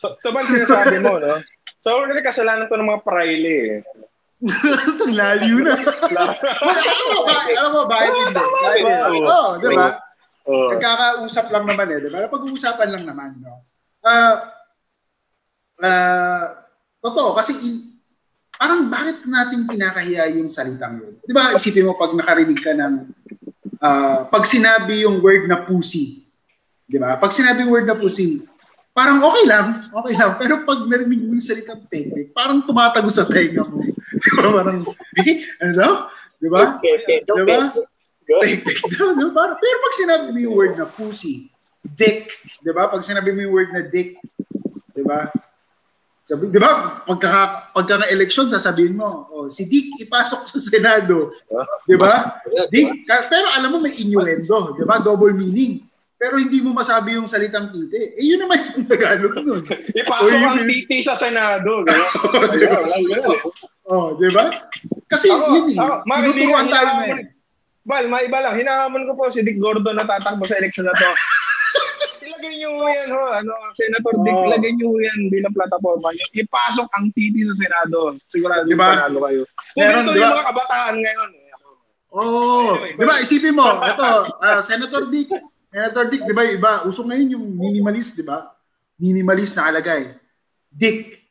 So, 0.00 0.16
so 0.16 0.32
ba 0.32 0.48
sinasabi 0.48 0.96
mo, 1.04 1.20
no? 1.20 1.36
So, 1.84 2.08
kasi 2.08 2.24
kasalanan 2.24 2.72
to 2.72 2.80
ng 2.80 2.88
mga 2.88 3.04
praile 3.04 3.52
eh. 3.52 3.70
Ang 5.04 5.12
layo 5.12 5.60
na. 5.60 5.76
alam 6.96 7.08
mo 7.12 7.20
ba, 7.28 7.36
alam 7.44 7.72
mo 7.76 7.82
ba? 7.84 7.98
Oo, 9.12 9.48
'di 9.60 9.68
ba? 9.76 9.88
Oh. 10.48 10.72
Nagkakausap 10.72 11.52
lang 11.52 11.68
naman 11.68 11.92
eh, 11.92 11.98
'di 12.00 12.08
ba? 12.08 12.32
Pag-uusapan 12.32 12.88
lang 12.96 13.04
naman, 13.04 13.36
no. 13.44 13.60
Ah, 14.00 14.56
ah, 15.84 16.64
totoo 17.04 17.36
kasi 17.36 17.52
in- 17.60 17.89
parang 18.60 18.92
bakit 18.92 19.24
natin 19.24 19.64
pinakahiya 19.64 20.28
yung 20.36 20.52
salitang 20.52 21.00
yun? 21.00 21.16
'Di 21.24 21.32
ba? 21.32 21.56
Isipin 21.56 21.88
mo 21.88 21.96
pag 21.96 22.12
nakarinig 22.12 22.60
ka 22.60 22.76
ng 22.76 22.94
ah, 23.80 24.28
pag 24.28 24.44
sinabi 24.44 25.08
yung 25.08 25.24
word 25.24 25.48
na 25.48 25.64
pussy, 25.64 26.28
'di 26.84 27.00
ba? 27.00 27.16
Pag 27.16 27.32
sinabi 27.32 27.64
yung 27.64 27.72
word 27.72 27.88
na 27.88 27.96
pussy, 27.96 28.44
parang 28.92 29.24
okay 29.24 29.44
lang, 29.48 29.88
okay 29.88 30.12
lang. 30.12 30.36
Pero 30.36 30.60
pag 30.68 30.84
narinig 30.84 31.24
mo 31.24 31.32
yung 31.32 31.40
salitang 31.40 31.80
peke, 31.88 32.28
parang 32.36 32.60
tumatago 32.60 33.08
sa 33.08 33.24
tenga 33.24 33.64
mo. 33.64 33.80
Di 34.20 34.28
ba? 34.36 34.60
Parang, 34.60 34.84
eh, 35.24 35.36
ano? 35.64 36.10
Di 36.36 36.48
ba? 36.52 36.76
Pepe, 36.76 37.24
Di 37.24 37.42
ba? 37.48 37.72
Peke 38.28 38.72
daw, 38.92 39.16
di 39.16 39.26
ba? 39.32 39.56
Pero 39.56 39.76
pag 39.80 39.94
sinabi 39.96 40.24
mo 40.30 40.38
yung 40.38 40.54
word 40.54 40.74
na 40.76 40.86
pussy, 40.86 41.48
dick, 41.80 42.30
di 42.60 42.70
ba? 42.70 42.92
Pag 42.92 43.02
sinabi 43.02 43.32
mo 43.32 43.40
yung 43.42 43.54
word 43.56 43.70
na 43.72 43.82
dick, 43.86 44.20
di 44.92 45.02
ba? 45.02 45.32
Sabi, 46.30 46.46
di 46.46 46.62
ba? 46.62 47.02
Pagka, 47.02 47.30
pagka 47.74 48.06
election 48.06 48.46
sasabihin 48.46 48.94
mo, 48.94 49.26
oh, 49.28 49.50
si 49.50 49.66
Dick 49.66 49.98
ipasok 49.98 50.46
sa 50.46 50.62
Senado. 50.62 51.34
Di 51.82 51.98
ba? 51.98 52.38
Dick, 52.70 53.02
ka- 53.02 53.26
pero 53.26 53.50
alam 53.50 53.74
mo 53.74 53.82
may 53.82 53.90
innuendo, 53.98 54.78
di 54.78 54.86
ba? 54.86 55.02
Double 55.02 55.34
meaning. 55.34 55.82
Pero 56.14 56.36
hindi 56.36 56.60
mo 56.60 56.70
masabi 56.70 57.16
yung 57.16 57.26
salitang 57.26 57.72
tite. 57.72 58.14
Eh, 58.14 58.22
yun 58.22 58.38
naman 58.38 58.62
yung 58.70 58.86
Tagalog 58.86 59.34
nun. 59.40 59.64
Ipasok 59.90 60.22
Uy, 60.22 60.38
ang 60.38 60.62
yun- 60.62 60.68
titi 60.68 61.02
sa 61.02 61.18
Senado. 61.18 61.82
di 61.82 61.90
ba? 61.90 62.06
Eh. 63.10 63.40
Oh, 63.90 64.14
di 64.14 64.30
ba? 64.30 64.46
Kasi 65.08 65.26
Ako, 65.26 65.44
yun 65.50 65.66
eh. 65.66 65.76
ako, 65.76 66.06
Tinuturuan 66.06 66.66
tayo 66.68 66.86
hinahamon. 66.94 67.18
eh. 67.18 67.26
Bal, 67.82 68.06
maiba 68.06 68.38
lang. 68.38 68.54
Hinahamon 68.54 69.02
ko 69.02 69.12
po 69.16 69.34
si 69.34 69.42
Dick 69.42 69.58
Gordon 69.58 69.98
na 69.98 70.06
tatakbo 70.06 70.46
sa 70.46 70.60
eleksyon 70.60 70.86
na 70.86 70.94
to. 70.94 71.10
Ilagay 72.30 72.52
niyo 72.54 72.70
yan, 72.86 73.08
ho. 73.10 73.22
Ano, 73.34 73.52
Senator 73.74 74.14
Dick, 74.22 74.30
Oo. 74.32 74.46
ilagay 74.46 74.70
niyo 74.70 74.90
yan 75.02 75.18
bilang 75.28 75.50
plataforma 75.50 76.14
niyo. 76.14 76.22
Ipasok 76.32 76.86
ang 76.94 77.10
titi 77.10 77.42
sa 77.42 77.54
Senado. 77.58 78.14
Sigurado 78.30 78.62
Di 78.64 78.78
ba? 78.78 78.94
panalo 78.94 79.18
kayo. 79.26 79.42
Kung 79.74 79.82
Meron, 79.82 79.94
ganito 80.00 80.12
di 80.14 80.20
yung 80.22 80.30
mga 80.30 80.46
kabataan 80.46 80.94
ngayon. 80.96 81.30
eh. 81.34 81.48
Oh, 82.10 82.74
Anyway, 82.74 82.94
di 82.94 83.04
ba? 83.04 83.14
Isipin 83.18 83.54
mo, 83.54 83.66
ito, 83.90 84.06
ah, 84.38 84.62
Senator 84.62 85.10
Dick, 85.10 85.30
Senator 85.66 86.04
Dick, 86.06 86.22
di 86.22 86.34
ba, 86.34 86.42
iba, 86.46 86.72
uso 86.86 87.02
ngayon 87.02 87.34
yung 87.34 87.46
minimalist, 87.50 88.14
di 88.14 88.22
ba? 88.22 88.46
Minimalist 88.94 89.54
na 89.54 89.66
kalagay. 89.66 90.14
Dick, 90.66 91.26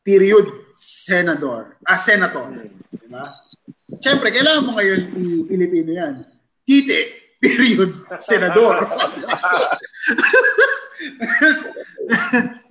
period, 0.00 0.46
senador, 0.74 1.74
ah, 1.82 1.98
senator. 1.98 2.54
Di 2.86 3.06
ba? 3.06 3.22
Siyempre, 3.98 4.30
kailangan 4.30 4.62
mo 4.62 4.78
ngayon 4.78 5.00
i-Pilipino 5.10 5.90
yan. 5.90 6.14
Tite, 6.62 7.25
period, 7.46 7.90
senador. 8.18 8.82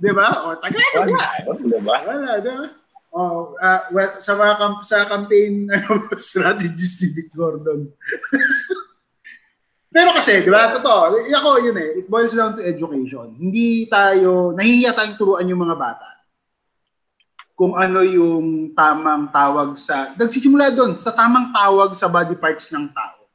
di 0.03 0.11
ba? 0.11 0.27
O, 0.43 0.59
Tagalog. 0.59 1.07
Wala, 1.07 1.55
di 1.55 1.79
ba? 1.79 1.95
Wala, 2.03 2.31
di 2.43 2.51
ba? 2.51 2.67
Oh, 3.15 3.55
ah, 3.63 3.87
well, 3.95 4.19
sa 4.19 4.35
mga 4.35 4.59
kam- 4.59 4.83
sa 4.83 5.07
campaign 5.07 5.63
ano, 5.71 6.03
strategies 6.19 6.99
ni 6.99 7.15
Dick 7.15 7.31
Gordon. 7.31 7.87
Pero 9.95 10.11
kasi, 10.11 10.43
di 10.43 10.51
ba, 10.51 10.75
totoo, 10.75 11.23
ako 11.23 11.49
yun 11.63 11.79
eh, 11.79 12.03
it 12.03 12.11
boils 12.11 12.35
down 12.35 12.51
to 12.51 12.59
education. 12.59 13.31
Hindi 13.39 13.87
tayo, 13.87 14.51
nahihiya 14.51 14.91
tayong 14.91 15.15
turuan 15.15 15.47
yung 15.47 15.63
mga 15.63 15.79
bata 15.79 16.15
kung 17.55 17.71
ano 17.79 18.03
yung 18.03 18.75
tamang 18.75 19.31
tawag 19.31 19.79
sa, 19.79 20.11
nagsisimula 20.19 20.75
doon, 20.75 20.99
sa 20.99 21.15
tamang 21.15 21.55
tawag 21.55 21.95
sa 21.95 22.11
body 22.11 22.35
parts 22.35 22.67
ng 22.75 22.91
tao. 22.91 23.31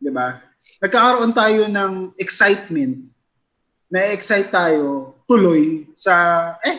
Di 0.00 0.08
ba? 0.08 0.40
Nagkakaroon 0.78 1.34
tayo 1.34 1.66
ng 1.66 2.14
excitement, 2.14 2.94
na-excite 3.90 4.54
tayo 4.54 5.18
tuloy 5.26 5.90
sa, 5.98 6.14
eh, 6.62 6.78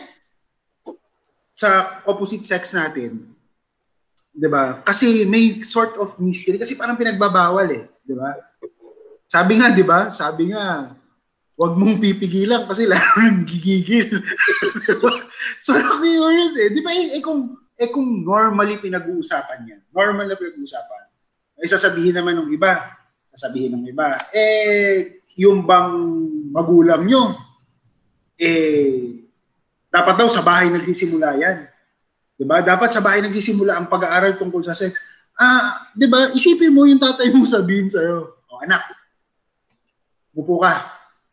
sa 1.52 2.00
opposite 2.08 2.48
sex 2.48 2.72
natin. 2.72 3.32
'Di 4.32 4.48
ba? 4.48 4.80
Kasi 4.82 5.28
may 5.28 5.60
sort 5.62 6.00
of 6.00 6.16
mystery 6.16 6.56
kasi 6.56 6.72
parang 6.74 6.96
pinagbabawal 6.96 7.68
eh, 7.68 7.84
'di 8.02 8.16
ba? 8.16 8.32
Sabi 9.28 9.60
nga, 9.60 9.68
'di 9.70 9.84
ba? 9.84 10.08
Sabi 10.10 10.50
nga, 10.50 10.96
wag 11.54 11.72
mong 11.76 12.00
pipigilan 12.00 12.64
kasi 12.64 12.88
lalo 12.88 13.12
nang 13.20 13.44
gigigil. 13.44 14.08
so 15.60 15.72
curious 16.00 16.54
eh. 16.56 16.72
'Di 16.72 16.80
ba 16.80 16.90
eh, 16.96 17.20
kung 17.20 17.60
eh 17.76 17.88
kung 17.92 18.24
normally 18.24 18.80
pinag-uusapan 18.80 19.68
'yan. 19.68 19.80
Normal 19.92 20.32
na 20.32 20.40
pinag-uusapan. 20.40 21.02
Ay 21.60 21.68
sasabihin 21.68 22.16
naman 22.16 22.40
ng 22.42 22.50
iba, 22.50 22.96
sasabihin 23.32 23.80
ng 23.80 23.88
iba, 23.88 24.20
eh 24.36 25.24
yung 25.40 25.64
bang 25.64 25.92
magulang 26.52 27.08
nyo, 27.08 27.32
eh 28.36 29.16
dapat 29.88 30.14
daw 30.20 30.28
sa 30.28 30.44
bahay 30.44 30.68
nagsisimula 30.68 31.36
yan. 31.40 31.68
'Di 32.36 32.44
ba? 32.44 32.64
Dapat 32.64 32.88
sa 32.92 33.04
bahay 33.04 33.20
nagsisimula 33.24 33.76
ang 33.76 33.86
pag-aaral 33.88 34.36
tungkol 34.40 34.64
sa 34.64 34.76
sex. 34.76 34.96
Ah, 35.36 35.92
'di 35.96 36.08
ba? 36.08 36.32
Isipin 36.32 36.72
mo 36.72 36.84
yung 36.84 37.00
tatay 37.00 37.32
mo 37.32 37.44
sabihin 37.48 37.88
sa 37.88 38.00
iyo, 38.00 38.40
"O 38.48 38.60
anak, 38.60 38.84
upo 40.36 40.60
ka. 40.60 40.74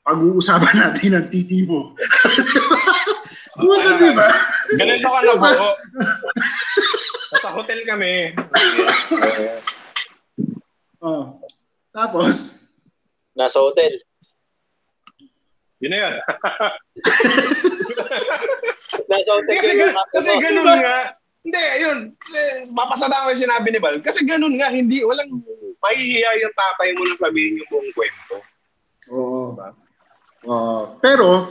Pag-uusapan 0.04 0.76
natin 0.76 1.20
ang 1.20 1.28
titi 1.28 1.68
mo." 1.68 1.96
Puta, 3.60 3.92
'di 4.00 4.12
ba? 4.16 4.28
Ganito 4.76 5.08
ka 5.08 5.20
na 5.24 5.34
buo. 5.36 5.70
Nasa 7.36 7.50
hotel 7.56 7.80
kami. 7.84 8.14
Oh. 11.00 11.40
Tapos, 11.90 12.60
Nasa 13.40 13.64
hotel. 13.64 13.96
Yun 15.80 15.92
na 15.96 16.00
yun. 16.04 16.16
Nasa 19.10 19.30
hotel 19.32 19.56
kasi, 19.56 19.74
ga- 19.80 20.08
kasi 20.12 20.32
ganun 20.44 20.68
nga. 20.68 21.16
Hindi, 21.40 21.64
yun. 21.80 21.98
Eh, 22.12 22.68
papasada 22.68 23.24
ko 23.24 23.32
yung 23.32 23.44
sinabi 23.48 23.72
ni 23.72 23.80
Bal. 23.80 24.04
Kasi 24.04 24.28
ganun 24.28 24.60
nga, 24.60 24.68
hindi, 24.68 25.00
walang 25.08 25.32
mahihiya 25.80 26.36
yung 26.44 26.52
tatay 26.52 26.92
mo 26.92 27.08
na 27.08 27.16
sabihin 27.16 27.64
yung 27.64 27.70
buong 27.72 27.92
kwento. 27.96 28.36
Oo. 29.08 29.56
Oo. 30.52 31.00
Pero, 31.00 31.48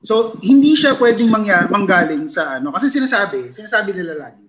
so, 0.00 0.40
hindi 0.40 0.72
siya 0.72 0.96
pwedeng 0.96 1.28
mangya, 1.28 1.68
manggaling 1.68 2.24
sa 2.32 2.56
ano. 2.56 2.72
Kasi 2.72 2.88
sinasabi, 2.88 3.52
sinasabi 3.52 3.92
nila 3.92 4.16
lagi, 4.16 4.48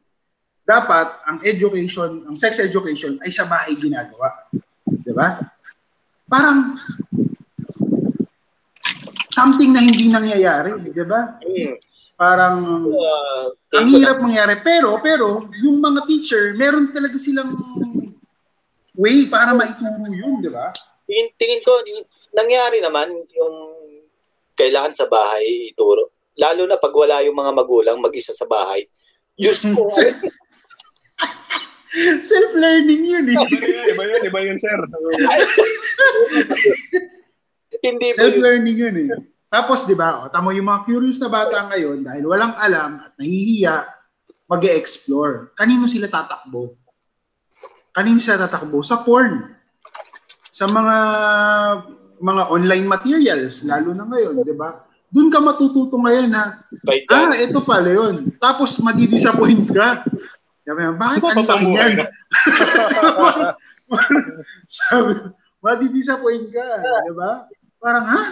dapat 0.64 1.12
ang 1.28 1.44
education, 1.44 2.24
ang 2.24 2.40
sex 2.40 2.64
education 2.64 3.20
ay 3.20 3.36
sa 3.36 3.44
bahay 3.52 3.76
ginagawa. 3.76 4.32
Ba? 5.18 5.42
Parang, 6.30 6.78
something 9.34 9.74
na 9.74 9.82
hindi 9.82 10.14
nangyayari. 10.14 10.78
Di 10.86 11.06
ba? 11.06 11.42
Parang, 12.14 12.86
Uh, 12.86 13.50
ang 13.78 13.90
hirap 13.94 14.22
mangyari. 14.22 14.62
Pero, 14.62 15.02
pero, 15.02 15.50
yung 15.58 15.82
mga 15.82 16.06
teacher, 16.06 16.54
meron 16.54 16.94
talaga 16.94 17.18
silang 17.18 17.54
way 18.98 19.30
para 19.30 19.54
maituro 19.54 20.06
yun, 20.10 20.42
di 20.42 20.50
ba? 20.50 20.74
tingin, 21.08 21.28
tingin 21.40 21.62
ko, 21.64 21.72
nangyari 22.36 22.84
naman 22.84 23.08
yung 23.14 23.56
kailangan 24.58 24.94
sa 24.94 25.06
bahay 25.08 25.72
ituro. 25.72 26.12
Lalo 26.38 26.66
na 26.70 26.78
pag 26.78 26.94
wala 26.94 27.24
yung 27.26 27.38
mga 27.38 27.52
magulang 27.56 27.98
mag-isa 27.98 28.34
sa 28.36 28.46
bahay. 28.46 28.86
Diyos 29.34 29.64
ko. 29.74 29.88
Self-learning 32.30 33.04
yun 33.04 33.26
eh. 33.32 33.38
Iba 33.96 34.04
yun, 34.04 34.22
iba 34.28 34.40
yun, 34.44 34.58
sir. 34.60 34.76
hindi? 37.86 38.08
Self-learning 38.16 38.78
yun 38.78 38.96
eh. 39.08 39.10
Tapos, 39.48 39.88
di 39.88 39.96
ba, 39.96 40.24
o, 40.24 40.28
tamo 40.28 40.52
yung 40.52 40.68
mga 40.68 40.84
curious 40.84 41.20
na 41.24 41.32
bata 41.32 41.72
ngayon, 41.72 42.04
dahil 42.04 42.24
walang 42.28 42.52
alam 42.60 43.00
at 43.00 43.16
nahihiya, 43.16 43.88
mag 44.48 44.64
explore 44.64 45.52
Kanino 45.60 45.92
sila 45.92 46.08
tatakbo? 46.08 46.76
Kanino 47.96 48.20
sila 48.20 48.48
tatakbo? 48.48 48.84
Sa 48.84 49.04
porn. 49.04 49.56
Sa 50.52 50.68
mga 50.68 50.96
mga 52.18 52.44
online 52.50 52.88
materials, 52.90 53.62
lalo 53.64 53.94
na 53.94 54.10
ngayon, 54.10 54.42
di 54.42 54.56
ba? 54.58 54.84
Doon 55.08 55.32
ka 55.32 55.40
matututo 55.40 55.96
ngayon 55.96 56.28
na, 56.28 56.60
ah, 57.08 57.32
ito 57.32 57.64
pala 57.64 57.88
yun. 57.88 58.36
Tapos, 58.42 58.76
madidisappoint 58.84 59.64
ka. 59.72 60.04
Sabi 60.68 60.84
mo, 60.84 61.00
bakit 61.00 61.24
ang 61.24 61.32
laki 61.32 61.40
Papabuhay 61.48 61.92
yan? 61.96 61.96
Sabi, 64.68 65.12
madidisappoint 65.64 66.52
ka. 66.52 66.68
Di 66.84 67.14
ba? 67.16 67.48
Parang, 67.80 68.04
ha? 68.04 68.24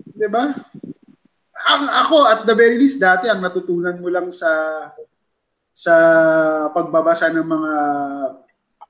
Di 0.00 0.24
ba? 0.24 0.56
Ang, 1.68 1.82
ako, 1.84 2.16
at 2.32 2.40
the 2.48 2.56
very 2.56 2.80
least, 2.80 2.96
dati, 2.96 3.28
ang 3.28 3.44
natutunan 3.44 4.00
mo 4.00 4.08
lang 4.08 4.32
sa 4.32 4.48
sa 5.68 5.94
pagbabasa 6.72 7.28
ng 7.28 7.44
mga 7.44 7.72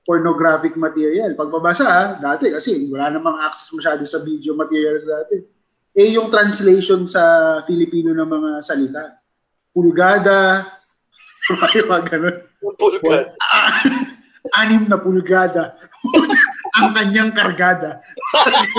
pornographic 0.07 0.79
material. 0.79 1.35
Pagbabasa, 1.35 1.87
ha, 1.91 2.05
dati, 2.23 2.55
kasi 2.55 2.87
wala 2.87 3.11
namang 3.11 3.43
access 3.43 3.75
masyado 3.75 4.07
sa 4.07 4.23
video 4.23 4.55
materials 4.55 5.11
dati. 5.11 5.43
Eh, 5.91 6.15
yung 6.15 6.31
translation 6.31 7.03
sa 7.03 7.23
Filipino 7.67 8.15
ng 8.15 8.31
mga 8.31 8.51
salita. 8.63 9.19
Pulgada, 9.75 10.71
yung 11.49 11.89
mga 11.89 12.05
ganun. 12.11 12.37
Pulgan. 12.77 13.25
Ah, 13.41 13.81
anim 14.61 14.85
na 14.89 15.01
pulgada. 15.01 15.77
ang 16.79 16.95
kanyang 16.95 17.35
kargada. 17.35 17.99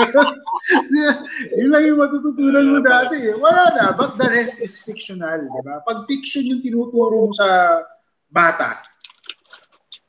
Yun 1.58 1.68
lang 1.68 1.84
yung 1.84 2.00
matututunan 2.00 2.72
mo 2.72 2.78
dati. 2.80 3.16
eh. 3.20 3.36
Wala 3.36 3.68
na. 3.76 3.84
But 3.92 4.16
the 4.16 4.28
rest 4.32 4.64
is 4.64 4.80
fictional. 4.80 5.44
Diba? 5.44 5.84
Pag 5.84 6.08
fiction 6.08 6.48
yung 6.48 6.64
tinuturo 6.64 7.28
mo 7.28 7.34
sa 7.36 7.80
bata, 8.32 8.80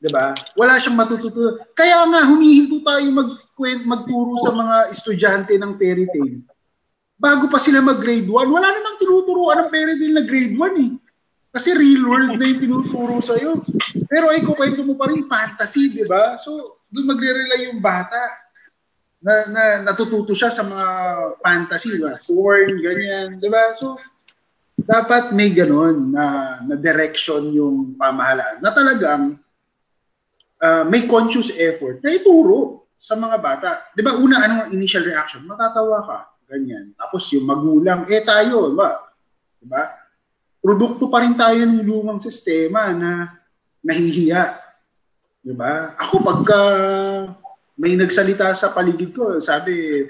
diba? 0.00 0.32
Wala 0.56 0.80
siyang 0.80 0.96
matututunan. 0.96 1.60
Kaya 1.76 2.08
nga, 2.08 2.24
humihinto 2.28 2.80
tayo 2.80 3.04
mag 3.12 3.30
magturo 3.84 4.34
sa 4.42 4.50
mga 4.50 4.76
estudyante 4.90 5.54
ng 5.54 5.78
fairy 5.78 6.10
tale. 6.10 6.42
bago 7.14 7.46
pa 7.46 7.62
sila 7.62 7.78
mag-grade 7.78 8.26
1, 8.26 8.34
wala 8.34 8.68
namang 8.68 8.98
tinuturuan 8.98 9.64
ng 9.64 9.70
parent 9.70 9.96
nila 9.96 10.20
na 10.20 10.24
grade 10.26 10.58
1 10.58 10.84
eh. 10.84 10.90
Kasi 11.54 11.70
real 11.70 12.02
world 12.10 12.34
na 12.34 12.50
yung 12.50 12.62
tinuturo 12.66 13.22
sa'yo. 13.22 13.62
Pero 14.10 14.26
ay 14.34 14.42
kukwento 14.42 14.82
mo 14.82 14.98
pa 14.98 15.06
rin 15.06 15.22
fantasy, 15.30 15.86
di 15.86 16.02
ba? 16.02 16.34
So, 16.42 16.82
doon 16.90 17.14
magre-rely 17.14 17.70
yung 17.70 17.78
bata 17.78 18.18
na, 19.22 19.46
na 19.46 19.62
natututo 19.86 20.34
siya 20.34 20.50
sa 20.50 20.66
mga 20.66 20.86
fantasy, 21.38 21.94
ba? 22.02 22.18
Porn, 22.26 22.74
ganyan, 22.82 23.38
di 23.38 23.46
ba? 23.46 23.70
So, 23.78 23.94
dapat 24.74 25.30
may 25.30 25.54
ganon 25.54 26.10
na, 26.10 26.58
na 26.66 26.74
direction 26.74 27.54
yung 27.54 27.94
pamahalaan 27.94 28.58
na 28.58 28.70
talagang 28.74 29.38
uh, 30.58 30.84
may 30.90 31.06
conscious 31.06 31.54
effort 31.62 32.02
na 32.02 32.18
ituro 32.18 32.90
sa 32.98 33.14
mga 33.14 33.36
bata. 33.38 33.70
Di 33.94 34.02
ba, 34.02 34.18
una, 34.18 34.42
anong 34.42 34.74
initial 34.74 35.06
reaction? 35.06 35.46
Matatawa 35.46 36.02
ka, 36.02 36.18
ganyan. 36.50 36.90
Tapos 36.98 37.30
yung 37.30 37.46
magulang, 37.46 38.02
eh 38.10 38.26
tayo, 38.26 38.74
ba? 38.74 39.06
Di 39.62 39.70
ba? 39.70 40.03
Produkto 40.64 41.12
pa 41.12 41.20
rin 41.20 41.36
tayo 41.36 41.60
ng 41.68 41.84
lumang 41.84 42.24
sistema 42.24 42.88
na 42.96 43.36
nahihiya. 43.84 44.56
Di 45.44 45.52
ba? 45.52 45.92
Ako 46.00 46.24
pagka 46.24 46.60
may 47.76 47.92
nagsalita 48.00 48.56
sa 48.56 48.72
paligid 48.72 49.12
ko, 49.12 49.44
sabi, 49.44 50.08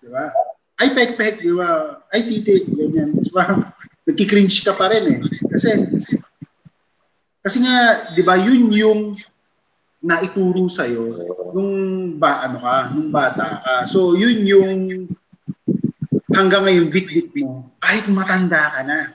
di 0.00 0.08
ba? 0.08 0.32
Ay 0.80 0.96
pek-pek, 0.96 1.44
di 1.44 1.52
ba? 1.52 2.00
Ay 2.08 2.24
titi, 2.24 2.64
ganyan. 2.64 3.12
Di 3.20 3.28
ba? 3.28 3.44
Nagki-cringe 4.08 4.64
ka 4.64 4.72
pa 4.72 4.88
rin 4.88 5.04
eh. 5.04 5.20
Kasi, 5.52 5.68
kasi 7.44 7.60
nga, 7.60 8.08
di 8.16 8.24
ba, 8.24 8.40
yun 8.40 8.72
yung 8.72 9.12
naituro 10.00 10.64
sa'yo 10.72 11.12
nung 11.52 11.72
ba, 12.16 12.48
ano 12.48 12.56
ka, 12.56 12.96
nung 12.96 13.12
bata 13.12 13.60
ka. 13.60 13.74
So, 13.84 14.16
yun 14.16 14.48
yung 14.48 14.72
hanggang 16.32 16.64
ngayon 16.64 16.88
bit-bit 16.88 17.36
mo, 17.36 17.68
kahit 17.84 18.08
matanda 18.08 18.72
ka 18.72 18.80
na 18.80 19.12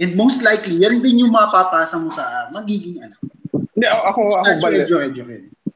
And 0.00 0.16
most 0.16 0.40
likely, 0.40 0.80
yan 0.80 1.04
din 1.04 1.26
yung 1.26 1.32
mapapasa 1.34 2.00
mo 2.00 2.08
sa 2.08 2.48
magiging 2.48 3.04
ano. 3.04 3.16
Hindi, 3.76 3.86
ako, 3.88 4.02
ako, 4.08 4.20
ako 4.40 4.50
ba? 4.60 4.68
Medyo, 4.72 4.96
medyo, 5.04 5.22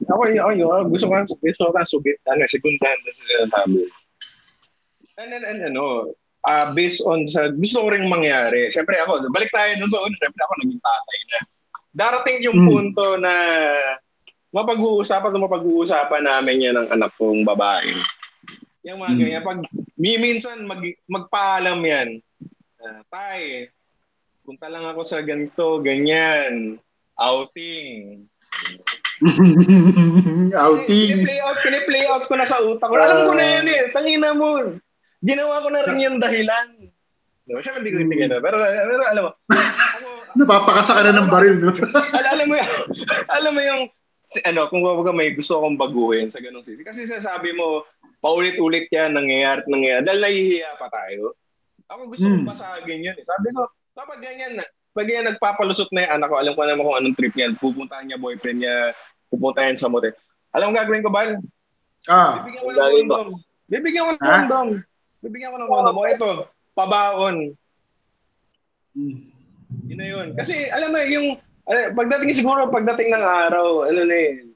Ako, 0.06 0.22
ako, 0.24 0.50
ako, 0.52 0.82
gusto 0.88 1.06
ko, 1.10 1.14
gusto 1.26 1.62
ko 1.68 1.80
subit, 1.84 2.18
ano, 2.30 2.46
sekundahan 2.48 2.98
na 3.02 3.12
sila 3.12 3.34
tabi. 3.52 3.82
And 5.16 5.28
then, 5.32 5.44
and, 5.44 5.60
ano, 5.72 6.12
uh, 6.46 6.66
based 6.72 7.02
on 7.04 7.26
sa, 7.28 7.50
gusto 7.52 7.82
ko 7.82 7.88
rin 7.92 8.08
mangyari. 8.08 8.70
Siyempre 8.70 8.96
ako, 9.02 9.26
balik 9.34 9.50
tayo 9.50 9.74
dun 9.76 9.90
sa 9.90 10.00
una, 10.00 10.16
siyempre 10.16 10.42
ako 10.44 10.52
naging 10.62 10.82
tatay 10.84 11.18
na. 11.20 11.38
Darating 11.96 12.38
yung 12.44 12.58
hmm. 12.60 12.68
punto 12.68 13.06
na 13.18 13.34
mapag-uusapan 14.52 15.32
o 15.36 15.44
mapag-uusapan 15.44 16.22
namin 16.24 16.64
yan 16.64 16.76
ng 16.76 16.88
anak 16.92 17.12
kong 17.18 17.44
babae. 17.44 17.90
Yung 18.86 19.02
mga 19.02 19.12
hmm. 19.12 19.20
ganyan. 19.20 19.44
Pag, 19.44 19.58
minsan 19.98 20.56
mag, 20.64 20.80
magpaalam 21.10 21.80
yan. 21.82 22.08
Uh, 22.78 23.00
tay, 23.10 23.72
punta 24.46 24.70
lang 24.70 24.86
ako 24.86 25.02
sa 25.02 25.18
ganito, 25.26 25.82
ganyan, 25.82 26.78
outing. 27.18 28.30
outing. 30.54 31.26
Piniplay 31.26 31.38
out, 31.42 31.58
piniplay 31.66 32.02
out 32.06 32.24
ko 32.30 32.34
na 32.38 32.46
sa 32.46 32.62
utak 32.62 32.86
ko. 32.86 32.94
Alam 32.94 33.26
ko 33.26 33.32
na 33.34 33.44
yun 33.58 33.66
eh. 33.66 33.90
Tangina 33.90 34.30
mo. 34.38 34.78
Ginawa 35.18 35.64
ko 35.66 35.68
na 35.74 35.82
rin 35.82 35.98
yung 35.98 36.22
dahilan. 36.22 36.86
No, 37.46 37.58
siya 37.58 37.78
hindi 37.78 37.90
ko 37.90 38.06
tingin 38.06 38.30
na. 38.30 38.38
Pero, 38.38 38.62
pero 38.62 39.02
alam 39.02 39.22
mo, 39.26 39.30
ako, 39.50 40.08
Napapakasa 40.38 40.92
ka 40.94 41.02
na 41.02 41.14
ng 41.16 41.30
baril, 41.30 41.56
no? 41.58 41.72
alam, 42.20 42.26
alam 42.30 42.46
mo 42.46 42.54
yung, 42.54 42.70
alam 43.30 43.52
mo 43.54 43.62
yung, 43.62 43.82
ano, 44.46 44.60
kung 44.66 44.82
baga 44.82 45.14
may 45.14 45.30
gusto 45.34 45.58
akong 45.58 45.78
baguhin 45.78 46.30
sa 46.30 46.42
ganung 46.42 46.66
city. 46.66 46.82
Kasi 46.86 47.06
sasabi 47.06 47.54
mo, 47.54 47.86
paulit-ulit 48.18 48.90
yan, 48.90 49.14
nangyayari 49.14 49.62
nangyayari. 49.66 50.02
Dahil 50.06 50.20
nahihiya 50.22 50.70
pa 50.78 50.90
tayo. 50.90 51.38
Ako 51.86 52.10
gusto 52.10 52.26
hmm. 52.26 52.42
kong 52.42 52.48
basagin 52.50 53.06
yun. 53.06 53.14
Eh. 53.14 53.24
Sabi 53.24 53.48
ko, 53.54 53.62
Kapag 53.96 54.20
ganyan, 54.20 54.60
pag 54.92 55.08
yan 55.08 55.24
nagpapalusot 55.24 55.88
na 55.88 56.04
yung 56.04 56.14
anak 56.20 56.28
ko, 56.28 56.36
alam 56.36 56.52
ko 56.52 56.60
naman 56.68 56.84
kung 56.84 56.98
anong 57.00 57.16
trip 57.16 57.32
niyan. 57.32 57.56
Pupuntahan 57.56 58.04
niya 58.04 58.20
boyfriend 58.20 58.60
niya, 58.60 58.92
pupuntahan 59.32 59.72
sa 59.72 59.88
motel. 59.88 60.12
Alam 60.52 60.68
mo 60.68 60.76
gagawin 60.76 61.04
ko, 61.04 61.08
Bal? 61.08 61.40
Ah. 62.04 62.44
Bibigyan 62.44 62.60
ko 62.60 62.70
ng 62.72 62.80
kondom. 62.92 63.28
Bibigyan 63.72 64.04
ko 64.04 64.12
ng 64.12 64.20
kondom. 64.20 64.68
Bibigyan 65.24 65.52
ko 65.52 65.58
ng 65.58 65.70
kondom. 65.72 65.96
O 65.96 66.04
ito, 66.04 66.30
pabaon. 66.76 67.36
Hmm. 68.92 69.16
Yun 69.88 69.98
na 69.98 70.06
yun. 70.12 70.28
Kasi 70.36 70.68
alam 70.68 70.92
mo, 70.92 71.00
yung 71.00 71.40
uh, 71.64 71.86
pagdating 71.96 72.36
siguro, 72.36 72.68
pagdating 72.68 73.16
ng 73.16 73.24
araw, 73.24 73.88
ano 73.88 74.00
na 74.04 74.16
yun, 74.16 74.52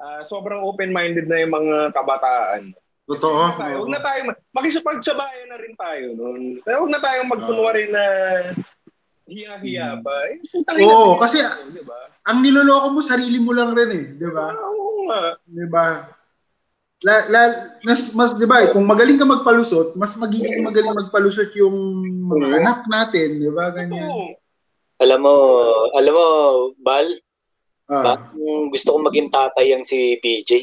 uh, 0.00 0.24
sobrang 0.24 0.64
open-minded 0.64 1.28
na 1.28 1.44
yung 1.44 1.52
mga 1.52 1.92
kabataan. 1.92 2.72
Totoo. 3.02 3.34
Huwag 3.34 3.50
na 3.50 3.58
tayo, 3.58 3.74
huwag 3.82 3.92
na 3.92 4.00
tayo 4.00 4.20
makisipagsabayan 4.54 5.48
na 5.50 5.58
rin 5.58 5.74
tayo 5.74 6.06
noon. 6.14 6.42
Pero 6.62 6.86
huwag 6.86 6.94
na 6.94 7.02
tayong 7.02 7.30
magkunwari 7.30 7.84
na 7.90 8.02
hiya-hiya 9.26 9.98
pa. 10.02 10.14
Eh, 10.30 10.86
Oo, 10.86 11.18
kasi 11.18 11.42
diba? 11.74 11.98
ang 12.22 12.38
niloloko 12.42 12.94
mo 12.94 13.00
sarili 13.02 13.42
mo 13.42 13.50
lang 13.50 13.74
rin 13.74 13.90
eh, 13.90 14.04
'di 14.14 14.28
ba? 14.30 14.54
Oo 14.54 15.10
nga. 15.10 15.22
'Di 15.42 15.66
ba? 15.66 15.86
La, 17.02 17.14
la, 17.26 17.42
mas, 17.82 18.14
mas 18.14 18.30
'di 18.38 18.46
ba, 18.46 18.70
kung 18.70 18.86
magaling 18.86 19.18
ka 19.18 19.26
magpalusot, 19.26 19.98
mas 19.98 20.14
magiging 20.14 20.62
magaling 20.62 20.94
magpalusot 20.94 21.50
yung 21.58 21.98
mga 22.30 22.62
anak 22.62 22.78
natin, 22.86 23.42
'di 23.42 23.50
ba? 23.50 23.74
Ganyan. 23.74 24.38
Alam 25.02 25.18
mo, 25.18 25.34
alam 25.98 26.14
mo, 26.14 26.26
Bal, 26.78 27.10
ah. 27.90 28.30
gusto 28.70 28.94
kong 28.94 29.10
maging 29.10 29.28
tatay 29.34 29.74
ang 29.74 29.82
si 29.82 30.14
PJ 30.22 30.62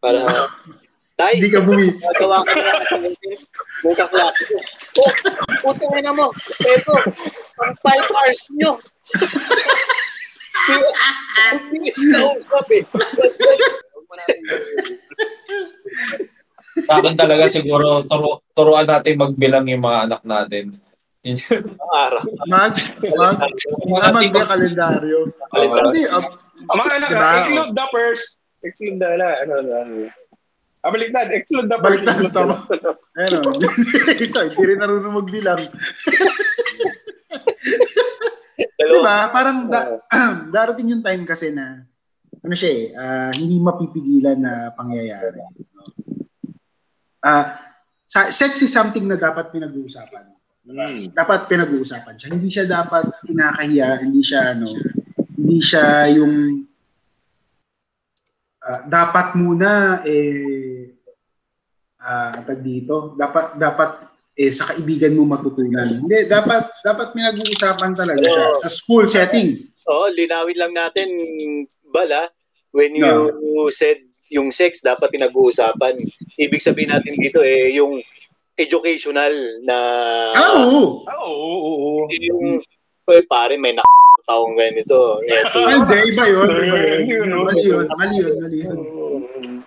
para 0.00 0.24
Tay, 1.16 1.40
hindi 1.40 1.48
ka 1.48 1.64
bumi. 1.64 1.96
Nagawa 1.96 2.44
ka 2.44 2.52
na 2.52 2.84
sa 2.84 2.96
Mukha 3.84 4.04
klase 4.08 4.42
ko. 4.52 4.56
Oh, 5.00 5.12
putang 5.64 5.96
ina 5.96 6.12
mo. 6.12 6.28
Eto, 6.60 6.92
ang 7.60 7.72
5 7.80 8.16
hours 8.16 8.40
nyo. 8.52 8.72
Bilis 11.72 12.00
na 12.12 12.20
usap 12.20 12.68
eh. 12.72 12.84
Sa 16.84 17.00
akin 17.00 17.16
talaga 17.16 17.48
siguro 17.48 18.04
turo, 18.04 18.44
turuan 18.52 18.84
natin 18.84 19.16
magbilang 19.16 19.64
yung 19.72 19.84
mga 19.84 20.12
anak 20.12 20.22
natin. 20.24 20.76
Araw. 21.96 22.24
Mag, 22.44 22.76
mag, 23.16 23.40
mag, 23.88 24.14
mag, 24.20 24.48
kalendaryo. 24.52 25.32
Kalendaryo. 25.48 26.08
Ang 26.66 26.76
mga 26.76 26.92
anak, 26.92 27.08
diba? 27.08 27.30
exclude 27.40 27.72
the 27.72 27.86
first. 27.88 28.26
Exclude 28.64 28.98
the, 29.00 29.08
ano, 29.16 29.54
ano, 29.64 30.12
Ah, 30.86 30.94
baliktad. 30.94 31.26
Exclude 31.34 31.66
na. 31.66 31.82
Baliktad. 31.82 32.30
Tama. 32.30 32.62
Ayun 33.18 33.42
o. 33.42 33.58
Ito, 34.22 34.40
hindi 34.54 34.62
rin 34.62 34.78
narunong 34.78 35.18
magbilang. 35.18 35.58
diba? 39.06 39.16
Parang 39.30 39.66
da- 39.70 39.98
darating 40.54 40.94
yung 40.94 41.02
time 41.04 41.22
kasi 41.26 41.50
na 41.50 41.86
ano 42.46 42.54
siya 42.54 42.70
eh, 42.70 42.84
uh, 42.94 43.30
hindi 43.34 43.58
mapipigilan 43.58 44.38
na 44.38 44.70
pangyayari. 44.70 45.42
Uh, 47.18 47.46
sex 48.06 48.62
is 48.62 48.70
something 48.70 49.02
na 49.10 49.18
dapat 49.18 49.50
pinag-uusapan. 49.50 50.30
Mm. 50.66 51.10
Dapat 51.10 51.50
pinag-uusapan 51.50 52.14
siya. 52.14 52.28
Hindi 52.30 52.48
siya 52.50 52.66
dapat 52.70 53.10
kinakahiya, 53.26 54.06
hindi 54.06 54.22
siya 54.22 54.54
ano, 54.54 54.70
hindi 55.34 55.58
siya 55.58 55.86
yung 56.14 56.34
uh, 58.62 58.80
dapat 58.86 59.34
muna 59.34 60.02
eh 60.06 60.75
uh, 62.06 62.38
tag 62.46 62.62
dito, 62.62 63.18
dapat 63.18 63.58
dapat 63.58 63.90
eh 64.36 64.52
sa 64.52 64.68
kaibigan 64.70 65.16
mo 65.16 65.26
matutunan. 65.26 66.06
Hindi, 66.06 66.28
dapat 66.28 66.68
dapat 66.84 67.16
pinag-uusapan 67.16 67.90
talaga 67.96 68.20
siya 68.20 68.46
oh, 68.52 68.60
sa 68.60 68.68
school 68.70 69.04
setting. 69.08 69.64
Oh, 69.88 70.06
linawin 70.12 70.60
lang 70.60 70.72
natin 70.76 71.08
bala 71.88 72.28
when 72.70 72.92
you 72.92 73.06
no. 73.06 73.72
said 73.72 74.04
yung 74.28 74.52
sex 74.52 74.84
dapat 74.84 75.08
pinag-uusapan. 75.08 75.96
Ibig 76.36 76.62
sabihin 76.62 76.92
natin 76.92 77.16
dito 77.16 77.40
eh 77.40 77.74
yung 77.80 77.98
educational 78.56 79.32
na 79.64 79.78
Ah, 80.36 80.52
oo. 80.68 81.04
Ah, 81.08 81.16
oo, 81.24 81.32
oo, 81.32 81.72
oo. 81.96 82.02
Yung 82.12 82.60
well, 83.06 83.24
pare 83.30 83.56
may 83.56 83.72
nak 83.72 83.86
taong 84.26 84.58
ganito. 84.58 85.22
Eto. 85.22 85.58
Hindi. 85.64 85.96
Iba 86.12 86.24
yun. 86.26 86.48
Mali 86.50 87.62
yun. 87.64 87.86
Mali 87.94 88.16
yun. 88.18 88.34
Mali 88.42 88.58
yun. 88.66 88.78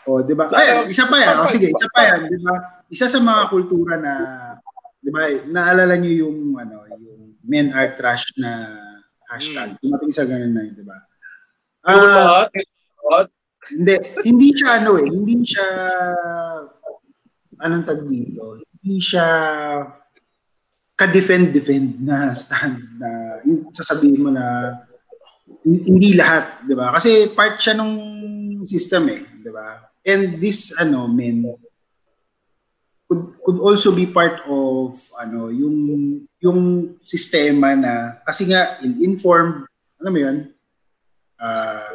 O, 0.09 0.25
di 0.25 0.33
ba? 0.33 0.49
Ay, 0.49 0.89
isa 0.89 1.05
pa 1.05 1.21
yan. 1.21 1.35
O, 1.37 1.45
sige, 1.45 1.69
isa 1.69 1.87
pa 1.93 2.01
yan, 2.09 2.25
di 2.25 2.41
ba? 2.41 2.81
Isa 2.89 3.05
sa 3.05 3.21
mga 3.21 3.53
kultura 3.53 4.01
na, 4.01 4.13
di 4.97 5.13
ba, 5.13 5.29
naalala 5.45 5.93
niyo 6.01 6.25
yung, 6.25 6.57
ano, 6.57 6.89
yung 6.97 7.37
men 7.45 7.69
are 7.77 7.93
trash 7.93 8.25
na 8.41 8.73
hashtag. 9.29 9.77
Hmm. 9.77 9.79
Tumating 9.85 10.13
sa 10.17 10.25
ganun 10.25 10.49
na 10.57 10.65
yun, 10.65 10.73
di 10.73 10.85
ba? 10.85 10.97
Uh, 11.85 12.49
hindi, 13.69 13.95
hindi 14.25 14.49
siya, 14.57 14.81
ano 14.81 14.97
eh, 14.97 15.05
hindi 15.05 15.45
siya, 15.45 15.67
anong 17.61 17.85
tag 17.85 18.01
dito? 18.09 18.57
Hindi 18.81 18.97
siya 18.97 19.27
ka-defend-defend 20.97 22.03
na 22.03 22.35
stand 22.35 22.99
na 22.99 23.39
yung 23.47 23.71
sasabihin 23.71 24.19
mo 24.19 24.29
na 24.35 24.75
hindi 25.63 26.11
lahat, 26.11 26.67
'di 26.67 26.75
ba? 26.75 26.91
Kasi 26.91 27.31
part 27.31 27.55
siya 27.55 27.79
nung 27.79 27.95
system 28.67 29.07
eh, 29.07 29.23
'di 29.39 29.47
ba? 29.47 29.79
And 30.07 30.39
this 30.39 30.73
ano 30.79 31.05
men 31.07 31.43
could, 33.09 33.35
could 33.43 33.59
also 33.59 33.91
be 33.91 34.07
part 34.07 34.41
of 34.47 34.95
ano 35.19 35.49
yung 35.49 35.77
yung 36.39 36.59
sistema 37.03 37.75
na 37.75 38.21
kasi 38.23 38.47
nga 38.47 38.79
in 38.85 39.01
informed 39.03 39.67
ano 39.99 40.07
mo 40.07 40.19
yun 40.19 40.37
uh, 41.41 41.93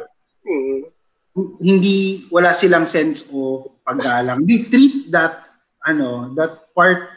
hindi 1.59 2.27
wala 2.29 2.53
silang 2.53 2.85
sense 2.85 3.25
of 3.31 3.79
paggalang 3.81 4.45
they 4.45 4.67
treat 4.69 5.09
that 5.09 5.43
ano 5.81 6.31
that 6.37 6.69
part 6.77 7.15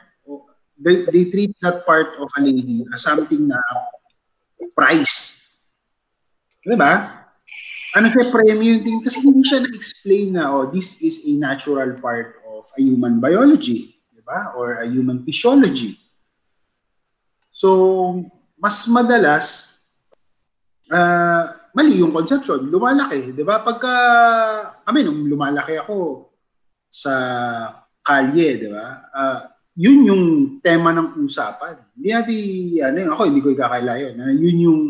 they, 0.78 1.04
they 1.10 1.26
treat 1.28 1.52
that 1.60 1.82
part 1.84 2.14
of 2.22 2.30
a 2.38 2.40
lady 2.40 2.86
as 2.94 3.02
something 3.02 3.50
na 3.50 3.58
price. 4.78 5.42
Di 6.62 6.78
ba? 6.78 7.17
Ano 7.98 8.14
siya 8.14 8.30
premium 8.30 8.78
thing? 8.86 9.02
Kasi 9.02 9.26
hindi 9.26 9.42
siya 9.42 9.66
na-explain 9.66 10.38
na, 10.38 10.54
oh, 10.54 10.70
this 10.70 11.02
is 11.02 11.26
a 11.26 11.34
natural 11.34 11.98
part 11.98 12.38
of 12.46 12.62
a 12.78 12.80
human 12.80 13.18
biology. 13.18 13.98
Di 14.14 14.22
ba? 14.22 14.54
Or 14.54 14.78
a 14.78 14.86
human 14.86 15.26
physiology. 15.26 15.98
So, 17.50 18.22
mas 18.54 18.86
madalas, 18.86 19.82
uh, 20.94 21.50
mali 21.74 21.98
yung 21.98 22.14
conception. 22.14 22.70
Lumalaki. 22.70 23.34
Di 23.34 23.42
ba? 23.42 23.66
Pagka, 23.66 23.94
kami, 24.86 25.02
nung 25.02 25.26
lumalaki 25.26 25.82
ako 25.82 26.30
sa 26.86 27.14
kalye, 28.06 28.62
di 28.62 28.70
ba? 28.70 29.10
Uh, 29.10 29.42
yun 29.74 30.06
yung 30.06 30.24
tema 30.62 30.94
ng 30.94 31.18
usapan. 31.26 31.82
Hindi 31.98 32.14
natin, 32.14 32.38
ano 32.94 33.18
ako, 33.18 33.22
hindi 33.26 33.42
ko 33.42 33.50
ikakaila 33.58 33.94
yun. 34.06 34.14
Yun 34.38 34.58
yung, 34.62 34.80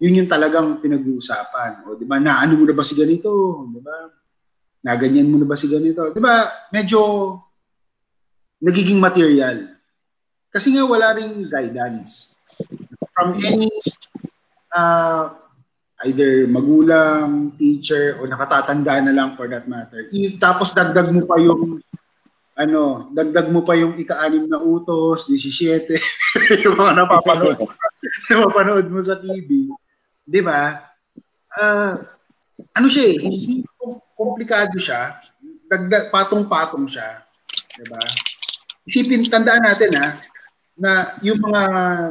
yun 0.00 0.24
yung 0.24 0.30
talagang 0.32 0.80
pinag-uusapan. 0.80 1.84
O, 1.84 1.94
di 1.94 2.08
ba, 2.08 2.16
naano 2.16 2.56
mo 2.56 2.64
na 2.64 2.72
ba 2.72 2.80
si 2.80 2.96
ganito? 2.96 3.28
Di 3.68 3.80
ba? 3.84 4.08
Naganyan 4.80 5.28
mo 5.28 5.36
na 5.36 5.44
ba 5.44 5.60
si 5.60 5.68
ganito? 5.68 6.08
Di 6.08 6.20
ba, 6.24 6.48
medyo 6.72 6.98
nagiging 8.64 8.96
material. 8.96 9.76
Kasi 10.48 10.72
nga 10.72 10.88
wala 10.88 11.12
ring 11.12 11.52
guidance. 11.52 12.32
From 13.12 13.36
any 13.44 13.68
uh, 14.72 15.36
either 16.08 16.48
magulang, 16.48 17.52
teacher, 17.60 18.16
o 18.16 18.24
nakatatanda 18.24 19.04
na 19.04 19.12
lang 19.12 19.36
for 19.36 19.52
that 19.52 19.68
matter. 19.68 20.08
I, 20.16 20.40
tapos 20.40 20.72
dagdag 20.72 21.12
mo 21.12 21.28
pa 21.28 21.36
yung 21.36 21.84
ano, 22.60 23.08
dagdag 23.12 23.48
mo 23.48 23.64
pa 23.64 23.72
yung 23.72 23.96
ika-anim 23.96 24.44
na 24.44 24.60
utos, 24.60 25.28
17, 25.32 25.96
yung 26.68 26.76
mga 26.76 26.92
napapanood, 26.92 27.56
napapanood 28.28 28.86
mo 28.92 29.00
sa 29.00 29.16
TV. 29.16 29.72
Di 30.30 30.40
ba? 30.46 30.78
Uh, 31.58 31.98
ano 32.78 32.86
siya 32.86 33.10
eh, 33.10 33.16
hindi 33.18 33.66
komplikado 34.14 34.78
siya, 34.78 35.18
dagdag, 35.66 36.14
patong-patong 36.14 36.86
siya. 36.86 37.26
Di 37.50 37.84
ba? 37.90 37.98
Isipin, 38.86 39.26
tandaan 39.26 39.66
natin 39.66 39.90
ha, 39.98 40.08
na 40.78 40.92
yung 41.26 41.42
mga 41.42 41.62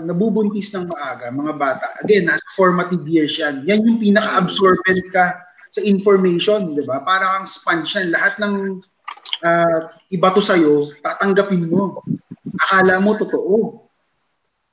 nabubuntis 0.03 0.67
ng 0.75 0.83
maaga, 0.91 1.31
mga 1.31 1.53
bata, 1.55 1.85
again, 2.03 2.27
nasa 2.27 2.43
formative 2.59 3.07
years 3.07 3.39
yan. 3.39 3.63
Yan 3.63 3.87
yung 3.87 4.03
pinaka-absorbent 4.03 5.07
ka 5.15 5.39
sa 5.71 5.81
information, 5.87 6.75
di 6.75 6.83
ba? 6.83 6.99
Para 6.99 7.39
kang 7.39 7.47
sponge 7.47 7.95
yan. 7.95 8.11
Lahat 8.11 8.35
ng 8.43 8.83
uh, 9.47 9.79
iba 10.11 10.27
to 10.35 10.43
sa'yo, 10.43 10.91
tatanggapin 10.99 11.71
mo. 11.71 12.03
Akala 12.67 12.99
mo 12.99 13.15
totoo. 13.15 13.87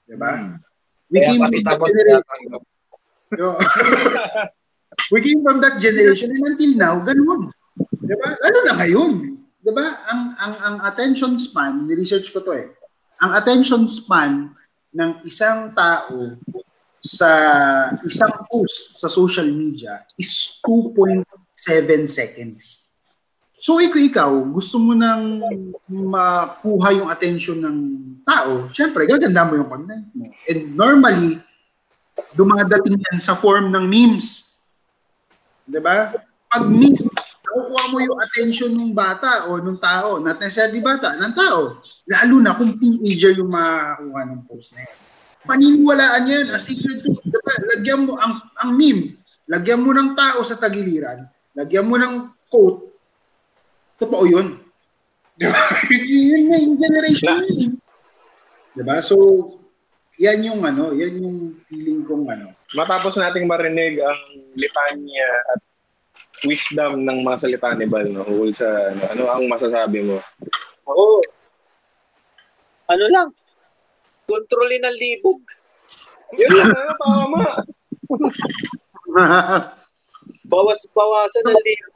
Diba? 0.07 0.31
Hmm. 0.35 0.59
We 1.07 1.23
came 1.23 1.39
from 1.39 1.63
that 1.63 1.79
generation. 1.79 2.67
we 5.13 5.19
came 5.23 5.43
from 5.43 5.59
that 5.61 5.83
generation 5.83 6.31
and 6.31 6.45
until 6.55 6.73
now, 6.79 6.95
ganun. 7.03 7.51
Diba? 8.07 8.29
Ano 8.39 8.59
na 8.63 8.73
ngayon? 8.79 9.13
Diba? 9.61 9.87
Ang, 10.07 10.23
ang, 10.39 10.55
ang 10.63 10.77
attention 10.87 11.35
span, 11.43 11.91
ni-research 11.91 12.31
ko 12.31 12.39
to 12.43 12.55
eh, 12.55 12.71
ang 13.19 13.35
attention 13.35 13.89
span 13.89 14.53
ng 14.95 15.11
isang 15.25 15.73
tao 15.75 16.39
sa 17.07 17.31
isang 18.03 18.35
post 18.51 18.99
sa 18.99 19.07
social 19.07 19.47
media 19.47 20.03
is 20.19 20.59
2.7 20.67 21.23
seconds. 22.11 22.91
So 23.57 23.81
ikaw, 23.81 23.99
ikaw, 23.99 24.31
gusto 24.53 24.77
mo 24.77 24.93
nang 24.93 25.41
makuha 25.89 26.93
yung 26.93 27.09
attention 27.09 27.63
ng 27.63 27.79
tao, 28.27 28.69
syempre, 28.71 29.09
gaganda 29.09 29.49
mo 29.49 29.59
yung 29.59 29.71
content 29.71 30.07
mo. 30.13 30.29
And 30.51 30.77
normally, 30.77 31.41
dumadating 32.37 32.97
yan 32.97 33.19
sa 33.21 33.37
form 33.37 33.73
ng 33.73 33.85
memes. 33.85 34.59
Di 35.67 35.81
ba? 35.81 36.13
Pag 36.47 36.65
meme, 36.69 37.09
nakukuha 37.57 37.83
mo 37.93 37.97
yung 38.01 38.19
attention 38.21 38.73
ng 38.77 38.93
bata 38.93 39.49
o 39.51 39.59
ng 39.59 39.81
tao, 39.81 40.21
not 40.21 40.39
necessarily 40.39 40.81
bata, 40.85 41.17
ng 41.17 41.35
tao. 41.35 41.81
Lalo 42.07 42.37
na 42.41 42.57
kung 42.57 42.77
teenager 42.77 43.33
yung 43.37 43.51
makakuha 43.53 44.21
ng 44.29 44.41
post 44.47 44.77
na 44.77 44.85
yan. 44.85 44.97
Paniniwalaan 45.47 46.25
yan, 46.27 46.47
a 46.51 46.59
secret 46.59 47.07
to, 47.07 47.15
diba? 47.23 47.55
lagyan 47.77 48.03
mo 48.03 48.19
ang, 48.19 48.35
ang 48.59 48.71
meme, 48.75 49.15
lagyan 49.47 49.79
mo 49.79 49.95
ng 49.95 50.19
tao 50.19 50.43
sa 50.43 50.59
tagiliran, 50.59 51.23
lagyan 51.55 51.87
mo 51.87 51.95
ng 51.95 52.35
quote, 52.51 52.83
totoo 53.95 54.27
yun. 54.27 54.59
Di 55.39 55.47
ba? 55.47 55.61
yun 56.11 56.51
na 56.51 56.57
yung 56.59 56.77
generation 56.83 57.39
yun. 57.47 57.73
Di 58.75 58.83
ba? 58.83 58.99
So, 59.01 59.15
yan 60.17 60.41
yung 60.49 60.61
ano, 60.65 60.97
yan 60.97 61.21
yung 61.21 61.53
feeling 61.69 62.05
kong 62.09 62.25
ano. 62.33 62.53
Matapos 62.73 63.21
nating 63.21 63.45
marinig 63.45 64.01
ang 64.01 64.21
litanya 64.57 65.29
at 65.53 65.61
wisdom 66.45 67.05
ng 67.05 67.21
mga 67.25 67.37
salita 67.41 67.73
ni 67.77 67.85
Bal, 67.89 68.09
no? 68.13 68.25
Hul 68.25 68.53
sa, 68.53 68.65
ano, 68.93 69.03
ano 69.13 69.23
ang 69.29 69.45
masasabi 69.49 70.05
mo? 70.05 70.17
Ako, 70.89 71.05
ano 72.93 73.05
lang, 73.13 73.29
kontrolin 74.25 74.85
ang 74.85 74.97
libog. 74.97 75.41
Yun 76.37 76.53
lang, 76.53 76.73
tama. 77.01 77.41
Bawas, 80.47 80.81
bawasan 80.95 81.45
ang 81.51 81.61
libog. 81.61 81.95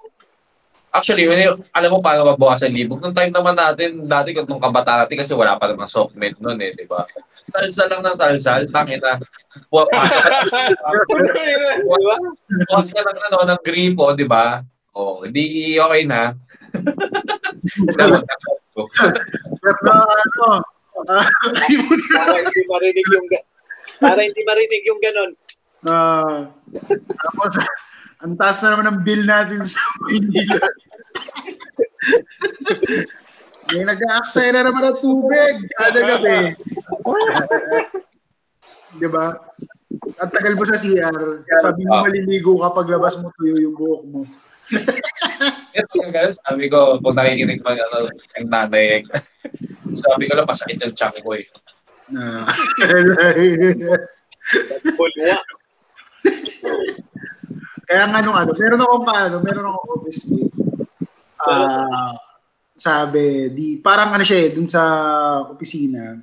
Actually, 0.91 1.31
alam 1.71 1.91
mo 1.95 2.03
paano 2.03 2.35
mabawasan 2.35 2.75
libog? 2.75 2.99
Nung 2.99 3.14
time 3.14 3.31
naman 3.31 3.55
natin, 3.55 4.11
dati 4.11 4.35
nung 4.35 4.59
kabataan 4.59 5.07
natin 5.07 5.23
kasi 5.23 5.33
wala 5.39 5.55
pa 5.55 5.71
namang 5.71 5.87
soft 5.87 6.18
med 6.18 6.35
noon 6.43 6.59
eh, 6.59 6.75
di 6.75 6.83
ba? 6.83 7.07
Salsa 7.51 7.90
lang 7.90 8.03
ng 8.07 8.16
salsal, 8.16 8.62
tangin 8.70 9.03
na. 9.03 9.18
Buwa 9.70 9.86
ka. 9.90 9.98
Buwas 12.70 12.88
ka 12.94 13.01
ng, 13.03 13.18
ano, 13.30 13.38
ng 13.51 13.61
gripo, 13.66 14.14
di 14.14 14.24
ba? 14.24 14.62
Oh, 14.94 15.26
hindi 15.26 15.76
okay 15.78 16.07
na. 16.07 16.34
Pero 17.94 18.14
ano, 18.14 18.22
para 22.11 22.34
hindi 22.38 22.61
marinig 22.68 23.07
yung 23.09 23.26
para 24.01 24.20
hindi 24.24 24.42
marinig 24.44 24.82
yung 24.88 25.01
ganon. 25.01 25.30
Uh, 25.80 26.44
tapos, 27.09 27.57
ang 28.20 28.36
taas 28.36 28.61
na 28.61 28.76
naman 28.76 28.86
ng 28.92 28.98
bill 29.05 29.22
natin 29.24 29.64
sa 29.64 29.80
Manila. 30.05 30.61
May 33.70 33.84
nag-aaksaya 33.86 34.51
na 34.53 34.66
naman 34.66 34.82
ng 34.92 34.98
tubig 35.01 35.55
kada 35.78 36.01
gabi. 36.01 36.36
Di 39.00 39.08
ba? 39.08 39.34
At 40.20 40.30
tagal 40.30 40.54
mo 40.54 40.64
sa 40.68 40.78
CR, 40.78 41.44
sabi 41.61 41.82
mo 41.84 42.04
maliligo 42.06 42.61
ka 42.61 42.76
paglabas 42.76 43.18
mo 43.18 43.32
tuyo 43.34 43.56
yung 43.58 43.74
buhok 43.76 44.02
mo. 44.06 44.20
Ito 45.74 45.92
yung 45.98 46.14
guys, 46.14 46.38
sabi 46.46 46.70
ko, 46.70 47.00
kung 47.02 47.18
nakikinig 47.18 47.62
pa 47.62 47.74
ano, 47.74 48.06
ang 48.38 48.46
nanay, 48.46 49.02
sabi 49.98 50.30
ko 50.30 50.38
lang, 50.38 50.46
pasakit 50.46 50.78
yung 50.78 50.94
chunk 50.94 51.18
ko 51.22 51.34
eh. 51.34 51.44
Na. 52.14 52.46
Bulwa. 54.94 55.36
Kaya 57.90 58.06
nga 58.06 58.22
nung 58.22 58.38
ano, 58.38 58.54
meron 58.54 58.86
akong 58.86 59.06
paano, 59.06 59.34
meron 59.42 59.66
akong 59.66 59.88
office 59.98 60.22
mate. 60.30 60.54
Uh, 61.42 62.14
sabi, 62.78 63.50
di, 63.50 63.82
parang 63.82 64.14
ano 64.14 64.22
siya 64.22 64.46
eh, 64.46 64.50
dun 64.54 64.70
sa 64.70 64.82
opisina, 65.50 66.14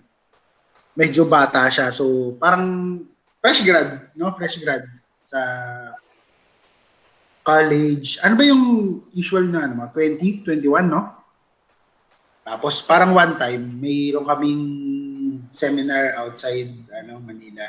medyo 0.98 1.30
bata 1.30 1.70
siya. 1.70 1.93
So, 1.93 2.34
parang 2.41 2.98
fresh 3.38 3.62
grad, 3.62 4.10
no? 4.18 4.34
Fresh 4.34 4.58
grad 4.66 4.84
sa 5.22 5.39
college. 7.45 8.18
Ano 8.26 8.34
ba 8.34 8.43
yung 8.43 8.64
usual 9.14 9.48
na 9.54 9.70
ano, 9.70 9.86
20, 9.93 10.41
21, 10.41 10.89
no? 10.89 11.18
Tapos 12.41 12.82
parang 12.82 13.14
one 13.14 13.38
time, 13.38 13.64
mayroon 13.78 14.26
kaming 14.26 14.64
seminar 15.52 16.16
outside 16.16 16.72
ano 16.95 17.20
Manila. 17.20 17.68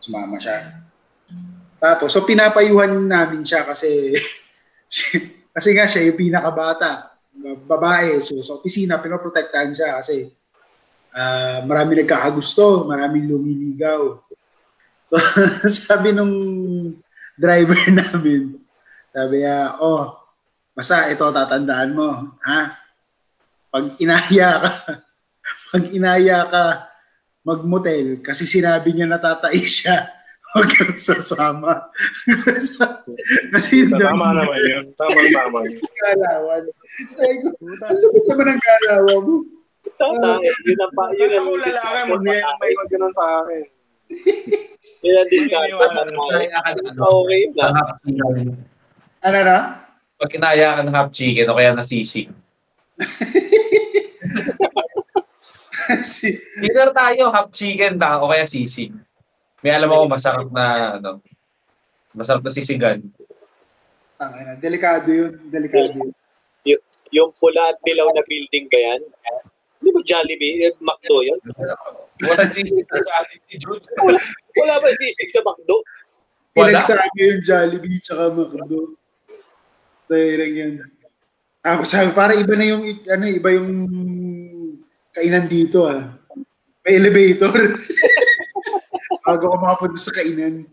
Sumama 0.00 0.40
siya. 0.40 0.82
Tapos, 1.76 2.16
so 2.16 2.24
pinapayuhan 2.24 2.96
namin 3.04 3.44
siya 3.44 3.68
kasi 3.68 4.16
kasi 5.56 5.68
nga 5.76 5.84
siya 5.84 6.08
yung 6.08 6.16
pinakabata, 6.16 7.20
babae. 7.68 8.24
So 8.24 8.40
sa 8.40 8.56
opisina, 8.56 9.04
pinoprotektahan 9.04 9.76
siya 9.76 10.00
kasi 10.00 10.32
uh, 11.16 11.58
marami 11.64 12.04
nagkakagusto, 12.04 12.84
marami 12.84 13.24
lumiligaw. 13.24 14.20
So, 15.08 15.16
sabi 15.88 16.12
nung 16.12 16.34
driver 17.40 17.80
namin, 18.04 18.60
sabi 19.10 19.42
niya, 19.42 19.80
oh, 19.80 20.12
basta 20.76 21.08
ito 21.08 21.24
tatandaan 21.24 21.96
mo, 21.96 22.36
ha? 22.44 22.76
Pag 23.72 23.96
inaya 23.98 24.60
ka, 24.60 24.70
pag 25.72 25.84
inaya 25.90 26.38
ka 26.46 26.64
magmotel 27.46 28.20
kasi 28.20 28.44
sinabi 28.44 28.92
niya 28.92 29.06
natatay 29.06 29.56
siya, 29.62 30.10
huwag 30.52 30.70
kang 30.72 30.98
sasama. 30.98 31.86
kasi 33.54 33.86
Tama 33.92 34.34
naman 34.34 34.60
yun. 34.66 34.84
Tama 34.98 35.18
tama. 35.30 35.58
Galawan. 35.70 36.62
Sabi 37.14 37.34
ko, 37.44 37.48
ano 37.86 38.04
ba 38.10 38.18
naman 38.32 38.46
ang 38.50 38.62
galawa 38.64 39.14
mo? 39.22 39.55
Tata, 39.96 40.32
yun 40.40 40.78
ang 40.80 40.92
pa, 40.92 41.04
yun 41.16 41.30
ang 41.32 41.46
lalaki, 41.48 42.00
mag-may 42.12 42.40
mag 42.76 42.88
ganun 42.92 43.12
sa 43.16 43.24
akin. 43.44 43.64
Yun 45.02 45.18
ang 45.18 45.28
discount. 45.30 45.66
Ng 45.66 45.82
ano, 45.82 47.02
Okay 47.26 47.42
na. 47.54 47.68
ng 47.74 47.90
chicken. 48.06 48.54
Ano 49.26 49.38
na? 49.42 49.58
Pag 50.16 50.30
kinaya 50.30 50.78
ka 50.78 50.82
ng 50.86 50.94
half 50.94 51.10
chicken 51.10 51.50
o 51.50 51.58
kaya 51.58 51.74
nasisig. 51.74 52.30
si, 56.06 56.38
Dinner 56.62 56.90
tayo, 56.94 57.28
half 57.34 57.50
chicken 57.50 57.98
ta 57.98 58.22
o 58.22 58.30
kaya 58.30 58.46
sisig. 58.46 58.94
May 59.60 59.74
alam 59.74 59.90
ako 59.90 60.04
masarap 60.06 60.48
na 60.54 60.96
ano, 61.02 61.18
masarap 62.14 62.46
na 62.46 62.52
sisigan. 62.54 63.02
Tangina, 64.16 64.56
delikado 64.56 65.10
yun. 65.10 65.32
Delikado 65.50 65.92
yun. 65.92 66.10
Y- 66.64 66.84
yung 67.12 67.30
pula 67.36 67.74
at 67.74 67.78
dilaw 67.84 68.10
na 68.10 68.24
building 68.24 68.66
ba 68.70 68.78
yan? 68.80 69.02
Di 69.80 69.90
ba 69.92 70.00
Jollibee? 70.02 70.66
Eh, 70.66 70.72
McDo 70.80 71.22
yan? 71.22 71.38
Wala 72.24 72.44
sisig 72.48 72.86
sa 72.86 72.98
Jollibee, 72.98 73.56
Jude. 73.60 73.84
Wala 74.56 74.74
ba 74.80 74.88
sisig 74.92 75.30
sa 75.30 75.40
McDo? 75.44 75.84
Wala. 76.56 76.80
Pinagsabi 76.80 77.20
yung 77.20 77.42
Jollibee 77.44 78.00
tsaka 78.00 78.32
McDo. 78.32 78.96
Tayo 80.06 80.46
yan. 80.46 80.86
Tapos 81.66 81.90
sabi, 81.90 82.14
para 82.14 82.32
iba 82.38 82.54
na 82.54 82.66
yung, 82.70 82.82
ano, 83.10 83.24
iba 83.26 83.50
yung 83.50 83.70
kainan 85.10 85.50
dito 85.50 85.90
ah. 85.90 86.14
May 86.86 87.02
elevator. 87.02 87.74
Bago 89.26 89.50
ka 89.50 89.56
makapunta 89.58 89.98
sa 89.98 90.14
kainan. 90.14 90.70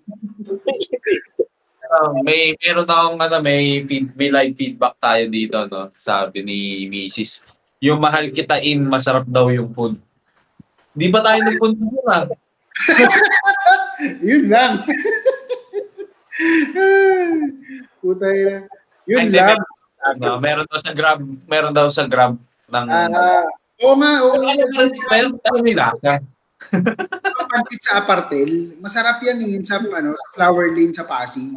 Uh, 1.90 2.14
may 2.28 2.54
meron 2.62 2.86
akong 2.86 3.18
ano, 3.18 3.42
may 3.42 3.82
feed, 3.90 4.14
may 4.14 4.30
live 4.30 4.54
feedback 4.54 4.94
tayo 5.02 5.26
dito 5.34 5.58
no. 5.66 5.90
Sabi 5.98 6.46
ni 6.46 6.86
Mrs. 6.86 7.42
Yung 7.84 8.00
mahal 8.00 8.32
kita 8.32 8.64
in, 8.64 8.88
masarap 8.88 9.28
daw 9.28 9.52
yung 9.52 9.68
food. 9.76 10.00
Di 10.96 11.12
ba 11.12 11.20
tayo 11.20 11.44
nagpunta 11.44 11.84
doon 11.84 12.08
ah? 12.08 12.24
Yun 14.30 14.44
lang. 14.48 14.80
Puta 18.00 18.28
yun. 18.32 18.64
Yun 19.04 19.20
Ay, 19.20 19.28
lang. 19.36 19.60
ano, 20.00 20.40
meron 20.40 20.68
daw 20.68 20.80
sa 20.80 20.92
Grab, 20.96 21.20
meron 21.44 21.76
daw 21.76 21.88
sa 21.92 22.08
Grab 22.08 22.40
ng 22.72 22.86
Ah, 22.88 23.44
oo 23.84 23.96
nga, 24.00 24.12
oo 24.24 24.36
meron, 24.40 24.92
meron 25.12 25.64
nilasa. 25.64 26.24
Pantit 27.54 27.82
sa 27.86 28.02
Apartel, 28.02 28.74
masarap 28.82 29.22
yan 29.22 29.38
eh, 29.46 29.62
sa, 29.62 29.78
ano, 29.78 30.18
sa 30.18 30.28
Flower 30.34 30.74
Lane 30.74 30.96
sa 30.96 31.06
Pasig. 31.06 31.54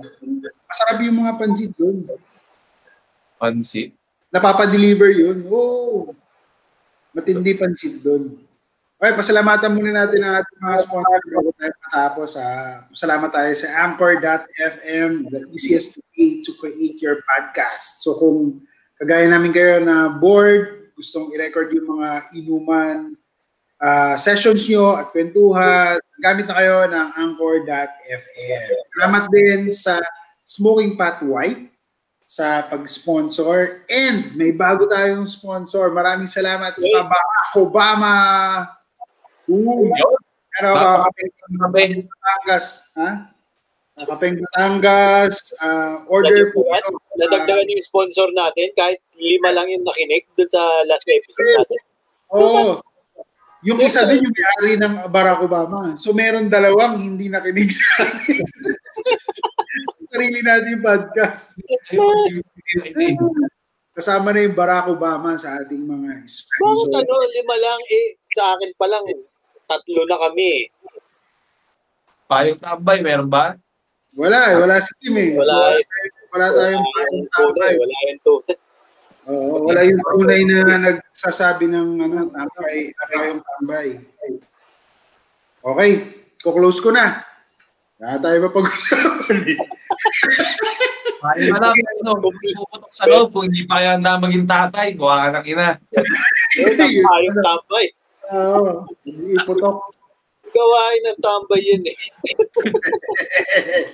Masarap 0.68 1.00
yung 1.00 1.24
mga 1.24 1.32
pansit 1.40 1.72
doon. 1.78 2.04
Pansit. 3.40 3.95
Napapadeliver 4.36 5.08
yun. 5.08 5.48
Oo. 5.48 6.12
Matindi 7.16 7.56
pansit 7.56 8.04
doon. 8.04 8.36
Okay, 8.96 9.12
pasalamatan 9.12 9.76
muna 9.76 9.92
natin 9.92 10.24
ang 10.24 10.40
ating 10.40 10.60
mga 10.60 10.78
sponsor 10.88 11.20
bago 11.28 11.50
tayo 11.60 11.72
matapos. 11.84 12.30
Ah. 12.40 12.84
Salamat 12.96 13.28
tayo 13.28 13.52
sa 13.52 13.68
Anchor.fm, 13.84 15.28
the 15.28 15.40
easiest 15.52 16.00
way 16.16 16.40
to 16.40 16.56
create 16.56 16.96
your 17.04 17.20
podcast. 17.28 18.00
So 18.00 18.16
kung 18.16 18.64
kagaya 18.96 19.28
namin 19.28 19.52
kayo 19.52 19.84
na 19.84 20.16
bored, 20.16 20.92
gustong 20.96 21.28
i-record 21.36 21.76
yung 21.76 22.00
mga 22.00 22.10
inuman, 22.40 23.12
ah, 23.84 24.16
sessions 24.16 24.64
nyo 24.64 24.96
at 24.96 25.12
kwentuhan, 25.12 26.00
gamit 26.24 26.48
na 26.48 26.56
kayo 26.56 26.88
ng 26.88 27.08
Anchor.fm. 27.20 28.68
Salamat 28.96 29.24
din 29.28 29.76
sa 29.76 30.00
Smoking 30.48 30.96
Pot 30.96 31.20
White 31.20 31.75
sa 32.26 32.66
pag-sponsor. 32.66 33.86
And 33.86 34.34
may 34.34 34.50
bago 34.50 34.90
tayong 34.90 35.30
sponsor. 35.30 35.94
Maraming 35.94 36.26
salamat 36.26 36.74
sa 36.74 37.06
Barack 37.06 37.54
Obama. 37.54 38.14
Ooh. 39.46 39.86
Pero 40.50 40.74
kakapeng 40.74 41.30
Sabi, 41.54 41.82
Batangas. 42.02 42.66
Ha? 42.98 43.10
Kakapeng 43.94 44.36
Batangas. 44.42 45.54
ah, 45.62 46.02
order 46.10 46.50
po. 46.50 46.66
Nadagdagan, 46.66 46.98
nadagdagan 47.14 47.72
yung 47.72 47.86
sponsor 47.86 48.28
natin 48.34 48.74
kahit 48.74 48.98
lima 49.14 49.54
lang 49.54 49.70
yung 49.70 49.86
nakinig 49.86 50.26
dun 50.34 50.50
sa 50.50 50.60
last 50.90 51.06
episode 51.06 51.62
natin. 51.62 51.80
Oo. 52.34 52.42
Oh, 52.42 52.70
yung 53.62 53.78
isa 53.80 54.02
din 54.04 54.26
yung 54.26 54.34
may-ari 54.34 54.74
ng 54.82 54.94
Barack 55.14 55.46
Obama. 55.46 55.94
So 55.94 56.10
meron 56.10 56.50
dalawang 56.50 56.98
hindi 56.98 57.30
nakinig 57.30 57.70
sa 57.70 58.02
atin. 58.02 58.42
Sarili 60.16 60.40
natin 60.40 60.80
yung 60.80 60.80
podcast. 60.80 61.60
Kasama 63.92 64.32
na 64.32 64.48
yung 64.48 64.56
Barack 64.56 64.88
Obama 64.88 65.36
sa 65.36 65.60
ating 65.60 65.84
mga 65.84 66.24
Bakit 66.24 66.32
sponsor. 66.32 67.04
ano, 67.04 67.14
lima 67.28 67.56
lang 67.60 67.80
eh, 67.84 68.16
sa 68.32 68.56
akin 68.56 68.72
pa 68.80 68.88
lang, 68.88 69.04
tatlo 69.68 70.08
na 70.08 70.16
kami 70.16 70.44
eh. 70.56 70.64
Payong 72.24 72.60
tambay, 72.64 73.04
meron 73.04 73.28
ba? 73.28 73.60
Wala 74.16 74.52
eh, 74.52 74.56
wala 74.56 74.80
si 74.80 74.88
Kim 75.04 75.20
eh. 75.20 75.36
Wala 75.36 75.76
eh. 75.76 75.84
Wala 76.32 76.46
tayong 76.48 76.80
Wala 76.80 76.96
payong 76.96 77.28
tambay. 77.28 77.72
wala 77.76 77.96
yung 78.08 78.20
tunay. 78.24 78.56
Oo, 79.26 79.54
wala 79.68 79.80
yung 79.84 80.00
tunay 80.00 80.40
na 80.48 80.76
nagsasabi 80.80 81.68
ng 81.68 81.88
ano, 82.00 82.16
tambay, 82.32 82.76
payong 83.04 83.44
tambay. 83.44 83.88
Okay, 85.60 85.92
kuklose 86.40 86.80
ko 86.80 86.88
na. 86.88 87.20
Wala 87.96 88.20
tayo 88.20 88.36
mapag-usapan 88.44 89.38
eh. 89.48 89.58
Payong 91.16 91.56
alam, 91.56 91.72
ano, 92.04 92.12
puputok 92.20 92.92
sa 92.92 93.08
loob 93.08 93.32
kung 93.32 93.48
hindi 93.48 93.64
pa 93.64 93.80
yan 93.80 94.04
na 94.04 94.20
maging 94.20 94.44
tatay, 94.44 94.92
gawa 94.92 95.32
ka 95.32 95.40
ng 95.40 95.46
ina. 95.48 95.80
Yun 96.60 96.76
tayong 96.76 97.40
tambay. 97.40 97.86
Oo, 98.36 98.84
iputok. 99.08 99.76
Gawain 100.52 101.02
ng 101.08 101.20
tambay 101.24 101.60
yun 101.64 101.84
eh. 101.88 101.98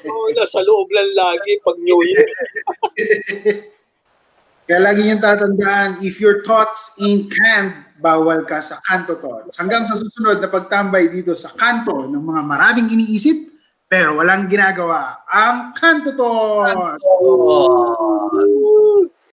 Oo, 0.11 0.35
nasa 0.35 0.63
loob 0.67 0.91
lang 0.91 1.11
lagi 1.15 1.63
pag 1.63 1.79
New 1.79 2.03
Year. 2.03 2.27
Kaya 4.67 4.79
lagi 4.83 5.07
niyong 5.07 5.23
tatandaan, 5.23 5.91
if 6.03 6.19
your 6.19 6.43
thoughts 6.43 6.99
ain't 6.99 7.31
canned, 7.31 7.87
bawal 8.03 8.43
ka 8.47 8.59
sa 8.59 8.83
kanto 8.83 9.15
thoughts. 9.19 9.63
Hanggang 9.63 9.87
sa 9.87 9.95
susunod 9.95 10.43
na 10.43 10.51
pagtambay 10.51 11.07
dito 11.07 11.39
sa 11.39 11.55
kanto 11.55 12.11
ng 12.11 12.23
mga 12.23 12.43
maraming 12.47 12.91
iniisip, 12.91 13.52
pero 13.93 14.17
walang 14.17 14.49
ginagawa, 14.49 15.21
ang 15.29 15.77
kanto 15.77 16.17
thoughts! 16.17 17.05
Oh. 17.21 19.12